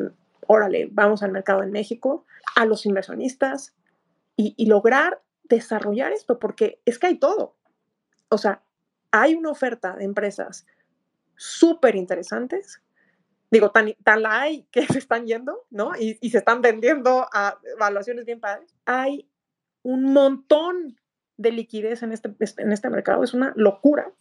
órale, 0.47 0.87
vamos 0.91 1.23
al 1.23 1.31
mercado 1.31 1.63
en 1.63 1.71
México, 1.71 2.25
a 2.55 2.65
los 2.65 2.85
inversionistas 2.85 3.75
y, 4.37 4.65
lograr 4.65 5.21
desarrollar 5.43 6.11
esto, 6.11 6.39
porque 6.39 6.81
es 6.85 6.99
que 6.99 7.07
hay 7.07 7.17
todo. 7.17 7.55
O 8.29 8.37
sea, 8.37 8.63
hay 9.11 9.35
una 9.35 9.51
oferta 9.51 9.95
de 9.95 10.03
empresas 10.03 10.65
súper 11.35 11.95
interesantes. 11.95 12.81
Digo, 13.51 13.71
tan, 13.71 13.93
tan 14.03 14.23
la 14.23 14.41
hay 14.41 14.63
que 14.71 14.85
se 14.87 14.97
están 14.97 15.25
yendo, 15.25 15.65
¿no? 15.69 15.91
Y, 15.99 16.17
y, 16.21 16.31
se 16.31 16.39
están 16.39 16.61
vendiendo 16.61 17.27
a 17.31 17.59
evaluaciones 17.75 18.25
bien 18.25 18.39
padres. 18.39 18.75
Hay 18.85 19.29
un 19.83 20.13
montón 20.13 20.99
de 21.37 21.51
liquidez 21.51 22.01
en 22.03 22.11
este, 22.11 22.33
en 22.57 22.71
este 22.71 22.89
mercado. 22.89 23.23
Es 23.23 23.33
una 23.33 23.53
locura 23.55 24.11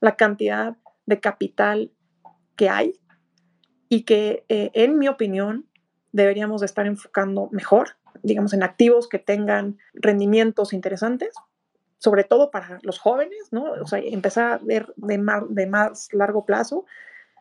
la 0.00 0.16
cantidad 0.16 0.76
de 1.06 1.20
capital 1.20 1.92
que 2.56 2.68
hay 2.68 2.99
y 3.90 4.04
que, 4.04 4.44
eh, 4.48 4.70
en 4.72 4.98
mi 4.98 5.08
opinión, 5.08 5.66
deberíamos 6.12 6.60
de 6.60 6.66
estar 6.66 6.86
enfocando 6.86 7.48
mejor, 7.50 7.96
digamos, 8.22 8.54
en 8.54 8.62
activos 8.62 9.08
que 9.08 9.18
tengan 9.18 9.78
rendimientos 9.92 10.72
interesantes, 10.72 11.34
sobre 11.98 12.22
todo 12.22 12.52
para 12.52 12.78
los 12.82 13.00
jóvenes, 13.00 13.48
¿no? 13.50 13.64
O 13.64 13.86
sea, 13.86 13.98
empezar 13.98 14.52
a 14.52 14.58
ver 14.58 14.94
de 14.96 15.18
más, 15.18 15.42
de 15.48 15.66
más 15.66 16.08
largo 16.12 16.46
plazo, 16.46 16.86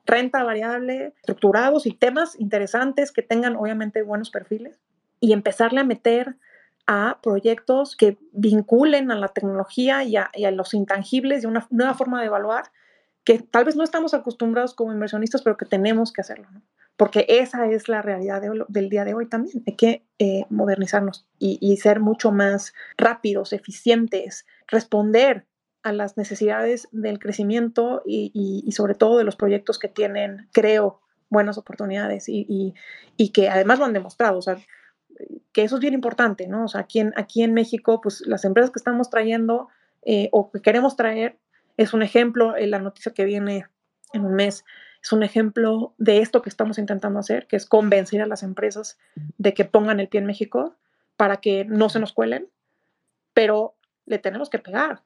renta 0.06 0.44
variable, 0.44 1.14
estructurados 1.18 1.86
y 1.86 1.94
temas 1.94 2.38
interesantes 2.40 3.12
que 3.12 3.22
tengan, 3.22 3.56
obviamente, 3.56 4.02
buenos 4.02 4.32
perfiles 4.32 4.80
y 5.20 5.34
empezarle 5.34 5.82
a 5.82 5.86
meter 5.86 6.36
a 6.88 7.20
proyectos 7.22 7.96
que 7.96 8.18
vinculen 8.32 9.12
a 9.12 9.16
la 9.16 9.28
tecnología 9.28 10.04
y 10.04 10.18
a, 10.18 10.32
y 10.34 10.46
a 10.46 10.52
los 10.52 10.74
intangibles 10.74 11.44
de 11.44 11.48
una 11.48 11.68
nueva 11.70 11.94
forma 11.94 12.20
de 12.20 12.26
evaluar 12.26 12.72
que 13.30 13.38
tal 13.38 13.64
vez 13.64 13.76
no 13.76 13.84
estamos 13.84 14.16
acostumbrados 14.16 14.74
como 14.74 14.92
inversionistas, 14.92 15.44
pero 15.44 15.56
que 15.56 15.68
tenemos 15.68 16.12
que 16.12 16.22
hacerlo, 16.22 16.48
porque 16.98 17.28
esa 17.30 17.68
es 17.68 17.88
la 17.88 18.02
realidad 18.02 18.42
de, 18.42 18.66
del 18.70 18.90
día 18.90 19.06
de 19.06 19.14
hoy 19.14 19.28
también. 19.28 19.62
Hay 19.68 19.76
que 19.76 20.04
eh, 20.18 20.46
modernizarnos 20.50 21.28
y, 21.38 21.78
ser 21.78 22.00
mucho 22.00 22.32
más 22.32 22.74
rápidos, 22.98 23.54
eficientes, 23.54 24.48
responder 24.68 25.46
a 25.84 25.94
las 25.94 26.18
necesidades 26.18 26.88
del 26.92 27.20
crecimiento 27.20 28.02
y 28.04 28.68
sobre 28.72 28.96
todo 28.96 29.20
de 29.20 29.26
los 29.26 29.36
proyectos 29.36 29.78
que 29.78 29.90
tienen, 29.90 30.50
creo, 30.52 31.00
buenas 31.30 31.60
oportunidades 31.60 32.26
y, 32.28 32.74
que 33.32 33.48
además 33.48 33.78
lo 33.78 33.86
han 33.86 33.94
demostrado. 33.94 34.40
O 34.40 34.42
sea, 34.42 34.58
que 35.54 35.62
eso 35.62 35.76
es 35.76 35.82
bien 35.82 35.94
importante, 35.94 36.48
¿no? 36.48 36.66
O 36.66 36.68
sea, 36.68 36.82
aquí 36.82 37.00
en, 37.00 37.14
aquí 37.16 37.44
en 37.44 37.54
México, 37.54 38.02
pues 38.02 38.26
las 38.26 38.44
empresas 38.44 38.72
que 38.72 38.80
estamos 38.80 39.12
trayendo 39.12 39.68
eh, 40.02 40.30
o 40.32 40.50
que 40.50 40.64
queremos 40.64 40.96
traer 40.96 41.38
es 41.80 41.94
un 41.94 42.04
ejemplo, 42.04 42.58
en 42.58 42.72
la 42.72 42.80
noticia 42.80 43.14
que 43.14 43.24
viene 43.24 43.66
en 44.12 44.26
un 44.26 44.34
mes 44.34 44.66
es 45.02 45.14
un 45.14 45.24
ejemplo 45.24 45.94
de 45.98 46.18
esto 46.18 46.42
que 46.42 46.50
estamos 46.50 46.78
intentando 46.78 47.20
hacer, 47.20 47.48
que 47.48 47.56
es 47.56 47.66
convencer 47.66 48.22
a 48.22 48.26
las 48.26 48.44
empresas 48.44 48.98
de 49.38 49.54
que 49.54 49.64
pongan 49.64 50.02
el 50.02 50.10
pie 50.10 50.20
en 50.20 50.26
México 50.26 50.76
para 51.16 51.38
que 51.38 51.64
no 51.64 51.88
se 51.88 52.02
nos 52.02 52.12
cuelen, 52.12 52.50
pero 53.34 53.78
le 54.06 54.20
tenemos 54.20 54.50
que 54.50 54.60
pegar, 54.60 55.04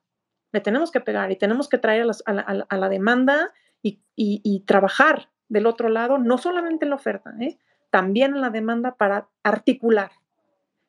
le 0.51 0.61
tenemos 0.61 0.89
que 0.89 0.99
pegar 0.99 1.31
y 1.31 1.35
tenemos 1.35 1.69
que 1.69 1.77
traer 1.77 2.01
a, 2.01 2.05
las, 2.05 2.23
a, 2.25 2.33
la, 2.33 2.41
a 2.67 2.77
la, 2.77 2.89
demanda 2.89 3.53
y, 3.83 4.01
y, 4.15 4.41
y, 4.43 4.61
trabajar 4.61 5.29
del 5.49 5.67
otro 5.67 5.89
lado, 5.89 6.17
no 6.17 6.39
solamente 6.39 6.85
en 6.85 6.89
la 6.89 6.95
oferta, 6.95 7.35
¿eh? 7.39 7.59
también 7.91 8.33
en 8.33 8.41
la 8.41 8.49
demanda 8.49 8.95
para 8.95 9.27
articular 9.43 10.09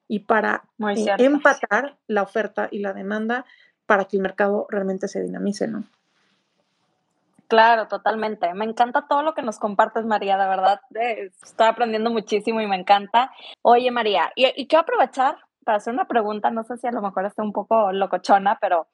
y 0.09 0.21
para 0.21 0.65
eh, 0.97 1.07
empatar 1.19 1.99
la 2.07 2.23
oferta 2.23 2.69
y 2.71 2.79
la 2.79 2.95
demanda 2.95 3.45
para 3.87 4.05
que 4.07 4.17
el 4.17 4.23
mercado 4.23 4.67
realmente 4.71 5.09
se 5.09 5.23
dinamice, 5.23 5.69
¿no? 5.69 5.85
Claro, 7.49 7.89
totalmente. 7.89 8.53
Me 8.55 8.65
encanta 8.65 9.07
todo 9.07 9.23
lo 9.23 9.35
que 9.35 9.43
nos 9.43 9.59
compartes, 9.59 10.05
María, 10.07 10.39
de 10.39 10.49
verdad. 10.49 10.81
Eh, 10.95 11.31
estoy 11.43 11.67
aprendiendo 11.67 12.11
muchísimo 12.11 12.61
y 12.61 12.67
me 12.67 12.77
encanta. 12.77 13.31
Oye, 13.63 13.91
María, 13.91 14.33
y, 14.35 14.47
y, 14.57 14.67
quiero 14.67 14.83
aprovechar 14.83 15.37
para 15.65 15.77
hacer 15.77 15.93
una 15.93 16.07
pregunta, 16.07 16.51
no 16.51 16.65
sé 16.65 16.77
si 16.79 16.87
a 16.87 16.93
lo 16.93 17.03
mejor 17.03 17.27
está 17.27 17.43
un 17.43 17.53
poco 17.53 17.93
locochona, 17.93 18.59
pero 18.61 18.87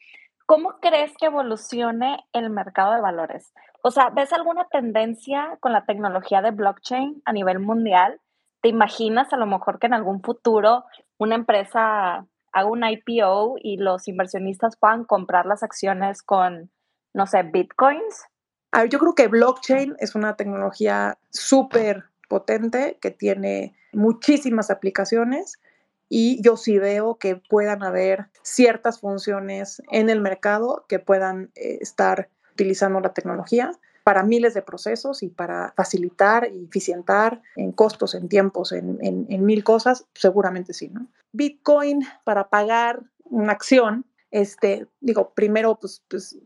¿cómo 0.47 0.78
crees 0.80 1.16
que 1.16 1.26
evolucione 1.26 2.24
el 2.32 2.51
mercado 2.51 2.93
de 2.93 3.01
valores? 3.01 3.53
O 3.82 3.91
sea, 3.91 4.11
¿ves 4.11 4.32
alguna 4.32 4.66
tendencia 4.66 5.57
con 5.61 5.72
la 5.72 5.84
tecnología 5.84 6.43
de 6.43 6.51
blockchain 6.51 7.22
a 7.24 7.32
nivel 7.32 7.61
mundial? 7.61 8.20
¿Te 8.61 8.68
imaginas 8.68 9.32
a 9.32 9.36
lo 9.36 9.47
mejor 9.47 9.78
que 9.78 9.86
en 9.86 9.95
algún 9.95 10.22
futuro 10.22 10.84
una 11.18 11.34
empresa 11.34 12.26
haga 12.53 12.68
un 12.68 12.84
IPO 12.84 13.57
y 13.61 13.76
los 13.76 14.09
inversionistas 14.09 14.76
puedan 14.76 15.05
comprar 15.05 15.46
las 15.46 15.62
acciones 15.62 16.22
con, 16.22 16.70
no 17.14 17.26
sé, 17.26 17.42
bitcoins? 17.42 18.24
A 18.72 18.82
ver, 18.82 18.90
yo 18.90 18.98
creo 18.98 19.14
que 19.14 19.28
blockchain 19.28 19.96
es 19.98 20.14
una 20.14 20.36
tecnología 20.36 21.18
súper 21.30 22.05
potente 22.28 22.98
que 23.01 23.11
tiene 23.11 23.74
muchísimas 23.92 24.70
aplicaciones 24.70 25.61
y 26.09 26.42
yo 26.42 26.57
sí 26.57 26.78
veo 26.78 27.18
que 27.18 27.36
puedan 27.36 27.82
haber 27.82 28.26
ciertas 28.42 29.01
funciones 29.01 29.82
en 29.90 30.11
el 30.11 30.20
mercado 30.20 30.84
que 30.88 30.98
puedan 30.98 31.51
eh, 31.55 31.78
estar 31.80 32.28
utilizando 32.53 33.01
la 33.01 33.14
tecnología 33.14 33.72
para 34.11 34.24
miles 34.24 34.54
de 34.54 34.62
procesos 34.62 35.22
y 35.22 35.28
para 35.28 35.72
facilitar 35.76 36.50
y 36.52 36.64
eficientar 36.64 37.40
en 37.54 37.70
costos, 37.70 38.16
en 38.16 38.28
tiempos, 38.28 38.72
en, 38.72 38.98
mil 39.46 39.62
cosas, 39.62 40.04
seguramente 40.14 40.74
sí, 40.74 40.88
¿no? 40.88 41.06
Bitcoin 41.30 42.04
para 42.24 42.48
pagar 42.48 43.04
una 43.22 43.52
acción, 43.52 44.04
este, 44.32 44.88
digo, 45.00 45.30
primero, 45.32 45.78
pues, 45.80 46.02
pues 46.08 46.36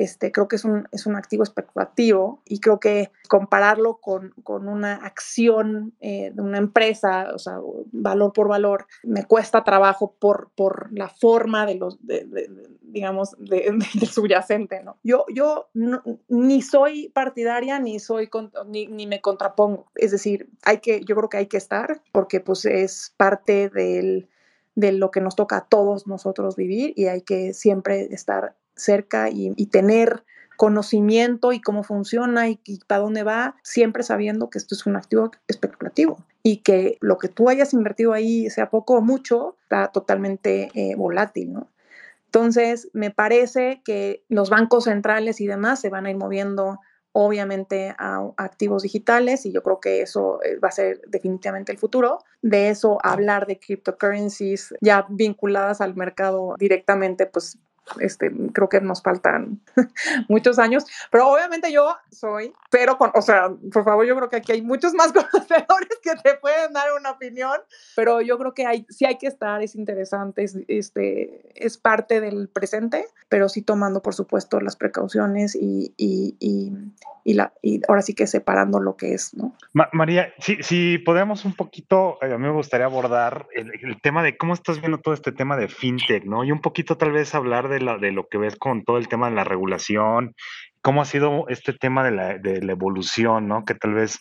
este, 0.00 0.32
creo 0.32 0.48
que 0.48 0.56
es 0.56 0.64
un, 0.64 0.88
es 0.92 1.04
un 1.04 1.14
activo 1.14 1.42
especulativo 1.42 2.40
y 2.46 2.60
creo 2.60 2.80
que 2.80 3.12
compararlo 3.28 3.98
con, 3.98 4.32
con 4.42 4.66
una 4.66 4.94
acción 4.94 5.92
eh, 6.00 6.32
de 6.34 6.40
una 6.40 6.56
empresa, 6.56 7.32
o 7.34 7.38
sea, 7.38 7.58
valor 7.92 8.32
por 8.32 8.48
valor, 8.48 8.86
me 9.02 9.26
cuesta 9.26 9.62
trabajo 9.62 10.14
por, 10.18 10.52
por 10.56 10.88
la 10.90 11.10
forma 11.10 11.66
de 11.66 11.74
los, 11.74 11.98
de, 12.06 12.26
digamos, 12.80 13.32
de, 13.38 13.78
subyacente, 14.10 14.82
¿no? 14.82 14.96
Yo, 15.02 15.26
yo 15.34 15.68
ni 16.28 16.62
soy 16.62 17.10
partidaria 17.10 17.78
ni 17.78 18.00
soy, 18.00 18.30
ni, 18.68 18.86
ni 18.86 19.06
me 19.06 19.20
contrapongo, 19.20 19.90
es 19.96 20.12
decir, 20.12 20.48
hay 20.62 20.78
que, 20.78 21.04
yo 21.04 21.14
creo 21.14 21.28
que 21.28 21.36
hay 21.36 21.46
que 21.46 21.58
estar 21.58 22.00
porque 22.10 22.40
pues 22.40 22.64
es 22.64 23.12
parte 23.18 23.68
del 23.68 24.30
de 24.76 24.92
lo 24.92 25.10
que 25.10 25.20
nos 25.20 25.36
toca 25.36 25.58
a 25.58 25.66
todos 25.66 26.06
nosotros 26.06 26.56
vivir 26.56 26.94
y 26.96 27.06
hay 27.06 27.22
que 27.22 27.52
siempre 27.52 28.08
estar 28.14 28.56
cerca 28.80 29.28
y, 29.30 29.66
tener 29.66 30.24
conocimiento 30.56 31.52
y 31.52 31.60
cómo 31.60 31.82
funciona 31.82 32.48
y, 32.48 32.58
para 32.86 33.02
dónde 33.02 33.22
va, 33.22 33.56
siempre 33.62 34.02
sabiendo 34.02 34.50
que 34.50 34.58
esto 34.58 34.74
es 34.74 34.84
un 34.86 34.96
activo 34.96 35.30
especulativo 35.48 36.24
y 36.42 36.58
que 36.58 36.98
lo 37.00 37.18
que 37.18 37.28
tú 37.28 37.48
hayas 37.48 37.72
invertido 37.72 38.12
ahí, 38.12 38.50
sea 38.50 38.70
poco 38.70 38.94
o 38.94 39.00
mucho, 39.00 39.56
está 39.62 39.88
totalmente 39.88 40.70
eh, 40.74 40.94
volátil, 40.96 41.52
¿no? 41.52 41.68
Entonces, 42.26 42.88
me 42.92 43.10
parece 43.10 43.82
que 43.84 44.22
los 44.28 44.50
bancos 44.50 44.84
centrales 44.84 45.40
y 45.40 45.48
demás 45.48 45.80
se 45.80 45.88
van 45.88 46.06
a 46.06 46.10
ir 46.10 46.16
moviendo 46.16 46.78
obviamente 47.12 47.94
a, 47.98 48.30
activos 48.36 48.82
digitales 48.82 49.46
y 49.46 49.52
yo 49.52 49.62
creo 49.62 49.80
que 49.80 50.02
eso 50.02 50.40
eh, 50.44 50.58
va 50.58 50.68
a 50.68 50.72
ser 50.72 51.00
definitivamente 51.08 51.72
el 51.72 51.78
futuro. 51.78 52.18
De 52.42 52.70
eso 52.70 52.98
hablar 53.02 53.46
de 53.46 53.58
cryptocurrencies 53.58 54.74
ya 54.80 55.06
vinculadas 55.08 55.80
al 55.80 55.96
mercado 55.96 56.54
directamente, 56.58 57.26
pues 57.26 57.58
este, 57.98 58.30
creo 58.52 58.68
que 58.68 58.80
nos 58.80 59.02
faltan 59.02 59.60
muchos 60.28 60.58
años, 60.58 60.84
pero 61.10 61.28
obviamente 61.28 61.72
yo 61.72 61.96
soy, 62.10 62.52
pero 62.70 62.98
con, 62.98 63.10
o 63.14 63.22
sea, 63.22 63.50
por 63.72 63.84
favor, 63.84 64.06
yo 64.06 64.16
creo 64.16 64.28
que 64.28 64.36
aquí 64.36 64.52
hay 64.52 64.62
muchos 64.62 64.94
más 64.94 65.12
conocedores 65.12 65.98
que 66.02 66.14
te 66.22 66.34
pueden 66.34 66.72
dar 66.72 66.88
una 66.98 67.10
opinión, 67.10 67.58
pero 67.96 68.20
yo 68.20 68.38
creo 68.38 68.54
que 68.54 68.66
hay, 68.66 68.86
sí 68.88 69.04
hay 69.04 69.18
que 69.18 69.26
estar, 69.26 69.62
es 69.62 69.74
interesante, 69.74 70.44
es, 70.44 70.56
este, 70.68 71.50
es 71.54 71.78
parte 71.78 72.20
del 72.20 72.48
presente, 72.48 73.06
pero 73.28 73.48
sí 73.48 73.62
tomando, 73.62 74.02
por 74.02 74.14
supuesto, 74.14 74.60
las 74.60 74.76
precauciones 74.76 75.54
y, 75.54 75.94
y, 75.96 76.36
y, 76.38 76.72
y, 77.24 77.34
la, 77.34 77.52
y 77.62 77.80
ahora 77.88 78.02
sí 78.02 78.14
que 78.14 78.26
separando 78.26 78.80
lo 78.80 78.96
que 78.96 79.14
es, 79.14 79.34
¿no? 79.34 79.54
María, 79.92 80.32
si, 80.38 80.62
si 80.62 80.98
podemos 80.98 81.44
un 81.44 81.54
poquito, 81.54 82.18
eh, 82.22 82.32
a 82.32 82.38
mí 82.38 82.46
me 82.46 82.52
gustaría 82.52 82.86
abordar 82.86 83.46
el, 83.54 83.72
el 83.82 84.00
tema 84.00 84.22
de 84.22 84.36
cómo 84.36 84.54
estás 84.54 84.80
viendo 84.80 84.98
todo 84.98 85.14
este 85.14 85.32
tema 85.32 85.56
de 85.56 85.68
fintech, 85.68 86.24
¿no? 86.24 86.44
Y 86.44 86.52
un 86.52 86.60
poquito 86.60 86.96
tal 86.96 87.12
vez 87.12 87.34
hablar 87.34 87.68
de 87.68 87.79
de, 87.80 88.12
lo 88.12 88.28
que 88.28 88.38
ves 88.38 88.56
con 88.56 88.84
todo 88.84 88.98
el 88.98 89.08
tema 89.08 89.28
de 89.28 89.36
la 89.36 89.44
regulación, 89.44 90.34
cómo 90.82 91.02
ha 91.02 91.04
sido 91.04 91.46
este 91.48 91.72
tema 91.72 92.04
de 92.04 92.10
la, 92.10 92.38
de 92.38 92.62
la 92.62 92.72
evolución, 92.72 93.48
¿no? 93.48 93.64
Que 93.64 93.74
tal 93.74 93.94
vez 93.94 94.20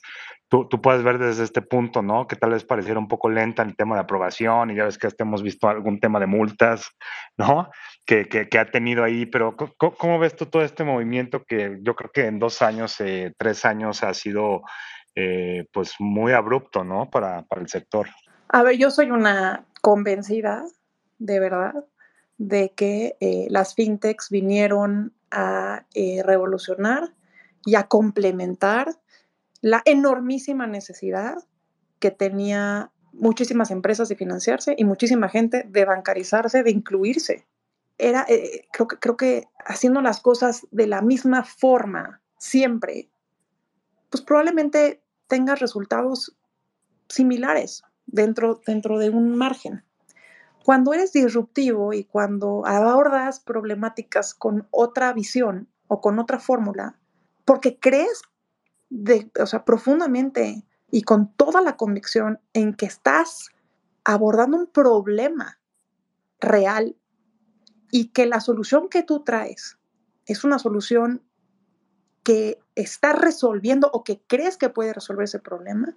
tú, 0.50 0.68
tú, 0.68 0.82
puedes 0.82 1.04
ver 1.04 1.20
desde 1.20 1.44
este 1.44 1.62
punto, 1.62 2.02
¿no? 2.02 2.28
Que 2.28 2.36
tal 2.36 2.52
vez 2.52 2.66
pareciera 2.66 3.00
un 3.00 3.08
poco 3.08 3.30
lenta 3.30 3.64
el 3.64 3.76
tema 3.76 3.96
de 3.96 4.02
aprobación 4.02 4.72
y 4.72 4.76
ya 4.76 4.86
ves 4.86 4.98
que 4.98 5.08
hasta 5.08 5.24
hemos 5.24 5.44
visto 5.44 5.70
algún 5.70 6.00
tema 6.00 6.20
de 6.20 6.26
multas, 6.26 6.90
¿no? 7.38 7.70
Que, 8.06 8.28
que, 8.28 8.50
que 8.50 8.60
ha 8.60 8.70
tenido 8.70 9.04
ahí, 9.04 9.26
pero 9.26 9.56
¿cómo, 9.56 10.20
ves 10.20 10.36
tú 10.36 10.48
todo 10.48 10.64
este 10.64 10.84
movimiento 10.84 11.44
que 11.44 11.78
yo 11.82 11.96
creo 11.96 12.12
que 12.12 12.26
en 12.26 12.40
dos 12.40 12.62
años, 12.62 13.00
eh, 13.00 13.34
tres 13.38 13.66
años 13.66 14.04
ha 14.04 14.14
sido 14.14 14.64
eh, 15.16 15.66
pues 15.72 15.96
muy 16.00 16.34
abrupto, 16.34 16.84
¿no? 16.84 17.10
Para, 17.10 17.44
para 17.44 17.62
el 17.62 17.70
sector. 17.70 18.08
A 18.50 18.64
ver, 18.64 18.78
yo 18.78 18.90
soy 18.90 19.12
una 19.12 19.66
convencida, 19.82 20.66
de 21.20 21.40
verdad, 21.40 21.74
de 22.40 22.72
que 22.72 23.18
eh, 23.20 23.48
las 23.50 23.76
fintechs 23.76 24.30
vinieron 24.30 25.14
a 25.30 25.86
eh, 25.94 26.24
revolucionar 26.24 27.14
y 27.66 27.76
a 27.76 27.84
complementar 27.84 28.98
la 29.62 29.82
enormísima 29.86 30.66
necesidad 30.66 31.36
que 32.00 32.12
tenía 32.12 32.92
muchísimas 33.12 33.72
empresas 33.72 34.08
de 34.08 34.16
financiarse 34.16 34.74
y 34.78 34.86
muchísima 34.86 35.28
gente 35.28 35.66
de 35.68 35.84
bancarizarse, 35.84 36.64
de 36.64 36.72
incluirse. 36.72 37.46
Era, 37.98 38.26
eh, 38.30 38.66
creo, 38.72 38.88
que, 38.88 38.98
creo 38.98 39.18
que 39.18 39.48
haciendo 39.66 40.02
las 40.02 40.22
cosas 40.22 40.66
de 40.72 40.88
la 40.88 41.02
misma 41.02 41.44
forma, 41.44 42.22
siempre, 42.38 43.10
pues 44.10 44.24
probablemente 44.24 45.04
tengas 45.28 45.60
resultados 45.60 46.38
similares 47.10 47.84
dentro, 48.06 48.62
dentro 48.66 48.98
de 48.98 49.10
un 49.10 49.36
margen. 49.36 49.84
Cuando 50.64 50.94
eres 50.94 51.14
disruptivo 51.14 51.94
y 51.94 52.04
cuando 52.04 52.66
abordas 52.66 53.40
problemáticas 53.40 54.34
con 54.34 54.68
otra 54.72 55.14
visión 55.14 55.68
o 55.88 56.02
con 56.02 56.20
otra 56.20 56.40
fórmula, 56.40 57.00
porque 57.46 57.80
crees 57.80 58.22
de, 58.90 59.32
o 59.40 59.46
sea, 59.46 59.66
profundamente 59.66 60.66
y 60.92 61.04
con 61.04 61.34
toda 61.34 61.62
la 61.62 61.78
convicción 61.78 62.40
en 62.54 62.74
que 62.74 62.86
estás 62.86 63.50
abordando 64.04 64.58
un 64.58 64.68
problema 64.68 65.60
real 66.40 66.96
y 67.92 68.10
que 68.10 68.26
la 68.26 68.40
solución 68.40 68.90
que 68.90 69.04
tú 69.04 69.24
traes 69.24 69.78
es 70.26 70.44
una 70.44 70.60
solución 70.60 71.24
que 72.24 72.60
está 72.76 73.14
resolviendo 73.14 73.90
o 73.92 74.04
que 74.04 74.22
crees 74.28 74.58
que 74.58 74.70
puede 74.70 74.94
resolver 74.94 75.24
ese 75.24 75.40
problema, 75.40 75.96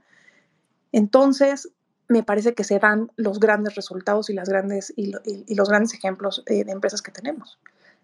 entonces 0.91 1.73
me 2.09 2.23
parece 2.23 2.55
que 2.55 2.65
se 2.65 2.79
dan 2.79 3.11
los 3.17 3.41
grandes 3.41 3.75
resultados 3.75 4.31
y, 4.31 4.35
las 4.35 4.49
grandes, 4.49 4.93
y, 4.97 5.13
los 5.55 5.69
grandes 5.69 5.95
ejemplos 5.95 6.43
eh, 6.47 6.65
de 6.65 6.73
empresas 6.73 7.03
que 7.03 7.13
tenemos. 7.13 7.59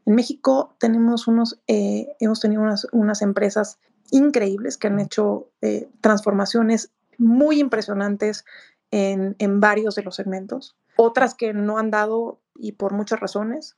En 0.07 0.15
México 0.15 0.75
tenemos 0.79 1.29
unos, 1.29 1.61
eh, 1.67 2.09
hemos 2.21 2.41
tenido 2.41 2.63
unas, 2.93 3.23
empresas 3.23 3.79
increíbles 4.11 4.79
que 4.79 4.87
han 4.87 5.01
hecho 5.01 5.51
eh, 5.61 5.89
transformaciones 6.01 6.91
muy 7.19 7.61
impresionantes 7.61 8.45
en, 8.91 9.61
varios 9.61 9.97
de 9.97 10.03
los 10.03 10.17
segmentos, 10.17 10.77
otras 10.97 11.35
que 11.35 11.53
no 11.53 11.77
han 11.77 11.91
dado 11.91 12.41
y 12.57 12.73
por 12.73 12.95
muchas 12.95 13.21
razones, 13.21 13.77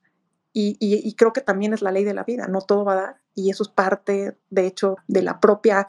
y, 0.53 0.77
y, 0.81 1.15
creo 1.15 1.33
que 1.33 1.41
también 1.41 1.73
es 1.73 1.83
la 1.83 1.93
ley 1.93 2.05
de 2.05 2.15
la 2.15 2.25
vida, 2.25 2.47
no 2.49 2.61
todo 2.61 2.85
va 2.85 2.93
a 2.93 2.97
dar, 2.97 3.21
y 3.35 3.51
eso 3.51 3.63
es 3.63 3.69
parte, 3.69 4.37
de 4.51 4.67
hecho, 4.67 4.97
de 5.09 5.23
la 5.23 5.41
propia 5.41 5.87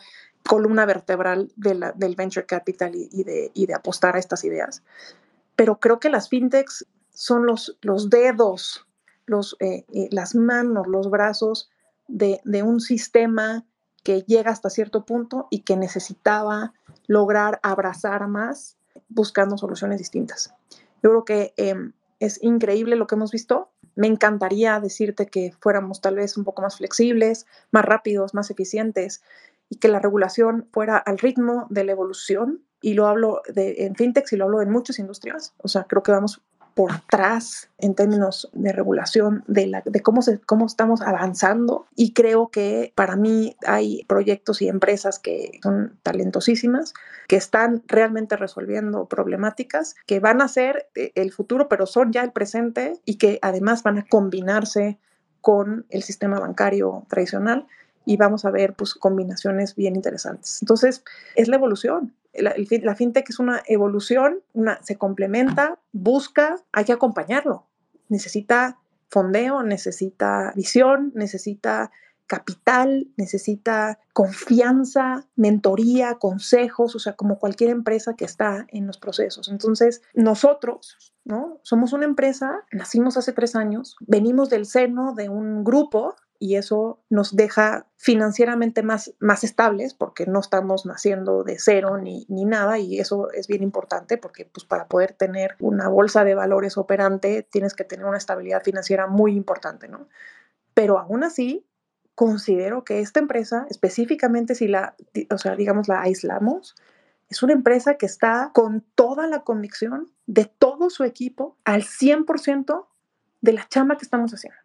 columna 0.48 0.86
vertebral 0.86 1.52
del 1.56 2.16
venture 2.16 2.46
capital 2.46 2.92
y, 2.96 3.24
de, 3.24 3.74
apostar 3.74 4.16
a 4.16 4.20
estas 4.20 4.44
ideas. 4.44 4.84
Pero 5.56 5.80
creo 5.80 6.00
que 6.00 6.10
las 6.10 6.30
fintechs 6.30 6.86
son 7.14 7.46
los, 7.46 7.78
dedos, 8.10 8.88
eh, 9.60 9.86
eh, 9.94 10.08
las 10.12 10.36
manos, 10.36 10.88
los 10.88 11.10
brazos 11.10 11.70
de, 12.08 12.42
un 12.64 12.80
sistema 12.80 13.66
que 14.04 14.24
llega 14.24 14.52
hasta 14.52 14.70
cierto 14.70 15.06
punto 15.06 15.48
y 15.52 15.60
que 15.60 15.78
necesitaba 15.78 16.74
lograr 17.08 17.60
abrazar 17.62 18.28
más 18.28 18.78
buscando 19.10 19.58
soluciones 19.58 20.00
distintas. 20.00 20.54
Yo 21.04 21.10
creo 21.10 21.26
que 21.26 21.54
em, 21.58 21.94
es 22.20 22.42
increíble 22.42 22.96
lo 22.96 23.08
que 23.08 23.16
hemos 23.16 23.32
visto. 23.32 23.70
Me 23.96 24.08
encantaría 24.08 24.80
decirte 24.80 25.28
que 25.28 25.54
fuéramos 25.60 26.02
tal 26.02 26.16
vez 26.16 26.38
un 26.38 26.44
poco 26.44 26.62
más 26.62 26.78
flexibles, 26.78 27.46
más 27.72 27.86
rápidos, 27.86 28.34
más 28.34 28.50
eficientes, 28.50 29.22
y 29.72 29.78
que 29.78 29.88
la 29.88 30.00
regulación 30.00 30.68
fuera 30.74 30.98
al 30.98 31.18
ritmo 31.18 31.66
de 31.70 31.86
la 31.86 31.94
evolución. 31.94 32.62
Y 32.82 32.94
lo 32.94 33.08
hablo 33.08 33.42
de, 33.48 33.86
en 33.86 33.96
fintech 33.96 34.30
y 34.34 34.36
lo 34.36 34.44
hablo 34.44 34.62
en 34.62 34.70
muchas 34.70 35.00
industrias. 35.00 35.54
O 35.60 35.70
sea, 35.70 35.86
creo 35.86 36.04
que 36.04 36.12
vamos 36.12 36.42
por 36.74 36.92
atrás 36.92 37.70
en 37.78 37.96
términos 37.96 38.50
de 38.52 38.74
regulación, 38.74 39.46
de, 39.48 39.68
la, 39.68 39.82
de 39.86 40.02
cómo, 40.02 40.22
se, 40.22 40.40
cómo 40.42 40.66
estamos 40.66 41.02
avanzando. 41.02 41.86
Y 41.96 42.12
creo 42.12 42.50
que 42.50 42.92
para 42.96 43.16
mí 43.16 43.56
hay 43.66 44.04
proyectos 44.10 44.62
y 44.62 44.68
empresas 44.68 45.20
que 45.20 45.60
son 45.64 45.98
talentosísimas, 46.04 46.94
que 47.30 47.38
están 47.38 47.82
realmente 47.88 48.36
resolviendo 48.36 49.06
problemáticas 49.06 49.96
que 50.06 50.20
van 50.20 50.42
a 50.42 50.50
ser 50.50 50.90
eh, 50.96 51.14
el 51.16 51.32
futuro, 51.32 51.70
pero 51.70 51.86
son 51.86 52.12
ya 52.12 52.24
el 52.24 52.34
presente 52.34 53.00
y 53.06 53.18
que 53.18 53.40
además 53.42 53.84
van 53.84 54.00
a 54.00 54.06
combinarse 54.06 55.00
con 55.40 55.86
el 55.90 56.04
sistema 56.04 56.40
bancario 56.40 57.06
tradicional 57.08 57.68
y 58.06 58.18
vamos 58.18 58.46
a 58.46 58.52
ver 58.52 58.74
pues 58.74 58.94
combinaciones 58.94 59.76
bien 59.76 59.96
interesantes. 59.96 60.60
Entonces, 60.62 61.04
es 61.36 61.48
la 61.48 61.58
evolución. 61.58 62.16
La, 62.34 62.96
fintech 62.96 63.30
es 63.30 63.40
una 63.40 63.62
evolución, 63.68 64.40
una, 64.54 64.82
se 64.84 64.98
complementa, 64.98 65.80
busca, 65.92 66.58
hay 66.72 66.86
que 66.86 66.94
acompañarlo. 66.94 67.68
Necesita 68.08 68.80
fondeo, 69.10 69.64
necesita 69.64 70.54
visión, 70.56 71.12
necesita 71.14 71.92
capital, 72.32 73.10
necesita 73.18 74.00
confianza, 74.14 75.28
mentoría, 75.36 76.16
consejos, 76.16 76.96
o 76.96 77.00
sea, 77.00 77.18
como 77.18 77.38
cualquier 77.38 77.72
empresa 77.72 78.16
que 78.16 78.24
está 78.24 78.66
en 78.70 78.88
los 78.88 78.98
procesos. 78.98 79.50
Entonces, 79.50 80.02
nosotros, 80.14 81.14
¿no? 81.26 81.60
Somos 81.64 81.92
una 81.92 82.06
empresa, 82.06 82.64
nacimos 82.72 83.18
hace 83.18 83.34
tres 83.34 83.58
años, 83.58 83.98
venimos 84.08 84.50
del 84.50 84.66
seno 84.66 85.14
de 85.14 85.28
un 85.28 85.66
grupo 85.66 86.16
y 86.42 86.56
eso 86.56 87.00
nos 87.08 87.36
deja 87.36 87.86
financieramente 87.98 88.82
más, 88.82 89.14
más 89.20 89.44
estables 89.44 89.94
porque 89.94 90.26
no 90.26 90.40
estamos 90.40 90.88
naciendo 90.88 91.44
de 91.44 91.60
cero 91.60 92.00
ni, 92.00 92.26
ni, 92.30 92.46
nada 92.46 92.80
y 92.80 93.00
eso 93.00 93.30
es 93.32 93.46
bien 93.46 93.62
importante 93.62 94.18
porque 94.18 94.46
pues, 94.46 94.66
para 94.66 94.88
poder 94.88 95.14
tener 95.14 95.56
una 95.60 95.88
bolsa 95.88 96.24
de 96.24 96.34
valores 96.34 96.80
operante 96.80 97.48
tienes 97.48 97.76
que 97.76 97.84
tener 97.84 98.08
una 98.08 98.18
estabilidad 98.18 98.64
financiera 98.64 99.06
muy 99.06 99.36
importante, 99.36 99.88
¿no? 99.88 100.08
Pero 100.74 100.98
aún 100.98 101.24
así 101.24 101.64
considero 102.16 102.84
que 102.86 103.02
esta 103.02 103.20
empresa, 103.20 103.68
específicamente 103.70 104.56
si 104.56 104.68
la, 104.68 104.96
o 105.30 105.38
sea, 105.38 105.56
digamos, 105.56 105.88
la 105.88 106.02
aislamos, 106.02 106.76
es 107.30 107.44
una 107.44 107.54
empresa 107.54 108.00
que 108.00 108.08
está 108.08 108.50
con 108.52 108.84
toda 108.96 109.28
la 109.28 109.44
convicción 109.44 110.12
de 110.26 110.46
todo 110.46 110.90
su 110.90 111.04
equipo 111.04 111.56
al 111.66 111.84
100% 111.84 112.88
de 113.42 113.54
la 113.54 113.68
chamba 113.70 113.98
que 113.98 114.06
estamos 114.06 114.34
haciendo. 114.34 114.61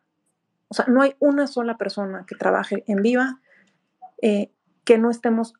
O 0.68 0.74
sea, 0.74 0.86
no 0.86 1.02
hay 1.02 1.14
una 1.18 1.46
sola 1.46 1.78
persona 1.78 2.24
que 2.26 2.34
trabaje 2.34 2.84
en 2.86 3.02
Viva 3.02 3.40
eh, 4.22 4.52
que 4.84 4.98
no 4.98 5.10
estemos 5.10 5.54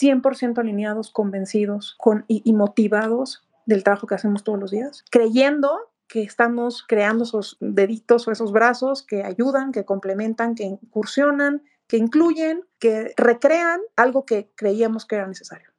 100% 0.00 0.58
alineados, 0.58 1.10
convencidos 1.10 1.94
con, 1.98 2.24
y, 2.28 2.52
motivados 2.52 3.46
del 3.66 3.84
trabajo 3.84 4.06
que 4.06 4.14
hacemos 4.14 4.44
todos 4.44 4.58
los 4.58 4.70
días, 4.70 5.04
creyendo 5.10 5.92
que 6.08 6.22
estamos 6.22 6.84
creando 6.86 7.24
esos 7.24 7.56
deditos 7.60 8.26
o 8.26 8.32
esos 8.32 8.52
brazos 8.52 9.02
que 9.02 9.24
ayudan, 9.24 9.72
que 9.72 9.84
complementan, 9.84 10.54
que 10.54 10.64
incursionan, 10.64 11.62
que 11.88 11.96
incluyen, 11.96 12.64
que 12.78 13.12
recrean 13.16 13.80
algo 13.96 14.24
que 14.24 14.50
creíamos 14.54 15.04
que 15.04 15.16
era 15.16 15.26
necesario. 15.26 15.70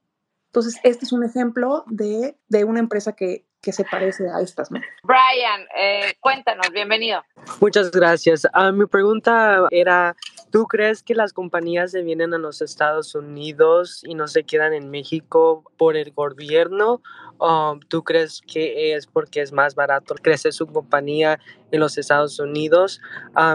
Entonces, 0.46 0.76
este 0.84 1.04
es 1.04 1.12
un 1.12 1.24
ejemplo 1.24 1.84
de, 1.88 2.38
de 2.48 2.64
una 2.64 2.80
empresa 2.80 3.12
que, 3.12 3.47
que, 3.60 3.72
se 3.72 3.84
parece 3.84 4.28
a 4.30 4.40
estas. 4.40 4.70
¿no? 4.70 4.80
Brian, 5.02 5.66
eh, 5.76 6.14
cuéntanos, 6.20 6.70
bienvenido. 6.72 7.24
Muchas 7.60 7.90
gracias. 7.90 8.46
Uh, 8.54 8.72
mi 8.72 8.86
pregunta 8.86 9.66
era, 9.70 10.16
¿tú 10.50 10.66
crees 10.66 11.02
que 11.02 11.14
las 11.14 11.32
compañías 11.32 11.90
se 11.90 12.02
vienen 12.02 12.34
a 12.34 12.38
los 12.38 12.62
Estados 12.62 13.14
Unidos 13.14 14.02
y 14.04 14.14
no 14.14 14.28
se 14.28 14.44
quedan 14.44 14.72
en 14.72 14.90
México 14.90 15.64
por 15.76 15.96
el 15.96 16.12
gobierno 16.12 17.00
Um, 17.40 17.78
¿Tú 17.80 18.02
crees 18.02 18.40
que 18.40 18.94
es 18.94 19.06
porque 19.06 19.40
es 19.42 19.52
más 19.52 19.76
barato 19.76 20.16
crecer 20.16 20.52
su 20.52 20.66
compañía 20.66 21.38
en 21.70 21.80
los 21.80 21.96
Estados 21.96 22.38
Unidos? 22.40 23.00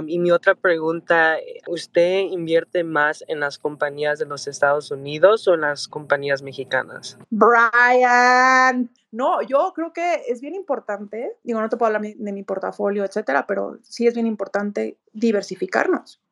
Y 0.07 0.19
mi 0.19 0.31
otra 0.31 0.55
pregunta, 0.55 1.37
¿usted 1.67 2.19
invierte 2.19 2.83
más 2.83 3.23
en 3.27 3.41
las 3.41 3.57
compañías 3.57 4.19
de 4.19 4.25
los 4.25 4.47
Estados 4.47 4.91
Unidos 4.91 5.47
o 5.47 5.55
en 5.55 5.61
las 5.61 5.87
compañías 5.87 6.41
mexicanas? 6.41 7.17
Brian, 7.29 8.89
no, 9.11 9.41
yo 9.41 9.73
creo 9.75 9.91
que 9.91 10.23
es 10.27 10.39
bien 10.39 10.55
importante, 10.55 11.37
digo, 11.43 11.59
no 11.59 11.69
te 11.69 11.75
puedo 11.75 11.93
hablar 11.93 12.13
de 12.15 12.31
mi 12.31 12.43
portafolio, 12.43 13.03
etcétera, 13.03 13.45
pero 13.45 13.79
sí 13.81 14.07
es 14.07 14.13
bien 14.13 14.27
importante 14.27 14.97
diversificarnos. 15.11 16.22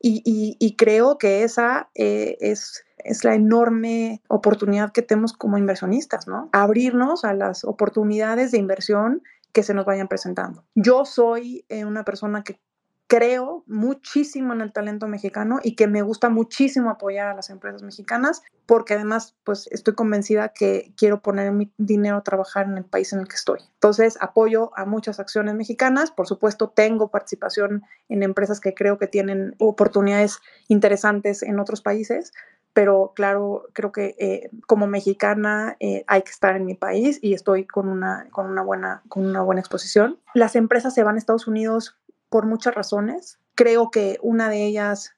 Y, 0.00 0.76
creo 0.76 1.18
que 1.18 1.42
esa 1.42 1.90
eh, 1.94 2.36
es 2.40 2.84
es 3.04 3.24
la 3.24 3.34
enorme 3.34 4.22
oportunidad 4.28 4.92
que 4.92 5.02
tenemos 5.02 5.32
como 5.32 5.58
inversionistas, 5.58 6.26
¿no? 6.26 6.48
Abrirnos 6.52 7.24
a 7.24 7.32
las 7.32 7.64
oportunidades 7.64 8.50
de 8.50 8.58
inversión 8.58 9.22
que 9.52 9.62
se 9.62 9.74
nos 9.74 9.86
vayan 9.86 10.08
presentando. 10.08 10.64
Yo 10.74 11.04
soy 11.04 11.64
eh, 11.68 11.84
una 11.84 12.04
persona 12.04 12.42
que 12.44 12.60
creo 13.08 13.64
muchísimo 13.66 14.52
en 14.52 14.60
el 14.60 14.72
talento 14.72 15.08
mexicano 15.08 15.60
y 15.62 15.74
que 15.74 15.86
me 15.86 16.02
gusta 16.02 16.28
muchísimo 16.28 16.90
apoyar 16.90 17.28
a 17.28 17.34
las 17.34 17.48
empresas 17.48 17.82
mexicanas 17.82 18.42
porque 18.66 18.94
además 18.94 19.34
pues 19.44 19.66
estoy 19.72 19.94
convencida 19.94 20.50
que 20.50 20.92
quiero 20.94 21.22
poner 21.22 21.50
mi 21.52 21.72
dinero 21.78 22.18
a 22.18 22.22
trabajar 22.22 22.66
en 22.66 22.76
el 22.76 22.84
país 22.84 23.14
en 23.14 23.20
el 23.20 23.26
que 23.26 23.36
estoy. 23.36 23.60
Entonces 23.74 24.18
apoyo 24.20 24.76
a 24.76 24.84
muchas 24.84 25.20
acciones 25.20 25.54
mexicanas, 25.54 26.10
por 26.10 26.26
supuesto 26.26 26.68
tengo 26.68 27.10
participación 27.10 27.82
en 28.10 28.22
empresas 28.22 28.60
que 28.60 28.74
creo 28.74 28.98
que 28.98 29.06
tienen 29.06 29.56
oportunidades 29.58 30.40
interesantes 30.68 31.42
en 31.42 31.58
otros 31.60 31.80
países, 31.80 32.34
pero 32.74 33.12
claro, 33.16 33.64
creo 33.72 33.90
que 33.90 34.14
eh, 34.18 34.50
como 34.66 34.86
mexicana 34.86 35.76
eh, 35.80 36.04
hay 36.06 36.22
que 36.22 36.30
estar 36.30 36.54
en 36.54 36.66
mi 36.66 36.74
país 36.74 37.18
y 37.22 37.32
estoy 37.32 37.66
con 37.66 37.88
una, 37.88 38.28
con, 38.30 38.46
una 38.46 38.62
buena, 38.62 39.02
con 39.08 39.26
una 39.26 39.40
buena 39.40 39.60
exposición. 39.60 40.20
Las 40.34 40.54
empresas 40.54 40.94
se 40.94 41.02
van 41.02 41.16
a 41.16 41.18
Estados 41.18 41.48
Unidos 41.48 41.97
por 42.28 42.46
muchas 42.46 42.74
razones. 42.74 43.38
Creo 43.54 43.90
que 43.90 44.18
una 44.22 44.48
de 44.48 44.64
ellas 44.64 45.14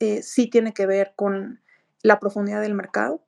eh, 0.00 0.22
sí 0.22 0.48
tiene 0.48 0.72
que 0.72 0.86
ver 0.86 1.12
con 1.16 1.60
la 2.02 2.20
profundidad 2.20 2.60
del 2.60 2.74
mercado, 2.74 3.22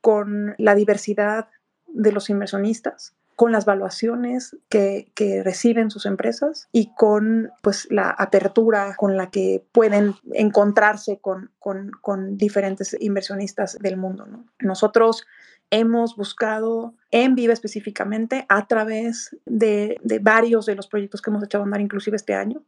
con 0.00 0.54
la 0.58 0.74
diversidad 0.74 1.48
de 1.86 2.12
los 2.12 2.30
inversionistas, 2.30 3.14
con 3.36 3.52
las 3.52 3.64
valuaciones 3.64 4.56
que, 4.68 5.10
reciben 5.44 5.90
sus 5.90 6.06
empresas 6.06 6.68
y 6.72 6.92
con 6.94 7.50
pues, 7.62 7.88
la 7.90 8.10
apertura 8.10 8.94
con 8.96 9.16
la 9.16 9.30
que 9.30 9.64
pueden 9.72 10.14
encontrarse 10.32 11.20
con, 11.20 11.50
diferentes 12.36 12.96
inversionistas 13.00 13.78
del 13.80 13.96
mundo. 13.96 14.26
Nosotros 14.58 15.26
hemos 15.72 16.16
buscado 16.16 16.94
en 17.10 17.34
Viva 17.34 17.54
específicamente 17.54 18.44
a 18.48 18.66
través 18.66 19.34
de, 19.46 19.98
varios 20.20 20.66
de 20.66 20.76
los 20.76 20.86
proyectos 20.86 21.22
que 21.22 21.30
hemos 21.30 21.42
echado 21.42 21.64
a 21.64 21.66
andar 21.66 21.80
inclusive 21.80 22.14
este 22.14 22.34
año. 22.34 22.62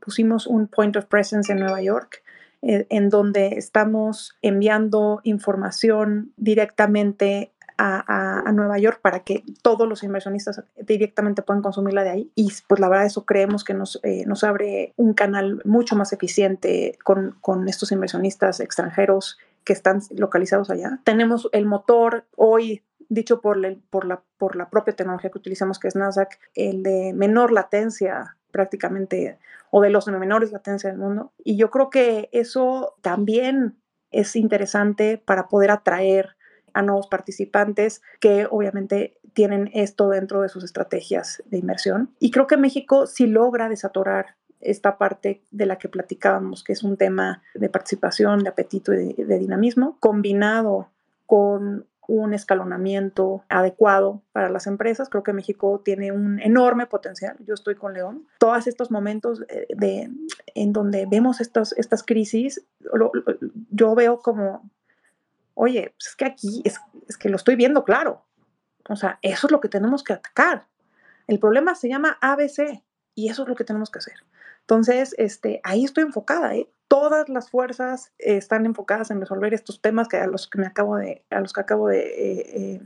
Pusimos 0.00 0.46
un 0.46 0.68
point 0.68 0.94
of 0.96 1.06
presence 1.06 1.50
en 1.50 1.58
Nueva 1.58 1.80
York 1.80 2.22
eh, 2.60 2.86
en 2.90 3.08
donde 3.08 3.54
estamos 3.56 4.36
enviando 4.42 5.20
información 5.24 6.32
directamente 6.36 7.52
a, 7.78 8.52
Nueva 8.52 8.78
York 8.78 9.00
para 9.02 9.20
que 9.20 9.42
todos 9.62 9.88
los 9.88 10.04
inversionistas 10.04 10.62
directamente 10.76 11.42
puedan 11.42 11.62
consumirla 11.62 12.04
de 12.04 12.10
ahí. 12.10 12.30
Y 12.36 12.52
pues 12.68 12.80
la 12.80 12.88
verdad 12.88 13.06
eso 13.06 13.24
creemos 13.24 13.64
que 13.64 13.74
nos, 13.74 13.98
eh, 14.04 14.24
abre 14.42 14.92
un 14.96 15.14
canal 15.14 15.62
mucho 15.64 15.96
más 15.96 16.12
eficiente 16.12 16.96
con 17.02 17.66
estos 17.66 17.90
inversionistas 17.90 18.60
extranjeros 18.60 19.38
que 19.64 19.72
están 19.72 20.00
localizados 20.10 20.70
allá. 20.70 21.00
Tenemos 21.04 21.48
el 21.52 21.66
motor 21.66 22.26
hoy 22.36 22.82
dicho 23.08 23.40
por, 23.40 23.58
por, 23.90 24.06
la, 24.06 24.22
por 24.38 24.56
la 24.56 24.70
propia 24.70 24.96
tecnología 24.96 25.30
que 25.30 25.38
utilizamos, 25.38 25.78
que 25.78 25.88
es 25.88 25.96
Nasdaq, 25.96 26.38
el 26.54 26.82
de 26.82 27.12
menor 27.14 27.52
latencia 27.52 28.36
prácticamente, 28.50 29.38
o 29.70 29.80
de 29.80 29.90
los 29.90 30.06
menores 30.08 30.52
latencia 30.52 30.90
del 30.90 30.98
mundo. 30.98 31.32
Y 31.42 31.56
yo 31.56 31.70
creo 31.70 31.90
que 31.90 32.28
eso 32.32 32.94
también 33.00 33.78
es 34.10 34.36
interesante 34.36 35.16
para 35.18 35.48
poder 35.48 35.70
atraer 35.70 36.36
a 36.74 36.82
nuevos 36.82 37.06
participantes 37.06 38.02
que 38.20 38.46
obviamente 38.50 39.18
tienen 39.32 39.70
esto 39.72 40.08
dentro 40.08 40.42
de 40.42 40.48
sus 40.48 40.64
estrategias 40.64 41.42
de 41.46 41.58
inversión. 41.58 42.14
Y 42.18 42.30
creo 42.30 42.46
que 42.46 42.56
México 42.56 43.06
sí 43.06 43.26
logra 43.26 43.68
desatorar 43.68 44.36
esta 44.62 44.98
parte 44.98 45.42
de 45.50 45.66
la 45.66 45.76
que 45.76 45.88
platicábamos, 45.88 46.64
que 46.64 46.72
es 46.72 46.82
un 46.82 46.96
tema 46.96 47.42
de 47.54 47.68
participación, 47.68 48.42
de 48.42 48.48
apetito 48.48 48.92
y 48.94 49.12
de, 49.12 49.38
dinamismo, 49.38 49.96
combinado 50.00 50.88
con 51.26 51.86
un 52.08 52.34
escalonamiento 52.34 53.44
adecuado 53.48 54.22
para 54.32 54.50
las 54.50 54.66
empresas. 54.66 55.08
Creo 55.08 55.22
que 55.22 55.32
México 55.32 55.80
tiene 55.84 56.12
un 56.12 56.40
enorme 56.40 56.86
potencial. 56.86 57.36
Yo 57.46 57.54
estoy 57.54 57.74
con 57.74 57.94
León. 57.94 58.26
Todos 58.38 58.66
estos 58.66 58.90
momentos 58.90 59.44
eh, 59.48 59.66
de, 59.74 60.10
en 60.54 60.72
donde 60.72 61.06
vemos 61.06 61.40
estas, 61.40 61.72
estas 61.72 62.02
crisis, 62.02 62.64
yo 63.70 63.94
veo 63.94 64.18
como 64.18 64.68
oye, 65.54 65.94
pues 65.96 66.08
es 66.08 66.16
que 66.16 66.24
aquí 66.24 66.62
es, 66.64 66.78
que 67.18 67.28
lo 67.28 67.36
estoy 67.36 67.56
viendo 67.56 67.84
claro. 67.84 68.24
O 68.88 68.96
sea, 68.96 69.18
eso 69.22 69.46
es 69.46 69.50
lo 69.52 69.60
que 69.60 69.68
tenemos 69.68 70.02
que 70.02 70.12
atacar. 70.12 70.66
El 71.26 71.38
problema 71.38 71.74
se 71.74 71.88
llama 71.88 72.18
ABC 72.20 72.82
y 73.14 73.28
eso 73.28 73.42
es 73.42 73.48
lo 73.48 73.54
que 73.54 73.64
tenemos 73.64 73.90
que 73.90 73.98
hacer. 73.98 74.24
Entonces, 74.62 75.14
este, 75.18 75.60
ahí 75.64 75.84
estoy 75.84 76.04
enfocada. 76.04 76.54
¿eh? 76.54 76.68
Todas 76.88 77.28
las 77.28 77.50
fuerzas 77.50 78.12
están 78.18 78.66
enfocadas 78.66 79.10
en 79.10 79.20
resolver 79.20 79.54
estos 79.54 79.80
temas 79.80 80.08
que 80.08 80.16
a 80.16 80.26
los 80.26 80.48
que 80.48 80.58
me 80.58 80.66
acabo 80.66 80.96
de, 80.96 81.24
a 81.30 81.40
los 81.40 81.52
que 81.52 81.60
acabo 81.60 81.88
de, 81.88 82.00
eh, 82.00 82.44
eh, 82.54 82.80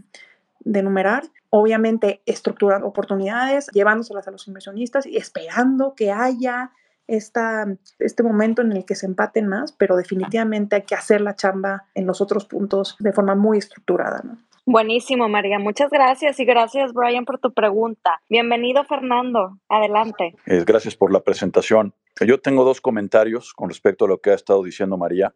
de 0.60 0.80
enumerar. 0.80 1.24
Obviamente, 1.50 2.22
estructurando 2.26 2.86
oportunidades, 2.86 3.68
llevándoselas 3.72 4.26
a 4.28 4.30
los 4.30 4.46
inversionistas 4.48 5.06
y 5.06 5.16
esperando 5.16 5.94
que 5.94 6.12
haya 6.12 6.72
esta, 7.06 7.66
este 7.98 8.22
momento 8.22 8.62
en 8.62 8.72
el 8.72 8.84
que 8.84 8.96
se 8.96 9.06
empaten 9.06 9.46
más, 9.46 9.72
pero 9.72 9.96
definitivamente 9.96 10.76
hay 10.76 10.82
que 10.82 10.94
hacer 10.94 11.20
la 11.20 11.36
chamba 11.36 11.86
en 11.94 12.06
los 12.06 12.20
otros 12.20 12.46
puntos 12.46 12.96
de 12.98 13.12
forma 13.12 13.34
muy 13.34 13.58
estructurada. 13.58 14.22
¿no? 14.24 14.38
Buenísimo, 14.68 15.28
María. 15.28 15.60
Muchas 15.60 15.90
gracias 15.90 16.40
y 16.40 16.44
gracias, 16.44 16.92
Brian, 16.92 17.24
por 17.24 17.38
tu 17.38 17.54
pregunta. 17.54 18.20
Bienvenido, 18.28 18.82
Fernando. 18.82 19.60
Adelante. 19.68 20.34
Gracias 20.44 20.96
por 20.96 21.12
la 21.12 21.22
presentación. 21.22 21.94
Yo 22.20 22.40
tengo 22.40 22.64
dos 22.64 22.80
comentarios 22.80 23.54
con 23.54 23.68
respecto 23.68 24.06
a 24.06 24.08
lo 24.08 24.20
que 24.20 24.30
ha 24.30 24.34
estado 24.34 24.64
diciendo 24.64 24.96
María 24.96 25.32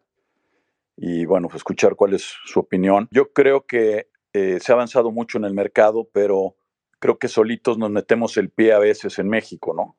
y, 0.97 1.23
bueno, 1.23 1.47
pues, 1.47 1.61
escuchar 1.61 1.95
cuál 1.95 2.13
es 2.13 2.35
su 2.43 2.59
opinión. 2.59 3.07
Yo 3.09 3.31
creo 3.31 3.65
que 3.65 4.09
eh, 4.33 4.59
se 4.59 4.73
ha 4.73 4.75
avanzado 4.75 5.11
mucho 5.11 5.37
en 5.37 5.45
el 5.45 5.53
mercado, 5.53 6.09
pero 6.11 6.57
creo 6.99 7.17
que 7.17 7.29
solitos 7.29 7.77
nos 7.77 7.89
metemos 7.89 8.35
el 8.35 8.49
pie 8.49 8.73
a 8.73 8.79
veces 8.79 9.17
en 9.17 9.29
México, 9.29 9.73
¿no? 9.73 9.95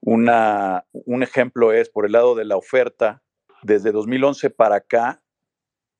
Una, 0.00 0.86
un 0.92 1.24
ejemplo 1.24 1.72
es 1.72 1.90
por 1.90 2.06
el 2.06 2.12
lado 2.12 2.36
de 2.36 2.44
la 2.44 2.56
oferta, 2.56 3.24
desde 3.64 3.90
2011 3.90 4.50
para 4.50 4.76
acá, 4.76 5.20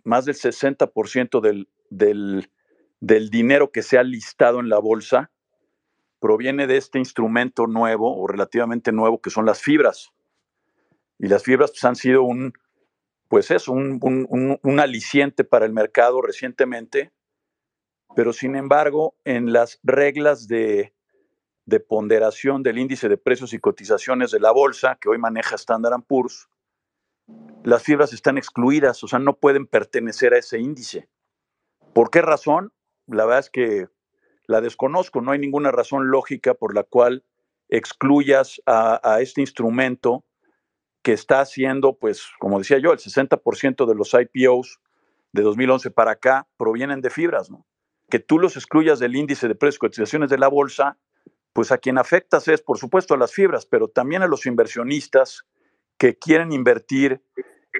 más 0.04 0.26
del 0.26 0.36
60% 0.36 1.40
del, 1.40 1.68
del, 1.96 2.50
del 3.00 3.30
dinero 3.30 3.70
que 3.70 3.82
se 3.82 3.98
ha 3.98 4.02
listado 4.02 4.60
en 4.60 4.68
la 4.68 4.78
bolsa 4.78 5.30
proviene 6.20 6.66
de 6.66 6.76
este 6.76 6.98
instrumento 6.98 7.66
nuevo 7.66 8.16
o 8.16 8.26
relativamente 8.26 8.92
nuevo 8.92 9.20
que 9.20 9.30
son 9.30 9.44
las 9.44 9.60
fibras. 9.60 10.12
Y 11.18 11.26
las 11.26 11.42
fibras 11.42 11.70
pues, 11.72 11.84
han 11.84 11.96
sido 11.96 12.22
un, 12.22 12.52
pues 13.28 13.50
es 13.50 13.66
un, 13.68 13.98
un, 14.00 14.58
un, 14.62 14.80
aliciente 14.80 15.42
para 15.42 15.66
el 15.66 15.72
mercado 15.72 16.22
recientemente, 16.22 17.12
pero 18.14 18.32
sin 18.32 18.54
embargo, 18.54 19.16
en 19.24 19.52
las 19.52 19.80
reglas 19.82 20.46
de, 20.46 20.94
de 21.66 21.80
ponderación 21.80 22.62
del 22.62 22.78
índice 22.78 23.08
de 23.08 23.16
precios 23.16 23.52
y 23.52 23.58
cotizaciones 23.58 24.30
de 24.30 24.40
la 24.40 24.52
bolsa 24.52 24.96
que 25.00 25.08
hoy 25.08 25.18
maneja 25.18 25.56
Standard 25.56 26.02
Poor's, 26.06 26.48
las 27.64 27.82
fibras 27.82 28.12
están 28.12 28.38
excluidas, 28.38 29.02
o 29.02 29.08
sea, 29.08 29.18
no 29.18 29.36
pueden 29.36 29.66
pertenecer 29.66 30.34
a 30.34 30.38
ese 30.38 30.58
índice. 30.58 31.08
¿Por 31.92 32.10
qué 32.10 32.22
razón? 32.22 32.72
La 33.06 33.24
verdad 33.24 33.40
es 33.40 33.50
que 33.50 33.88
la 34.46 34.60
desconozco, 34.60 35.20
no 35.20 35.32
hay 35.32 35.38
ninguna 35.38 35.70
razón 35.70 36.10
lógica 36.10 36.54
por 36.54 36.74
la 36.74 36.84
cual 36.84 37.24
excluyas 37.68 38.60
a, 38.66 39.18
este 39.20 39.40
instrumento 39.40 40.24
que 41.02 41.12
está 41.12 41.40
haciendo, 41.40 41.96
pues, 41.98 42.28
como 42.38 42.58
decía 42.58 42.78
yo, 42.78 42.92
el 42.92 42.98
60% 42.98 43.86
de 43.86 43.94
los 43.94 44.14
IPOs 44.14 44.80
de 45.32 45.42
2011 45.42 45.90
para 45.90 46.12
acá 46.12 46.46
provienen 46.56 47.00
de 47.00 47.10
fibras, 47.10 47.50
¿no? 47.50 47.66
Que 48.10 48.18
tú 48.18 48.38
los 48.38 48.56
excluyas 48.56 48.98
del 48.98 49.16
índice 49.16 49.48
de 49.48 49.54
precios 49.54 49.78
cotizaciones 49.78 50.28
de 50.28 50.38
la 50.38 50.48
bolsa, 50.48 50.98
pues 51.54 51.72
a 51.72 51.78
quien 51.78 51.98
afectas 51.98 52.46
es, 52.48 52.60
por 52.60 52.78
supuesto, 52.78 53.14
a 53.14 53.18
las 53.18 53.32
fibras, 53.32 53.66
pero 53.66 53.88
también 53.88 54.22
a 54.22 54.26
los 54.26 54.44
inversionistas 54.46 55.46
que 55.98 56.18
quieren 56.18 56.52
invertir 56.52 57.22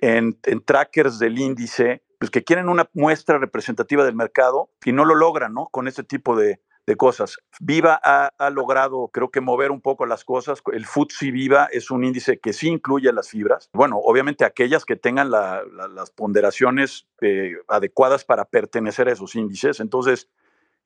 en, 0.01 0.39
trackers 0.65 1.19
del 1.19 1.39
índice, 1.39 2.03
pues 2.23 2.31
que 2.31 2.45
quieren 2.45 2.69
una 2.69 2.89
muestra 2.95 3.37
representativa 3.39 4.05
del 4.05 4.15
mercado 4.15 4.71
y 4.85 4.93
no 4.93 5.05
lo 5.05 5.17
logran, 5.17 5.55
¿no? 5.55 5.67
Con 5.73 5.89
este 5.89 6.05
tipo 6.05 6.37
de, 6.37 6.61
cosas. 6.97 7.39
Viva 7.59 8.01
ha, 8.01 8.51
logrado, 8.51 9.09
creo 9.13 9.33
que, 9.33 9.41
mover 9.41 9.73
un 9.73 9.81
poco 9.81 10.07
las 10.07 10.25
cosas. 10.25 10.63
El 10.73 10.87
FTSE 10.87 11.33
Viva 11.33 11.69
es 11.73 11.91
un 11.91 12.05
índice 12.05 12.39
que 12.39 12.53
sí 12.53 12.69
incluye 12.69 13.13
las 13.13 13.31
fibras. 13.31 13.71
Bueno, 13.73 13.99
obviamente 13.99 14.45
aquellas 14.45 14.85
que 14.85 14.95
tengan 14.95 15.33
las 15.33 16.11
ponderaciones 16.15 17.09
eh, 17.23 17.57
adecuadas 17.67 18.25
para 18.25 18.45
pertenecer 18.45 19.09
a 19.09 19.13
esos 19.15 19.35
índices. 19.35 19.81
Entonces, 19.81 20.29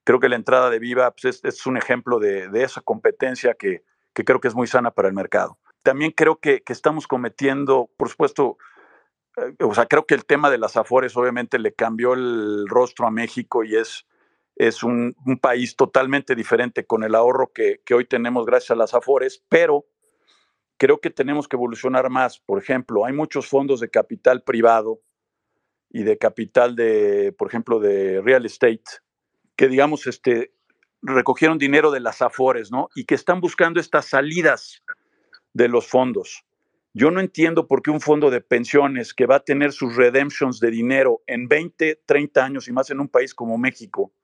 creo 0.04 0.20
que 0.20 0.30
la 0.30 0.36
entrada 0.36 0.70
de 0.70 0.78
Viva 0.78 1.10
pues, 1.10 1.42
es, 1.44 1.66
un 1.66 1.76
ejemplo 1.76 2.18
de, 2.18 2.48
esa 2.62 2.80
competencia 2.80 3.52
que, 3.52 3.82
creo 4.14 4.40
que 4.40 4.48
es 4.48 4.54
muy 4.54 4.68
sana 4.68 4.90
para 4.92 5.08
el 5.08 5.14
mercado. 5.14 5.58
También 5.82 6.12
creo 6.12 6.36
que, 6.36 6.62
que 6.62 6.72
estamos 6.72 7.06
cometiendo, 7.06 7.90
por 7.98 8.08
supuesto, 8.08 8.56
o 9.60 9.74
sea, 9.74 9.86
creo 9.86 10.06
que 10.06 10.14
el 10.14 10.24
tema 10.24 10.50
de 10.50 10.58
las 10.58 10.76
Afores 10.76 11.16
obviamente 11.16 11.58
le 11.58 11.74
cambió 11.74 12.14
el 12.14 12.66
rostro 12.68 13.06
a 13.06 13.10
México 13.10 13.64
y 13.64 13.76
es, 13.76 14.06
es 14.56 14.82
un, 14.82 15.14
país 15.40 15.76
totalmente 15.76 16.34
diferente 16.34 16.86
con 16.86 17.04
el 17.04 17.14
ahorro 17.14 17.52
que, 17.52 17.80
hoy 17.94 18.06
tenemos 18.06 18.46
gracias 18.46 18.70
a 18.70 18.76
las 18.76 18.94
Afores, 18.94 19.44
pero 19.48 19.86
creo 20.78 21.00
que 21.00 21.10
tenemos 21.10 21.48
que 21.48 21.56
evolucionar 21.56 22.08
más. 22.08 22.40
Por 22.40 22.58
ejemplo, 22.58 23.04
hay 23.04 23.12
muchos 23.12 23.46
fondos 23.46 23.80
de 23.80 23.90
capital 23.90 24.42
privado 24.42 25.00
y 25.90 26.02
de 26.02 26.16
capital 26.16 26.74
de, 26.74 27.34
por 27.36 27.48
ejemplo, 27.48 27.78
de 27.78 28.22
real 28.22 28.46
estate, 28.46 28.84
que 29.54 29.68
digamos, 29.68 30.06
este, 30.06 30.54
recogieron 31.02 31.58
dinero 31.58 31.90
de 31.90 32.00
las 32.00 32.22
Afores, 32.22 32.70
¿no? 32.70 32.88
Y 32.94 33.04
que 33.04 33.14
están 33.14 33.40
buscando 33.40 33.80
estas 33.80 34.06
salidas 34.06 34.82
de 35.52 35.68
los 35.68 35.86
fondos. 35.86 36.45
Yo 36.98 37.10
no 37.10 37.20
entiendo 37.20 37.66
por 37.66 37.82
qué 37.82 37.90
un 37.90 38.00
fondo 38.00 38.30
de 38.30 38.40
pensiones 38.40 39.12
que 39.12 39.26
va 39.26 39.36
a 39.36 39.44
tener 39.44 39.72
sus 39.72 39.96
redemptions 39.96 40.60
de 40.60 40.70
dinero 40.70 41.22
en 41.26 41.46
20, 41.46 42.00
30 42.06 42.42
años 42.42 42.68
y 42.68 42.72
más 42.72 42.88
en 42.88 43.00
un 43.00 43.08
país 43.08 43.34
como 43.34 43.58
México, 43.58 44.14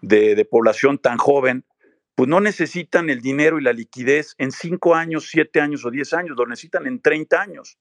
de, 0.00 0.42
población 0.50 0.96
tan 0.96 1.18
joven, 1.18 1.66
pues 2.14 2.30
no 2.30 2.40
necesitan 2.40 3.10
el 3.10 3.20
dinero 3.20 3.58
y 3.58 3.62
la 3.62 3.74
liquidez 3.74 4.34
en 4.38 4.52
5 4.52 4.94
años, 4.94 5.28
7 5.28 5.60
años 5.60 5.84
o 5.84 5.90
10 5.90 6.14
años, 6.14 6.36
lo 6.38 6.46
necesitan 6.46 6.86
en 6.86 7.02
30 7.02 7.38
años. 7.38 7.78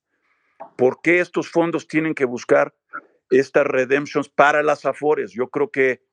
¿Por 0.75 0.99
qué 1.01 1.21
estos 1.21 1.49
fondos 1.49 1.87
tienen 1.87 2.13
que 2.13 2.25
buscar 2.25 2.75
estas 3.29 3.65
redemptions 3.65 4.27
para 4.27 4.61
las 4.61 4.85
AFORES? 4.85 5.31
Yo 5.31 5.47
creo 5.47 5.71
que, 5.71 6.03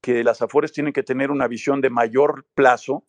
que 0.00 0.22
las 0.22 0.42
AFORES 0.42 0.70
tienen 0.70 0.92
que 0.92 1.02
tener 1.02 1.32
una 1.32 1.48
visión 1.48 1.80
de 1.80 1.90
mayor 1.90 2.46
plazo 2.54 3.04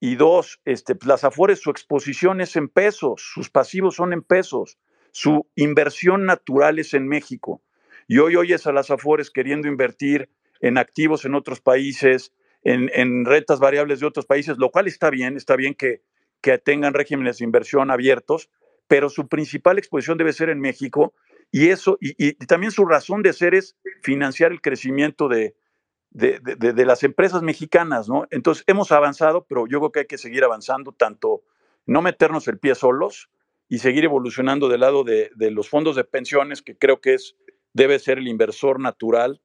y 0.00 0.16
dos, 0.16 0.60
este, 0.64 0.94
pues, 0.94 1.06
las 1.06 1.24
Afores, 1.24 1.60
su 1.60 1.70
exposición 1.70 2.40
es 2.40 2.56
en 2.56 2.68
pesos, 2.68 3.22
sus 3.22 3.50
pasivos 3.50 3.96
son 3.96 4.14
en 4.14 4.22
pesos, 4.22 4.78
su 5.12 5.46
inversión 5.56 6.24
natural 6.24 6.78
es 6.78 6.94
en 6.94 7.06
México. 7.06 7.62
Y 8.08 8.18
hoy 8.18 8.36
oyes 8.36 8.66
a 8.66 8.72
las 8.72 8.90
Afores 8.90 9.30
queriendo 9.30 9.68
invertir 9.68 10.30
en 10.60 10.78
activos 10.78 11.24
en 11.26 11.34
otros 11.34 11.60
países, 11.60 12.32
en, 12.64 12.90
en 12.94 13.26
rentas 13.26 13.60
variables 13.60 14.00
de 14.00 14.06
otros 14.06 14.24
países, 14.24 14.56
lo 14.56 14.70
cual 14.70 14.88
está 14.88 15.10
bien, 15.10 15.36
está 15.36 15.54
bien 15.54 15.74
que, 15.74 16.02
que 16.40 16.56
tengan 16.58 16.94
regímenes 16.94 17.38
de 17.38 17.44
inversión 17.44 17.90
abiertos, 17.90 18.48
pero 18.88 19.10
su 19.10 19.28
principal 19.28 19.78
exposición 19.78 20.16
debe 20.18 20.32
ser 20.32 20.48
en 20.48 20.60
México 20.60 21.14
y 21.52 21.68
eso, 21.68 21.98
y 22.00 22.34
también 22.46 22.70
su 22.70 22.86
razón 22.86 23.22
de 23.22 23.32
ser 23.32 23.54
es 23.54 23.76
financiar 24.02 24.52
el 24.52 24.60
crecimiento 24.60 25.28
de, 25.28 25.56
de, 26.10 26.84
las 26.84 27.02
empresas 27.02 27.42
mexicanas, 27.42 28.08
¿no? 28.08 28.26
Entonces, 28.30 28.64
hemos 28.66 28.92
avanzado, 28.92 29.44
pero 29.48 29.66
yo 29.66 29.78
creo 29.78 29.92
que 29.92 30.00
hay 30.00 30.06
que 30.06 30.18
seguir 30.18 30.44
avanzando, 30.44 30.92
tanto 30.92 31.42
no 31.86 32.02
meternos 32.02 32.48
el 32.48 32.58
pie 32.58 32.74
solos 32.74 33.30
y 33.68 33.78
seguir 33.78 34.04
evolucionando 34.04 34.68
del 34.68 34.80
lado 34.80 35.04
de, 35.04 35.30
los 35.50 35.68
fondos 35.68 35.96
de 35.96 36.04
pensiones, 36.04 36.62
que 36.62 36.76
creo 36.76 37.00
que 37.00 37.14
es, 37.14 37.36
debe 37.72 37.98
ser 37.98 38.18
el 38.18 38.28
inversor 38.28 38.80
natural 38.80 39.40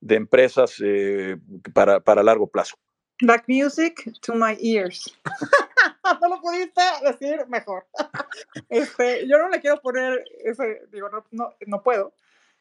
de 0.00 0.16
empresas 0.16 0.80
eh, 0.84 1.36
para, 1.74 2.00
para 2.00 2.22
largo 2.22 2.46
plazo. 2.46 2.76
Back 3.22 3.44
music 3.48 4.12
to 4.20 4.34
my 4.34 4.56
ears. 4.60 5.16
no 6.20 6.28
lo 6.28 6.40
pudiste 6.40 6.82
decir 7.02 7.46
mejor. 7.48 7.86
Este, 8.68 9.26
yo 9.26 9.38
no 9.38 9.48
le 9.48 9.60
quiero 9.60 9.80
poner 9.80 10.24
ese, 10.44 10.82
digo, 10.92 11.08
no, 11.08 11.24
no, 11.30 11.54
no 11.66 11.82
puedo 11.82 12.12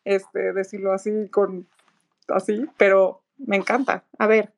este, 0.06 0.54
decirlo 0.54 0.94
así 0.94 1.28
con 1.30 1.68
así, 2.30 2.66
pero 2.78 3.22
me 3.38 3.58
encanta. 3.58 4.04
A 4.18 4.28
ver, 4.28 4.54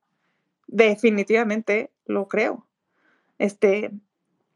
definitivamente 0.68 1.92
lo 2.06 2.28
creo. 2.28 2.66
Este, 3.38 3.92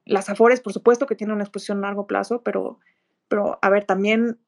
las 0.06 0.30
Afores, 0.30 0.62
por 0.62 0.74
supuesto 0.74 1.06
que 1.06 1.16
tienen 1.16 1.36
una 1.36 1.44
exposición 1.44 1.80
a 1.80 1.88
largo 1.88 2.08
plazo, 2.08 2.42
pero, 2.42 2.80
pero 3.28 3.60
a 3.62 3.70
ver, 3.70 3.86
también 3.86 4.40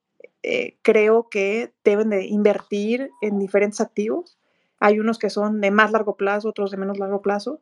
eh, 0.42 0.76
creo 0.82 1.28
que 1.28 1.72
deben 1.84 2.10
de 2.10 2.26
invertir 2.26 3.10
en 3.22 3.38
diferentes 3.38 3.80
activos. 3.80 4.38
Hay 4.78 5.00
unos 5.00 5.18
que 5.18 5.30
son 5.30 5.60
de 5.60 5.70
más 5.70 5.92
largo 5.92 6.16
plazo, 6.16 6.48
otros 6.48 6.70
de 6.70 6.76
menos 6.76 6.98
largo 6.98 7.22
plazo, 7.22 7.60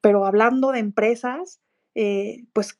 pero 0.00 0.24
hablando 0.24 0.72
de 0.72 0.78
empresas, 0.78 1.60
eh, 1.94 2.44
pues 2.52 2.78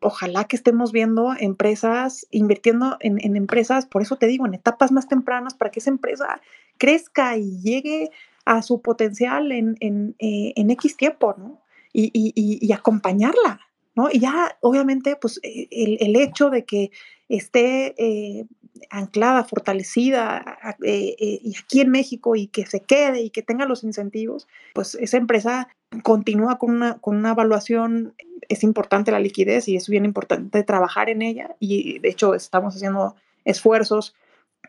ojalá 0.00 0.44
que 0.44 0.56
estemos 0.56 0.92
viendo 0.92 1.34
empresas, 1.38 2.26
invirtiendo 2.30 2.96
en, 3.00 3.36
empresas, 3.36 3.86
por 3.86 4.02
eso 4.02 4.16
te 4.16 4.26
digo, 4.26 4.46
en 4.46 4.54
etapas 4.54 4.92
más 4.92 5.08
tempranas, 5.08 5.54
para 5.54 5.70
que 5.70 5.80
esa 5.80 5.90
empresa 5.90 6.40
crezca 6.80 7.36
y 7.36 7.60
llegue 7.60 8.10
a 8.46 8.62
su 8.62 8.80
potencial 8.80 9.52
en, 9.52 9.76
en, 9.80 10.16
eh, 10.18 10.54
X 10.56 10.96
tiempo, 10.96 11.34
¿no? 11.38 11.60
Y, 11.92 12.72
acompañarla, 12.72 13.60
¿no? 13.94 14.08
Y 14.10 14.20
ya, 14.20 14.56
obviamente, 14.60 15.16
pues 15.16 15.38
eh, 15.42 15.68
el, 15.70 16.16
hecho 16.16 16.48
de 16.48 16.64
que 16.64 16.90
esté 17.28 17.94
eh, 17.98 18.46
anclada, 18.88 19.44
fortalecida 19.44 20.58
y 20.80 21.54
aquí 21.58 21.80
en 21.80 21.90
México 21.90 22.34
y 22.34 22.46
que 22.46 22.64
se 22.64 22.80
quede 22.80 23.20
y 23.20 23.30
que 23.30 23.42
tenga 23.42 23.66
los 23.66 23.84
incentivos, 23.84 24.48
pues 24.74 24.94
esa 24.94 25.18
empresa 25.18 25.68
continúa 26.02 26.58
con 26.58 26.70
una, 26.70 26.98
con 26.98 27.16
una 27.16 27.32
evaluación 27.32 28.14
es 28.48 28.62
importante 28.64 29.12
la 29.12 29.20
liquidez 29.20 29.68
y 29.68 29.76
es 29.76 29.88
bien 29.88 30.04
importante 30.04 30.62
trabajar 30.64 31.10
en 31.10 31.22
ella 31.22 31.56
y 31.60 31.98
de 31.98 32.08
hecho 32.08 32.34
estamos 32.34 32.74
haciendo 32.74 33.14
esfuerzos 33.44 34.14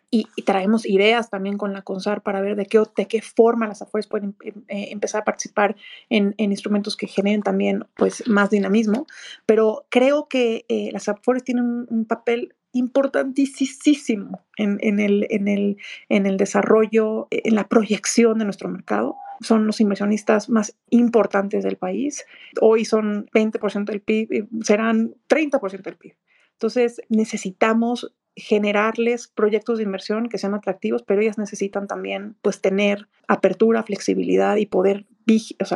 y, 0.10 0.26
traemos 0.44 0.86
ideas 0.86 1.30
también 1.30 1.58
con 1.58 1.72
la 1.72 1.84
CONSAR 1.84 2.22
para 2.22 2.42
ver 2.42 2.58
de 2.58 2.66
qué, 2.66 2.84
de 2.98 3.08
qué 3.08 3.22
forma 3.22 3.68
las 3.68 3.82
AFORES 3.82 4.08
pueden 4.08 4.36
em, 4.44 4.54
eh, 4.68 4.90
empezar 4.92 5.22
a 5.22 5.26
participar 5.26 5.78
en, 6.10 6.36
instrumentos 6.38 6.98
que 6.98 7.08
generen 7.08 7.42
también 7.42 7.86
pues, 7.96 8.28
más 8.28 8.50
dinamismo. 8.50 9.08
Pero 9.46 9.86
creo 9.90 10.28
que 10.28 10.66
eh, 10.68 10.90
las 10.92 11.08
AFORES 11.08 11.46
tienen 11.46 11.88
un, 11.90 12.06
papel 12.06 12.56
importantísimo 12.74 14.44
en, 14.58 14.78
en, 14.82 15.00
el, 15.00 15.28
en, 15.30 15.48
el, 15.48 15.78
en 16.10 16.26
el 16.26 16.36
desarrollo, 16.36 17.28
en 17.32 17.56
la 17.56 17.68
proyección 17.68 18.38
de 18.38 18.46
nuestro 18.46 18.70
mercado 18.70 19.16
son 19.42 19.66
los 19.66 19.82
inversionistas 19.82 20.50
más 20.50 20.78
importantes 20.90 21.64
del 21.64 21.76
país. 21.76 22.26
Hoy 22.62 22.86
son 22.86 23.26
20% 23.34 23.86
del 23.86 24.02
PIB, 24.02 24.48
serán 24.62 25.16
30% 25.28 25.82
del 25.82 25.98
PIB. 25.98 26.16
Entonces 26.54 27.02
necesitamos 27.10 28.14
generarles 28.36 29.28
proyectos 29.28 29.78
de 29.78 29.84
inversión 29.84 30.30
que 30.30 30.38
sean 30.38 30.54
atractivos, 30.54 31.04
pero 31.04 31.22
ellas 31.22 31.38
necesitan 31.38 31.88
también 31.88 32.36
pues 32.42 32.62
tener 32.62 33.08
apertura, 33.28 33.84
flexibilidad 33.84 34.56
y 34.58 34.66
poder 34.66 35.06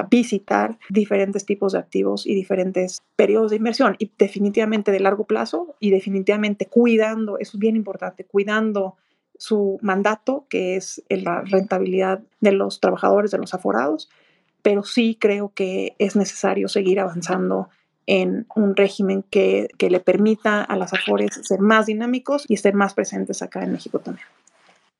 visitar 0.09 0.77
diferentes 0.89 1.45
tipos 1.45 1.73
de 1.73 1.79
activos 1.79 2.25
y 2.25 2.33
diferentes 2.33 3.01
periodos 3.15 3.51
de 3.51 3.57
inversión. 3.57 3.95
Y 3.99 4.11
definitivamente 4.17 4.91
de 4.91 4.99
largo 4.99 5.25
plazo 5.25 5.75
y 5.79 5.91
definitivamente 5.91 6.65
cuidando, 6.65 7.37
eso 7.39 7.57
es 7.57 7.59
bien 7.59 7.75
importante, 7.75 8.25
cuidando 8.25 8.95
su 9.37 9.77
mandato, 9.81 10.45
que 10.49 10.75
es 10.75 11.03
la 11.09 11.41
rentabilidad 11.41 12.23
de 12.39 12.51
los 12.53 12.79
trabajadores, 12.79 13.31
de 13.31 13.37
los 13.37 13.53
aforados, 13.53 14.09
pero 14.61 14.83
sí 14.83 15.17
creo 15.19 15.51
que 15.53 15.95
es 15.99 16.15
necesario 16.15 16.67
seguir 16.69 16.99
avanzando 16.99 17.69
en 18.07 18.45
un 18.55 18.75
régimen 18.75 19.23
que, 19.23 19.67
le 19.79 19.99
permita 19.99 20.63
a 20.63 20.75
las 20.75 20.93
afores 20.93 21.39
ser 21.43 21.59
más 21.59 21.87
dinámicos 21.87 22.45
y 22.47 22.53
estar 22.55 22.73
más 22.73 22.93
presentes 22.93 23.41
acá 23.41 23.63
en 23.63 23.71
México 23.71 23.99
también. 23.99 24.27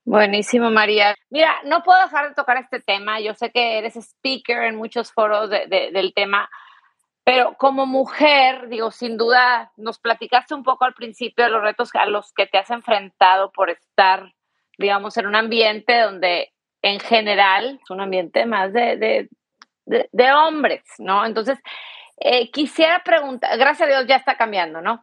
Buenísimo, 0.04 0.70
María. 0.70 1.16
Mira, 1.30 1.56
no 1.66 1.82
puedo 1.84 2.00
dejar 2.02 2.30
de 2.30 2.36
tocar 2.36 2.58
este 2.58 2.80
tema. 2.80 3.20
Yo 3.20 3.34
sé 3.34 3.52
que 3.52 3.80
eres 3.80 3.96
speaker 3.96 4.64
en 4.64 4.76
muchos 4.76 5.12
foros 5.12 5.50
del 5.50 6.14
tema, 6.14 6.50
Pero 7.24 7.56
como 7.58 7.88
mujer, 7.88 8.70
digo, 8.70 8.92
sin 8.92 9.18
duda, 9.18 9.72
nos 9.78 9.98
platicaste 9.98 10.54
un 10.54 10.64
poco 10.64 10.86
al 10.86 10.94
principio 10.94 11.46
de 11.46 11.50
los 11.50 11.64
retos 11.64 11.90
a 11.96 12.06
los 12.06 12.32
que 12.34 12.46
te 12.46 12.60
has 12.60 12.70
enfrentado 12.70 13.52
por 13.52 13.72
estar, 13.72 14.32
digamos, 14.78 15.18
en 15.18 15.26
un 15.26 15.36
ambiente 15.36 16.00
donde 16.02 16.52
en 16.84 17.00
general 17.00 17.80
es 17.82 17.90
un 17.90 18.00
ambiente 18.00 18.46
más 18.46 18.72
de, 18.72 19.28
de, 19.86 20.32
hombres, 20.34 20.84
¿no? 21.00 21.26
Entonces, 21.26 21.58
eh, 22.18 22.52
quisiera 22.52 23.04
preguntar, 23.04 23.58
gracias 23.58 23.88
a 23.88 23.92
Dios 23.92 24.08
ya 24.08 24.16
está 24.16 24.38
cambiando, 24.38 24.82
¿no? 24.82 25.02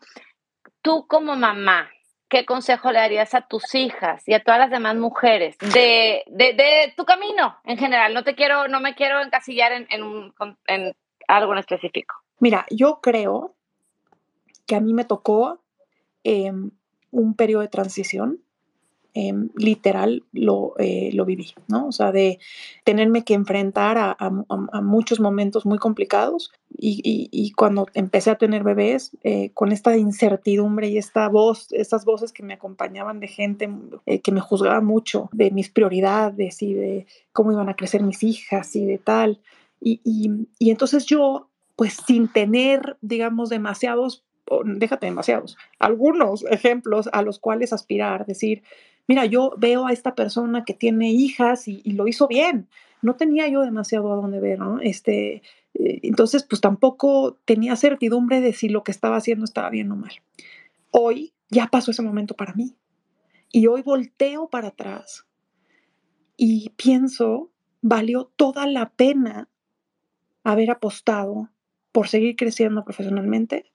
Tú 0.80 1.06
como 1.06 1.36
mamá, 1.36 1.90
¿qué 2.28 2.46
consejo 2.46 2.90
le 2.90 2.98
darías 2.98 3.34
a 3.34 3.42
tus 3.42 3.74
hijas 3.74 4.26
y 4.26 4.34
a 4.34 4.42
todas 4.42 4.58
las 4.58 4.70
demás 4.70 4.96
mujeres 4.96 5.56
de, 5.58 6.24
de, 6.28 6.92
tu 6.96 7.04
camino 7.04 7.58
en 7.64 7.76
general? 7.76 8.14
No 8.14 8.24
te 8.24 8.34
quiero, 8.34 8.68
no 8.68 8.80
me 8.80 8.94
quiero 8.94 9.20
encasillar 9.20 9.72
en, 9.72 9.86
en, 9.90 10.96
algo 11.28 11.52
en 11.52 11.58
específico. 11.58 12.14
Mira, 12.40 12.66
yo 12.70 13.00
creo 13.00 13.54
que 14.66 14.74
a 14.74 14.80
mí 14.80 14.94
me 14.94 15.04
tocó 15.04 15.62
em, 16.24 16.70
un 17.10 17.36
periodo 17.36 17.62
de 17.62 17.68
transición 17.68 18.40
Em, 19.14 19.50
literal 19.56 20.24
lo, 20.32 20.72
eh, 20.78 21.10
lo, 21.12 21.26
viví, 21.26 21.52
¿no? 21.68 21.88
O 21.88 21.92
sea, 21.92 22.12
de 22.12 22.38
tenerme 22.82 23.24
que 23.24 23.34
enfrentar 23.34 23.98
a, 23.98 24.16
a, 24.18 24.80
muchos 24.80 25.20
momentos 25.20 25.66
muy 25.66 25.76
complicados 25.76 26.50
y, 26.70 27.28
y, 27.30 27.52
cuando 27.52 27.86
empecé 27.92 28.30
a 28.30 28.38
tener 28.38 28.64
bebés, 28.64 29.14
eh, 29.22 29.50
con 29.52 29.70
esta 29.70 29.98
incertidumbre 29.98 30.88
y 30.88 30.96
esta 30.96 31.28
voz, 31.28 31.70
estas 31.72 32.06
voces 32.06 32.32
que 32.32 32.42
me 32.42 32.54
acompañaban 32.54 33.20
de 33.20 33.28
gente 33.28 33.68
eh, 34.06 34.20
que 34.22 34.32
me 34.32 34.40
juzgaba 34.40 34.80
mucho 34.80 35.28
de 35.32 35.50
mis 35.50 35.68
prioridades 35.68 36.62
y 36.62 36.72
de 36.72 37.06
cómo 37.34 37.52
iban 37.52 37.68
a 37.68 37.76
crecer 37.76 38.02
mis 38.02 38.22
hijas 38.22 38.74
y 38.76 38.86
de 38.86 38.96
tal. 38.96 39.42
Y, 39.78 40.00
y 40.58 40.70
entonces 40.70 41.04
yo, 41.04 41.48
pues 41.76 41.98
sin 42.06 42.28
tener, 42.28 42.96
digamos, 43.02 43.50
demasiados 43.50 44.24
déjate 44.64 45.06
demasiados, 45.06 45.56
algunos 45.78 46.44
ejemplos 46.44 47.08
a 47.12 47.22
los 47.22 47.38
cuales 47.38 47.72
aspirar, 47.72 48.26
decir, 48.26 48.62
mira, 49.08 49.26
yo 49.26 49.54
veo 49.58 49.86
a 49.86 49.92
esta 49.92 50.14
persona 50.14 50.64
que 50.64 50.74
tiene 50.74 51.10
hijas 51.10 51.68
y, 51.68 51.82
lo 51.92 52.08
hizo 52.08 52.28
bien. 52.28 52.68
No 53.02 53.16
tenía 53.16 53.48
yo 53.48 53.62
demasiado 53.62 54.12
a 54.12 54.16
dónde 54.16 54.40
ver, 54.40 54.58
¿no? 54.58 54.80
Este, 54.80 55.42
eh, 55.74 56.00
entonces, 56.02 56.44
pues 56.44 56.60
tampoco 56.60 57.38
tenía 57.44 57.76
certidumbre 57.76 58.40
de 58.40 58.52
si 58.52 58.68
lo 58.68 58.84
que 58.84 58.92
estaba 58.92 59.16
haciendo 59.16 59.44
estaba 59.44 59.70
bien 59.70 59.90
o 59.90 59.96
mal. 59.96 60.12
Hoy 60.90 61.32
ya 61.50 61.66
pasó 61.66 61.90
ese 61.90 62.02
momento 62.02 62.34
para 62.34 62.54
mí. 62.54 62.74
Y 63.50 63.66
hoy 63.66 63.82
volteo 63.82 64.48
para 64.48 64.68
atrás 64.68 65.26
y 66.36 66.70
pienso, 66.70 67.50
valió 67.82 68.32
toda 68.36 68.66
la 68.66 68.90
pena 68.90 69.48
haber 70.42 70.70
apostado 70.70 71.50
por 71.92 72.08
seguir 72.08 72.36
creciendo 72.36 72.84
profesionalmente 72.84 73.70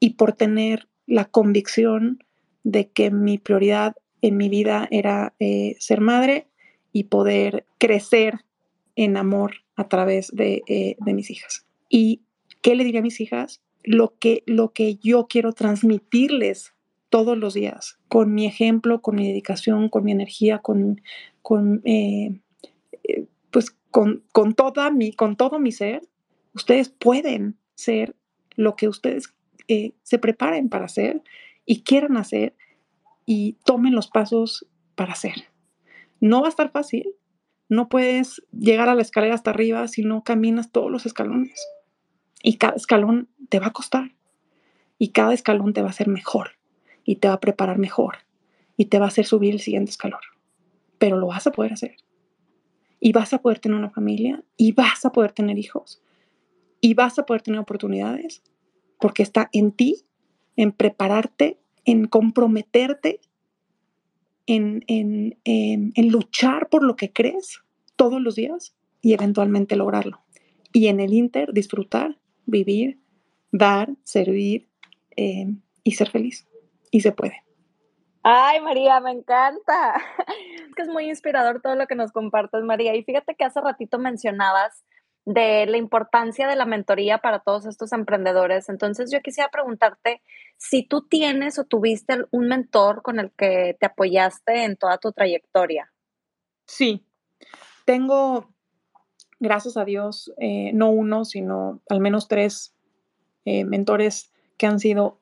y 0.00 0.14
por 0.14 0.32
tener 0.32 0.88
la 1.06 1.26
convicción 1.26 2.24
de 2.64 2.90
que 2.90 3.10
mi 3.10 3.38
prioridad 3.38 3.94
en 4.22 4.36
mi 4.36 4.48
vida 4.48 4.88
era 4.90 5.34
eh, 5.38 5.76
ser 5.78 6.00
madre 6.00 6.46
y 6.92 7.04
poder 7.04 7.64
crecer 7.78 8.40
en 8.96 9.16
amor 9.16 9.56
a 9.76 9.88
través 9.88 10.32
eh, 10.38 10.96
de, 10.98 11.14
mis 11.14 11.30
hijas. 11.30 11.66
¿Y 11.88 12.22
qué 12.62 12.74
le 12.74 12.84
diría 12.84 13.00
a 13.00 13.04
mis 13.04 13.20
hijas? 13.20 13.62
Lo 13.82 14.14
que, 14.18 14.42
lo 14.46 14.72
que 14.72 14.96
yo 14.96 15.26
quiero 15.28 15.52
transmitirles 15.52 16.74
todos 17.08 17.36
los 17.36 17.54
días, 17.54 17.98
con 18.08 18.34
mi 18.34 18.46
ejemplo, 18.46 19.00
con 19.00 19.16
mi 19.16 19.26
dedicación, 19.26 19.88
con 19.88 20.04
mi 20.04 20.12
energía, 20.12 20.58
con, 20.58 21.00
con 21.42 21.80
eh, 21.84 22.38
pues 23.50 23.76
con, 23.90 24.22
con, 24.32 24.54
toda 24.54 24.90
mi, 24.90 25.12
con 25.12 25.36
todo 25.36 25.58
mi 25.58 25.72
ser, 25.72 26.02
ustedes 26.54 26.88
pueden 26.88 27.56
ser 27.74 28.14
lo 28.54 28.76
que 28.76 28.88
ustedes 28.88 29.32
se 30.02 30.18
preparen 30.18 30.68
para 30.68 30.86
hacer 30.86 31.22
y 31.64 31.82
quieran 31.82 32.16
hacer 32.16 32.56
y 33.32 33.52
tomen 33.64 33.94
los 33.94 34.08
pasos 34.08 34.66
para 34.96 35.12
hacer. 35.12 35.44
No 36.18 36.40
va 36.40 36.48
a 36.48 36.50
estar 36.50 36.72
fácil. 36.72 37.14
No 37.68 37.88
puedes 37.88 38.42
llegar 38.50 38.88
a 38.88 38.96
la 38.96 39.02
escalera 39.02 39.36
hasta 39.36 39.50
arriba 39.50 39.86
si 39.86 40.02
no 40.02 40.24
caminas 40.24 40.72
todos 40.72 40.90
los 40.90 41.06
escalones. 41.06 41.64
Y 42.42 42.56
cada 42.56 42.74
escalón 42.74 43.28
te 43.48 43.60
va 43.60 43.68
a 43.68 43.72
costar. 43.72 44.16
Y 44.98 45.10
cada 45.10 45.32
escalón 45.32 45.74
te 45.74 45.80
va 45.80 45.86
a 45.86 45.90
hacer 45.90 46.08
mejor. 46.08 46.56
Y 47.04 47.16
te 47.16 47.28
va 47.28 47.34
a 47.34 47.40
preparar 47.40 47.78
mejor. 47.78 48.16
Y 48.76 48.86
te 48.86 48.98
va 48.98 49.04
a 49.04 49.08
hacer 49.10 49.26
subir 49.26 49.54
el 49.54 49.60
siguiente 49.60 49.92
escalón. 49.92 50.22
Pero 50.98 51.16
lo 51.16 51.28
vas 51.28 51.46
a 51.46 51.52
poder 51.52 51.74
hacer. 51.74 51.98
Y 52.98 53.12
vas 53.12 53.32
a 53.32 53.42
poder 53.42 53.60
tener 53.60 53.78
una 53.78 53.90
familia. 53.90 54.42
Y 54.56 54.72
vas 54.72 55.04
a 55.04 55.12
poder 55.12 55.30
tener 55.30 55.56
hijos. 55.56 56.02
Y 56.80 56.94
vas 56.94 57.16
a 57.20 57.26
poder 57.26 57.42
tener 57.42 57.60
oportunidades. 57.60 58.42
Porque 58.98 59.22
está 59.22 59.50
en 59.52 59.70
ti, 59.70 60.04
en 60.56 60.72
prepararte 60.72 61.59
en 61.84 62.06
comprometerte, 62.06 63.20
en, 64.46 64.84
en, 64.88 66.08
luchar 66.10 66.68
por 66.68 66.82
lo 66.82 66.96
que 66.96 67.12
crees 67.12 67.62
todos 67.96 68.20
los 68.20 68.34
días 68.34 68.74
y 69.00 69.14
eventualmente 69.14 69.76
lograrlo. 69.76 70.20
Y 70.72 70.88
en 70.88 71.00
el 71.00 71.12
Inter 71.12 71.52
disfrutar, 71.52 72.18
vivir, 72.46 72.98
dar, 73.52 73.90
servir 74.04 74.68
eh, 75.16 75.46
y 75.84 75.92
ser 75.92 76.10
feliz. 76.10 76.48
Y 76.90 77.00
se 77.00 77.12
puede. 77.12 77.44
Ay, 78.22 78.60
María, 78.60 79.00
me 79.00 79.12
encanta. 79.12 79.94
Es 80.68 80.74
que 80.76 80.82
es 80.82 80.88
muy 80.88 81.08
inspirador 81.08 81.60
todo 81.60 81.74
lo 81.74 81.86
que 81.86 81.96
nos 81.96 82.12
compartes, 82.12 82.62
María. 82.62 82.94
Y 82.94 83.02
fíjate 83.02 83.34
que 83.34 83.44
hace 83.44 83.60
ratito 83.60 83.98
mencionabas 83.98 84.84
de 85.24 85.66
la 85.66 85.76
importancia 85.76 86.48
de 86.48 86.56
la 86.56 86.66
mentoría 86.66 87.18
para 87.18 87.40
todos 87.40 87.66
estos 87.66 87.92
emprendedores. 87.92 88.68
Entonces 88.68 89.10
yo 89.12 89.20
quisiera 89.20 89.50
preguntarte 89.50 90.22
si 90.56 90.82
tú 90.82 91.02
tienes 91.02 91.58
o 91.58 91.64
tuviste 91.64 92.24
un 92.30 92.48
mentor 92.48 93.02
con 93.02 93.20
el 93.20 93.30
que 93.32 93.76
te 93.78 93.86
apoyaste 93.86 94.64
en 94.64 94.76
toda 94.76 94.98
tu 94.98 95.12
trayectoria. 95.12 95.92
Sí, 96.66 97.04
tengo, 97.84 98.48
gracias 99.38 99.76
a 99.76 99.84
Dios, 99.84 100.32
eh, 100.38 100.72
no 100.72 100.90
uno, 100.90 101.24
sino 101.24 101.80
al 101.88 102.00
menos 102.00 102.28
tres 102.28 102.74
eh, 103.44 103.64
mentores 103.64 104.32
que 104.56 104.66
han 104.66 104.78
sido 104.78 105.18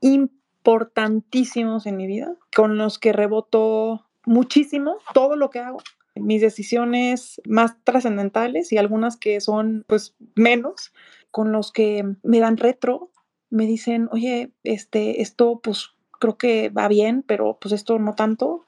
importantísimos 0.00 1.86
en 1.86 1.96
mi 1.96 2.06
vida, 2.06 2.34
con 2.54 2.76
los 2.78 2.98
que 2.98 3.12
reboto 3.12 4.06
muchísimo 4.26 4.98
todo 5.12 5.36
lo 5.36 5.50
que 5.50 5.60
hago 5.60 5.78
mis 6.14 6.40
decisiones 6.40 7.40
más 7.46 7.74
trascendentales 7.84 8.72
y 8.72 8.78
algunas 8.78 9.16
que 9.16 9.40
son 9.40 9.84
pues 9.86 10.14
menos, 10.34 10.92
con 11.30 11.52
los 11.52 11.72
que 11.72 12.04
me 12.22 12.40
dan 12.40 12.56
retro, 12.56 13.10
me 13.50 13.66
dicen, 13.66 14.08
oye, 14.12 14.52
este, 14.62 15.22
esto 15.22 15.60
pues 15.62 15.90
creo 16.20 16.36
que 16.36 16.68
va 16.70 16.88
bien, 16.88 17.24
pero 17.26 17.58
pues 17.60 17.72
esto 17.72 17.98
no 17.98 18.14
tanto, 18.14 18.64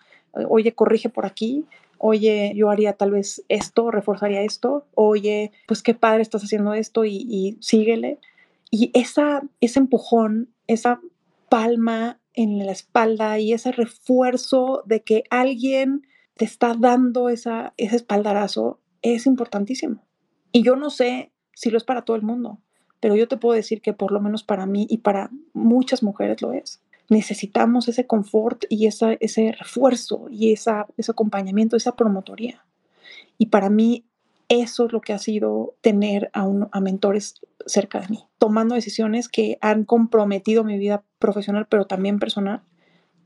oye, 0.48 0.74
corrige 0.74 1.08
por 1.08 1.26
aquí, 1.26 1.64
oye, 1.98 2.52
yo 2.54 2.70
haría 2.70 2.94
tal 2.94 3.12
vez 3.12 3.44
esto, 3.48 3.90
reforzaría 3.90 4.42
esto, 4.42 4.86
oye, 4.94 5.52
pues 5.66 5.82
qué 5.82 5.94
padre 5.94 6.22
estás 6.22 6.42
haciendo 6.42 6.74
esto 6.74 7.04
y, 7.04 7.26
y 7.28 7.56
síguele. 7.60 8.18
Y 8.70 8.90
esa, 8.94 9.42
ese 9.60 9.78
empujón, 9.78 10.50
esa 10.66 11.00
palma 11.48 12.18
en 12.34 12.58
la 12.66 12.72
espalda 12.72 13.38
y 13.38 13.52
ese 13.52 13.72
refuerzo 13.72 14.82
de 14.86 15.02
que 15.02 15.24
alguien 15.30 16.06
te 16.36 16.44
está 16.44 16.74
dando 16.78 17.28
esa, 17.28 17.72
ese 17.76 17.96
espaldarazo 17.96 18.80
es 19.02 19.26
importantísimo. 19.26 20.04
Y 20.52 20.62
yo 20.62 20.76
no 20.76 20.90
sé 20.90 21.32
si 21.54 21.70
lo 21.70 21.78
es 21.78 21.84
para 21.84 22.02
todo 22.02 22.16
el 22.16 22.22
mundo, 22.22 22.60
pero 23.00 23.16
yo 23.16 23.28
te 23.28 23.36
puedo 23.36 23.54
decir 23.54 23.80
que 23.80 23.92
por 23.92 24.12
lo 24.12 24.20
menos 24.20 24.42
para 24.42 24.66
mí 24.66 24.86
y 24.88 24.98
para 24.98 25.30
muchas 25.52 26.02
mujeres 26.02 26.42
lo 26.42 26.52
es. 26.52 26.82
Necesitamos 27.08 27.88
ese 27.88 28.06
confort 28.06 28.64
y 28.68 28.86
ese 28.86 29.52
refuerzo 29.58 30.26
y 30.30 30.52
ese 30.52 30.72
acompañamiento, 31.08 31.76
esa 31.76 31.94
promotoría. 31.94 32.64
Y 33.38 33.46
para 33.46 33.70
mí 33.70 34.04
eso 34.48 34.86
es 34.86 34.92
lo 34.92 35.00
que 35.00 35.12
ha 35.12 35.18
sido 35.18 35.76
tener 35.80 36.30
a, 36.32 36.44
un, 36.44 36.68
a 36.72 36.80
mentores 36.80 37.40
cerca 37.64 38.00
de 38.00 38.08
mí, 38.08 38.24
tomando 38.38 38.74
decisiones 38.74 39.28
que 39.28 39.58
han 39.60 39.84
comprometido 39.84 40.64
mi 40.64 40.78
vida 40.78 41.04
profesional, 41.18 41.66
pero 41.68 41.86
también 41.86 42.18
personal, 42.18 42.62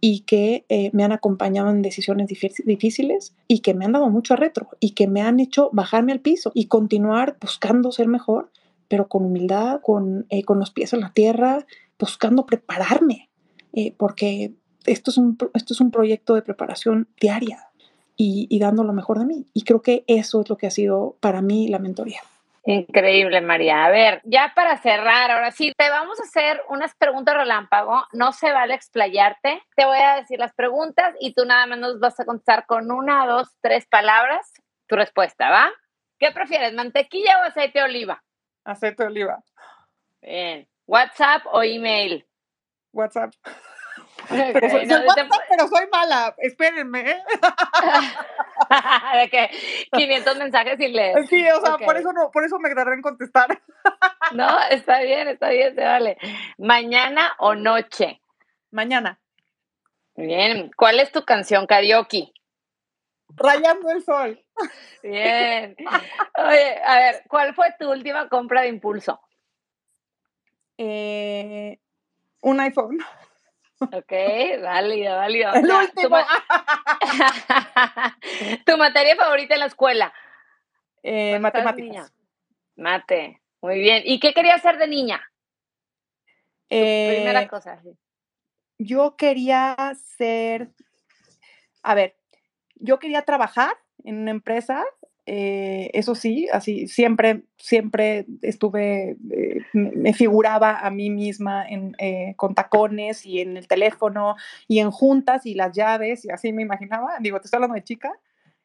y 0.00 0.20
que 0.20 0.64
eh, 0.68 0.90
me 0.92 1.04
han 1.04 1.12
acompañado 1.12 1.70
en 1.70 1.82
decisiones 1.82 2.28
difíciles 2.28 3.34
y 3.48 3.60
que 3.60 3.74
me 3.74 3.84
han 3.84 3.92
dado 3.92 4.08
mucho 4.08 4.34
retro 4.36 4.68
y 4.80 4.92
que 4.92 5.06
me 5.06 5.20
han 5.20 5.40
hecho 5.40 5.70
bajarme 5.72 6.12
al 6.12 6.20
piso 6.20 6.52
y 6.54 6.66
continuar 6.66 7.36
buscando 7.40 7.92
ser 7.92 8.08
mejor, 8.08 8.50
pero 8.88 9.08
con 9.08 9.24
humildad, 9.24 9.80
con, 9.82 10.26
eh, 10.30 10.42
con 10.42 10.58
los 10.58 10.70
pies 10.70 10.92
en 10.92 11.00
la 11.00 11.12
tierra, 11.12 11.66
buscando 11.98 12.46
prepararme, 12.46 13.28
eh, 13.74 13.94
porque 13.96 14.54
esto 14.86 15.10
es, 15.10 15.18
un, 15.18 15.36
esto 15.54 15.74
es 15.74 15.80
un 15.80 15.90
proyecto 15.90 16.34
de 16.34 16.42
preparación 16.42 17.08
diaria 17.20 17.68
y, 18.16 18.46
y 18.48 18.58
dando 18.58 18.84
lo 18.84 18.94
mejor 18.94 19.18
de 19.18 19.26
mí. 19.26 19.46
Y 19.52 19.62
creo 19.62 19.82
que 19.82 20.04
eso 20.06 20.40
es 20.40 20.48
lo 20.48 20.56
que 20.56 20.66
ha 20.66 20.70
sido 20.70 21.16
para 21.20 21.42
mí 21.42 21.68
la 21.68 21.78
mentoría. 21.78 22.20
Increíble, 22.72 23.40
María. 23.40 23.84
A 23.84 23.90
ver, 23.90 24.20
ya 24.24 24.52
para 24.54 24.76
cerrar, 24.78 25.30
ahora 25.30 25.50
sí, 25.50 25.72
te 25.76 25.90
vamos 25.90 26.20
a 26.20 26.22
hacer 26.22 26.62
unas 26.68 26.94
preguntas 26.94 27.34
relámpago. 27.34 28.04
No 28.12 28.32
se 28.32 28.52
vale 28.52 28.74
explayarte. 28.74 29.62
Te 29.74 29.84
voy 29.84 29.98
a 29.98 30.16
decir 30.16 30.38
las 30.38 30.54
preguntas 30.54 31.14
y 31.18 31.34
tú 31.34 31.44
nada 31.44 31.66
más 31.66 31.78
nos 31.78 31.98
vas 31.98 32.18
a 32.20 32.24
contestar 32.24 32.66
con 32.66 32.92
una, 32.92 33.26
dos, 33.26 33.48
tres 33.60 33.86
palabras 33.86 34.52
tu 34.86 34.96
respuesta, 34.96 35.48
¿va? 35.50 35.70
¿Qué 36.18 36.32
prefieres, 36.32 36.74
mantequilla 36.74 37.38
o 37.40 37.44
aceite 37.44 37.78
de 37.78 37.84
oliva? 37.84 38.22
Aceite 38.64 39.04
de 39.04 39.08
oliva. 39.08 39.42
Bien. 40.20 40.68
¿WhatsApp 40.86 41.46
o 41.46 41.62
email? 41.62 42.26
WhatsApp. 42.92 43.32
Pero 44.28 44.70
soy, 44.70 44.86
no, 44.86 44.96
soy 44.96 45.06
WhatsApp, 45.06 45.42
pero 45.48 45.68
soy 45.68 45.86
mala. 45.90 46.34
Espérenme. 46.38 47.10
¿eh? 47.10 47.22
de 49.20 49.28
que 49.30 49.50
500 49.92 50.36
mensajes 50.36 50.80
y 50.80 50.88
lees. 50.88 51.28
Sí, 51.28 51.44
o 51.50 51.60
sea, 51.60 51.78
por 51.78 51.96
eso 51.96 52.12
no, 52.12 52.30
por 52.30 52.44
eso 52.44 52.58
me 52.58 52.74
tardé 52.74 52.94
en 52.94 53.02
contestar. 53.02 53.60
No, 54.32 54.48
está 54.70 55.00
bien, 55.00 55.28
está 55.28 55.50
bien, 55.50 55.74
se 55.74 55.82
vale. 55.82 56.16
¿Mañana 56.58 57.32
o 57.38 57.54
noche? 57.54 58.20
Mañana. 58.70 59.18
Bien. 60.14 60.70
¿Cuál 60.76 61.00
es 61.00 61.10
tu 61.10 61.24
canción 61.24 61.66
karaoke? 61.66 62.32
Rayando 63.28 63.90
el 63.90 64.02
sol. 64.02 64.44
Bien. 65.02 65.76
Oye, 66.36 66.82
a 66.84 66.96
ver, 66.96 67.22
¿cuál 67.28 67.54
fue 67.54 67.74
tu 67.78 67.90
última 67.90 68.28
compra 68.28 68.62
de 68.62 68.68
impulso? 68.68 69.20
Eh, 70.78 71.78
un 72.42 72.60
iPhone. 72.60 72.98
Ok, 73.80 74.12
válido, 74.62 75.16
válido. 75.16 75.52
El 75.54 75.70
último. 75.70 76.10
ma- 76.10 76.26
tu 78.66 78.76
materia 78.76 79.16
favorita 79.16 79.54
en 79.54 79.60
la 79.60 79.66
escuela. 79.66 80.12
Eh, 81.02 81.38
matemáticas. 81.38 82.12
Mate. 82.76 83.40
Muy 83.62 83.78
bien. 83.78 84.02
¿Y 84.04 84.20
qué 84.20 84.32
querías 84.34 84.56
hacer 84.58 84.78
de 84.78 84.88
niña? 84.88 85.22
Primera 86.68 87.42
Eh, 87.42 87.48
cosa. 87.48 87.80
sí. 87.82 87.90
yo 88.78 89.16
quería 89.16 89.76
ser, 90.16 90.70
a 91.82 91.94
ver, 91.94 92.16
yo 92.76 92.98
quería 92.98 93.22
trabajar 93.22 93.76
en 94.04 94.18
una 94.18 94.30
empresa, 94.30 94.84
eh, 95.32 95.92
eso 95.92 96.16
sí, 96.16 96.48
así 96.52 96.88
siempre, 96.88 97.42
siempre 97.56 98.26
estuve, 98.42 99.16
eh, 99.30 99.60
me 99.72 100.12
figuraba 100.12 100.80
a 100.80 100.90
mí 100.90 101.08
misma 101.08 101.64
en, 101.68 101.94
eh, 101.98 102.34
con 102.34 102.56
tacones 102.56 103.24
y 103.24 103.40
en 103.40 103.56
el 103.56 103.68
teléfono 103.68 104.34
y 104.66 104.80
en 104.80 104.90
juntas 104.90 105.46
y 105.46 105.54
las 105.54 105.70
llaves 105.70 106.24
y 106.24 106.30
así 106.30 106.52
me 106.52 106.62
imaginaba, 106.62 107.12
digo, 107.20 107.38
te 107.38 107.46
estoy 107.46 107.58
hablando 107.58 107.76
de 107.76 107.84
chica, 107.84 108.12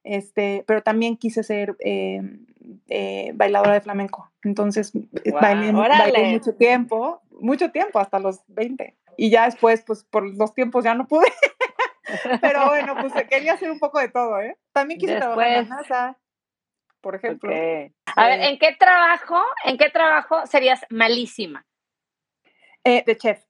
este, 0.04 0.64
pero 0.66 0.82
también 0.82 1.18
quise 1.18 1.44
ser 1.44 1.76
eh, 1.82 2.24
eh, 2.88 3.32
bailadora 3.36 3.74
de 3.74 3.82
flamenco, 3.82 4.32
entonces 4.44 4.92
eh, 4.96 5.30
Guau, 5.30 5.44
bailé, 5.44 5.72
bailé 5.72 6.32
mucho 6.32 6.56
tiempo, 6.56 7.22
mucho 7.30 7.70
tiempo, 7.70 8.00
hasta 8.00 8.18
los 8.18 8.40
20. 8.48 8.98
Y 9.18 9.30
ya 9.30 9.46
después, 9.46 9.84
pues 9.86 10.04
por 10.04 10.28
los 10.36 10.56
tiempos 10.56 10.84
ya 10.84 10.96
no 10.96 11.08
pude. 11.08 11.28
Pero 12.42 12.68
bueno, 12.70 12.96
pues 13.00 13.14
quería 13.30 13.54
hacer 13.54 13.70
un 13.70 13.80
poco 13.80 14.00
de 14.00 14.10
todo, 14.10 14.40
¿eh? 14.42 14.58
También 14.74 15.00
quise 15.00 15.16
trabajar 15.16 15.48
en 15.48 15.54
Después. 15.60 15.70
la 15.70 15.76
NASA, 15.76 16.18
por 17.06 17.14
ejemplo. 17.14 17.52
A 18.16 18.28
ver, 18.28 18.42
¿en 18.42 18.58
qué 18.58 18.76
trabajo, 18.80 19.40
en 19.64 19.78
qué 19.78 19.92
trabajo 19.92 20.48
serías 20.48 20.84
malísima? 20.90 21.64
eh, 22.84 23.04
de 23.06 23.16
chef. 23.16 23.44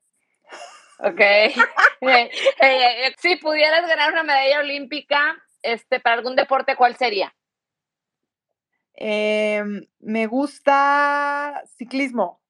Ok. 1.00 1.22
Eh, 2.02 2.30
eh, 2.62 3.16
si 3.18 3.38
pudieras 3.38 3.88
ganar 3.88 4.12
una 4.12 4.24
medalla 4.24 4.60
olímpica 4.60 5.36
este, 5.64 6.00
para 6.00 6.18
algún 6.18 6.36
deporte, 6.36 6.76
¿cuál 6.76 6.96
sería? 6.98 7.34
Eh, 8.94 9.64
me 10.00 10.28
gusta 10.28 11.64
ciclismo, 11.78 12.42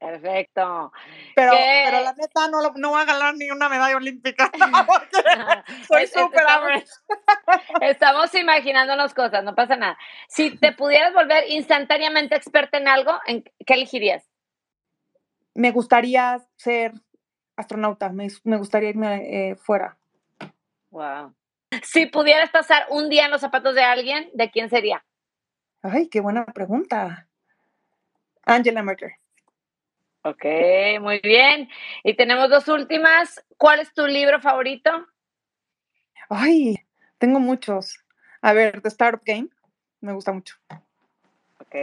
Perfecto. 0.00 0.92
pero, 1.36 1.52
pero 1.52 2.00
la 2.00 2.14
neta 2.14 2.48
no, 2.48 2.62
lo- 2.62 2.72
no 2.74 2.88
voy 2.90 3.02
a 3.02 3.04
ganar 3.04 3.34
ni 3.36 3.50
una 3.50 3.68
medalla 3.68 3.96
olímpica. 3.96 4.50
soy 5.88 6.06
súper 6.06 6.40
estamos, 6.40 7.02
estamos 7.82 8.34
imaginándonos 8.34 9.12
cosas, 9.12 9.44
no 9.44 9.54
pasa 9.54 9.76
nada. 9.76 9.98
Si 10.28 10.56
te 10.56 10.72
pudieras 10.76 11.12
volver 11.12 11.44
instantáneamente 11.50 12.34
experta 12.34 12.78
en 12.78 12.88
algo, 12.88 13.12
¿en 13.26 13.44
qué 13.66 13.74
elegirías? 13.74 14.26
Me 15.54 15.70
gustaría 15.70 16.40
ser 16.56 16.94
astronauta, 17.56 18.08
me, 18.08 18.28
me 18.44 18.56
gustaría 18.56 18.88
irme 18.88 19.50
eh, 19.50 19.56
fuera. 19.56 19.98
Wow. 20.90 21.34
Si 21.82 22.06
pudieras 22.06 22.50
pasar 22.50 22.86
un 22.88 23.10
día 23.10 23.26
en 23.26 23.30
los 23.30 23.42
zapatos 23.42 23.74
de 23.74 23.82
alguien, 23.82 24.30
¿de 24.32 24.50
quién 24.50 24.70
sería? 24.70 25.04
Ay, 25.82 26.08
qué 26.08 26.20
buena 26.20 26.46
pregunta. 26.46 27.28
Angela 28.46 28.82
Merkel. 28.82 29.12
Ok, 30.22 30.44
muy 31.00 31.20
bien. 31.20 31.68
Y 32.04 32.14
tenemos 32.14 32.50
dos 32.50 32.68
últimas. 32.68 33.44
¿Cuál 33.56 33.80
es 33.80 33.92
tu 33.94 34.06
libro 34.06 34.40
favorito? 34.40 34.90
Ay, 36.28 36.76
tengo 37.18 37.40
muchos. 37.40 37.98
A 38.42 38.52
ver, 38.52 38.80
The 38.82 38.88
Startup 38.88 39.22
Game, 39.24 39.48
me 40.00 40.12
gusta 40.12 40.32
mucho. 40.32 40.56
Ok. 41.60 41.74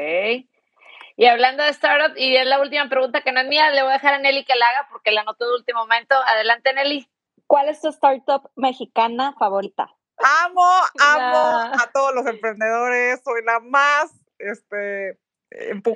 Y 1.19 1.25
hablando 1.25 1.63
de 1.63 1.69
startup, 1.69 2.15
y 2.15 2.35
es 2.35 2.45
la 2.45 2.61
última 2.61 2.87
pregunta 2.89 3.21
que 3.21 3.31
no 3.31 3.39
es 3.39 3.47
mía, 3.47 3.71
le 3.71 3.81
voy 3.81 3.89
a 3.89 3.93
dejar 3.95 4.13
a 4.13 4.19
Nelly 4.19 4.45
que 4.45 4.55
la 4.55 4.67
haga 4.67 4.87
porque 4.91 5.11
la 5.11 5.21
anotó 5.21 5.47
de 5.47 5.55
último 5.55 5.79
momento. 5.79 6.15
Adelante, 6.27 6.73
Nelly. 6.73 7.09
¿Cuál 7.47 7.69
es 7.69 7.81
tu 7.81 7.87
startup 7.87 8.51
mexicana 8.55 9.33
favorita? 9.39 9.89
Amo, 10.17 10.69
amo 10.99 11.73
a 11.73 11.89
todos 11.93 12.13
los 12.13 12.25
emprendedores, 12.25 13.21
soy 13.23 13.43
la 13.45 13.59
más, 13.59 14.11
este, 14.39 15.19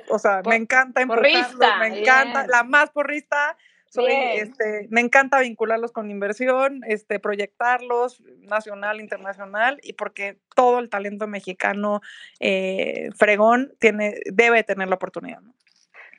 o 0.08 0.18
sea, 0.18 0.42
Por- 0.42 0.52
me 0.52 0.56
encanta 0.56 1.02
empujarlos, 1.02 1.58
me 1.80 2.00
encanta, 2.00 2.46
la 2.46 2.62
más 2.62 2.90
porrista, 2.90 3.56
soy, 3.86 4.06
Bien. 4.06 4.46
este, 4.46 4.86
me 4.90 5.02
encanta 5.02 5.40
vincularlos 5.40 5.92
con 5.92 6.10
inversión, 6.10 6.80
este, 6.86 7.18
proyectarlos 7.20 8.22
nacional, 8.38 9.00
internacional, 9.00 9.78
y 9.82 9.92
porque 9.92 10.38
todo 10.54 10.78
el 10.78 10.88
talento 10.88 11.26
mexicano 11.26 12.00
eh, 12.40 13.10
fregón 13.16 13.74
tiene, 13.78 14.14
debe 14.32 14.62
tener 14.64 14.88
la 14.88 14.94
oportunidad, 14.94 15.40
¿no? 15.42 15.52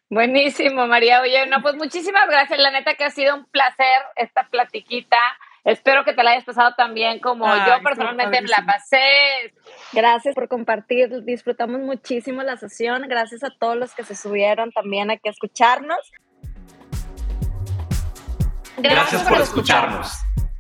Buenísimo, 0.10 0.86
María. 0.86 1.22
Oye, 1.22 1.48
no, 1.48 1.64
pues 1.64 1.74
muchísimas 1.74 2.28
gracias. 2.30 2.60
La 2.60 2.70
neta 2.70 2.94
que 2.94 3.06
ha 3.06 3.10
sido 3.10 3.36
un 3.36 3.46
placer 3.46 4.04
esta 4.16 4.48
platiquita. 4.48 5.18
Espero 5.64 6.04
que 6.04 6.14
te 6.14 6.24
la 6.24 6.32
hayas 6.32 6.44
pasado 6.44 6.74
tan 6.76 6.94
bien 6.94 7.20
como 7.20 7.46
Ay, 7.46 7.62
yo 7.68 7.84
personalmente 7.84 8.42
me 8.42 8.48
la 8.50 8.66
pasé. 8.66 9.54
Gracias 9.94 10.36
por 10.36 10.50
compartir, 10.50 11.24
disfrutamos 11.24 11.80
muchísimo 11.80 12.44
la 12.44 12.58
sesión, 12.58 13.04
gracias 13.08 13.44
a 13.44 13.50
todos 13.58 13.78
los 13.78 13.94
que 13.94 14.04
se 14.04 14.16
subieron 14.16 14.72
también 14.72 15.10
aquí 15.10 15.30
a 15.30 15.32
escucharnos. 15.32 16.12
Gracias, 18.78 19.24
por 19.24 19.40
escucharnos. 19.40 20.12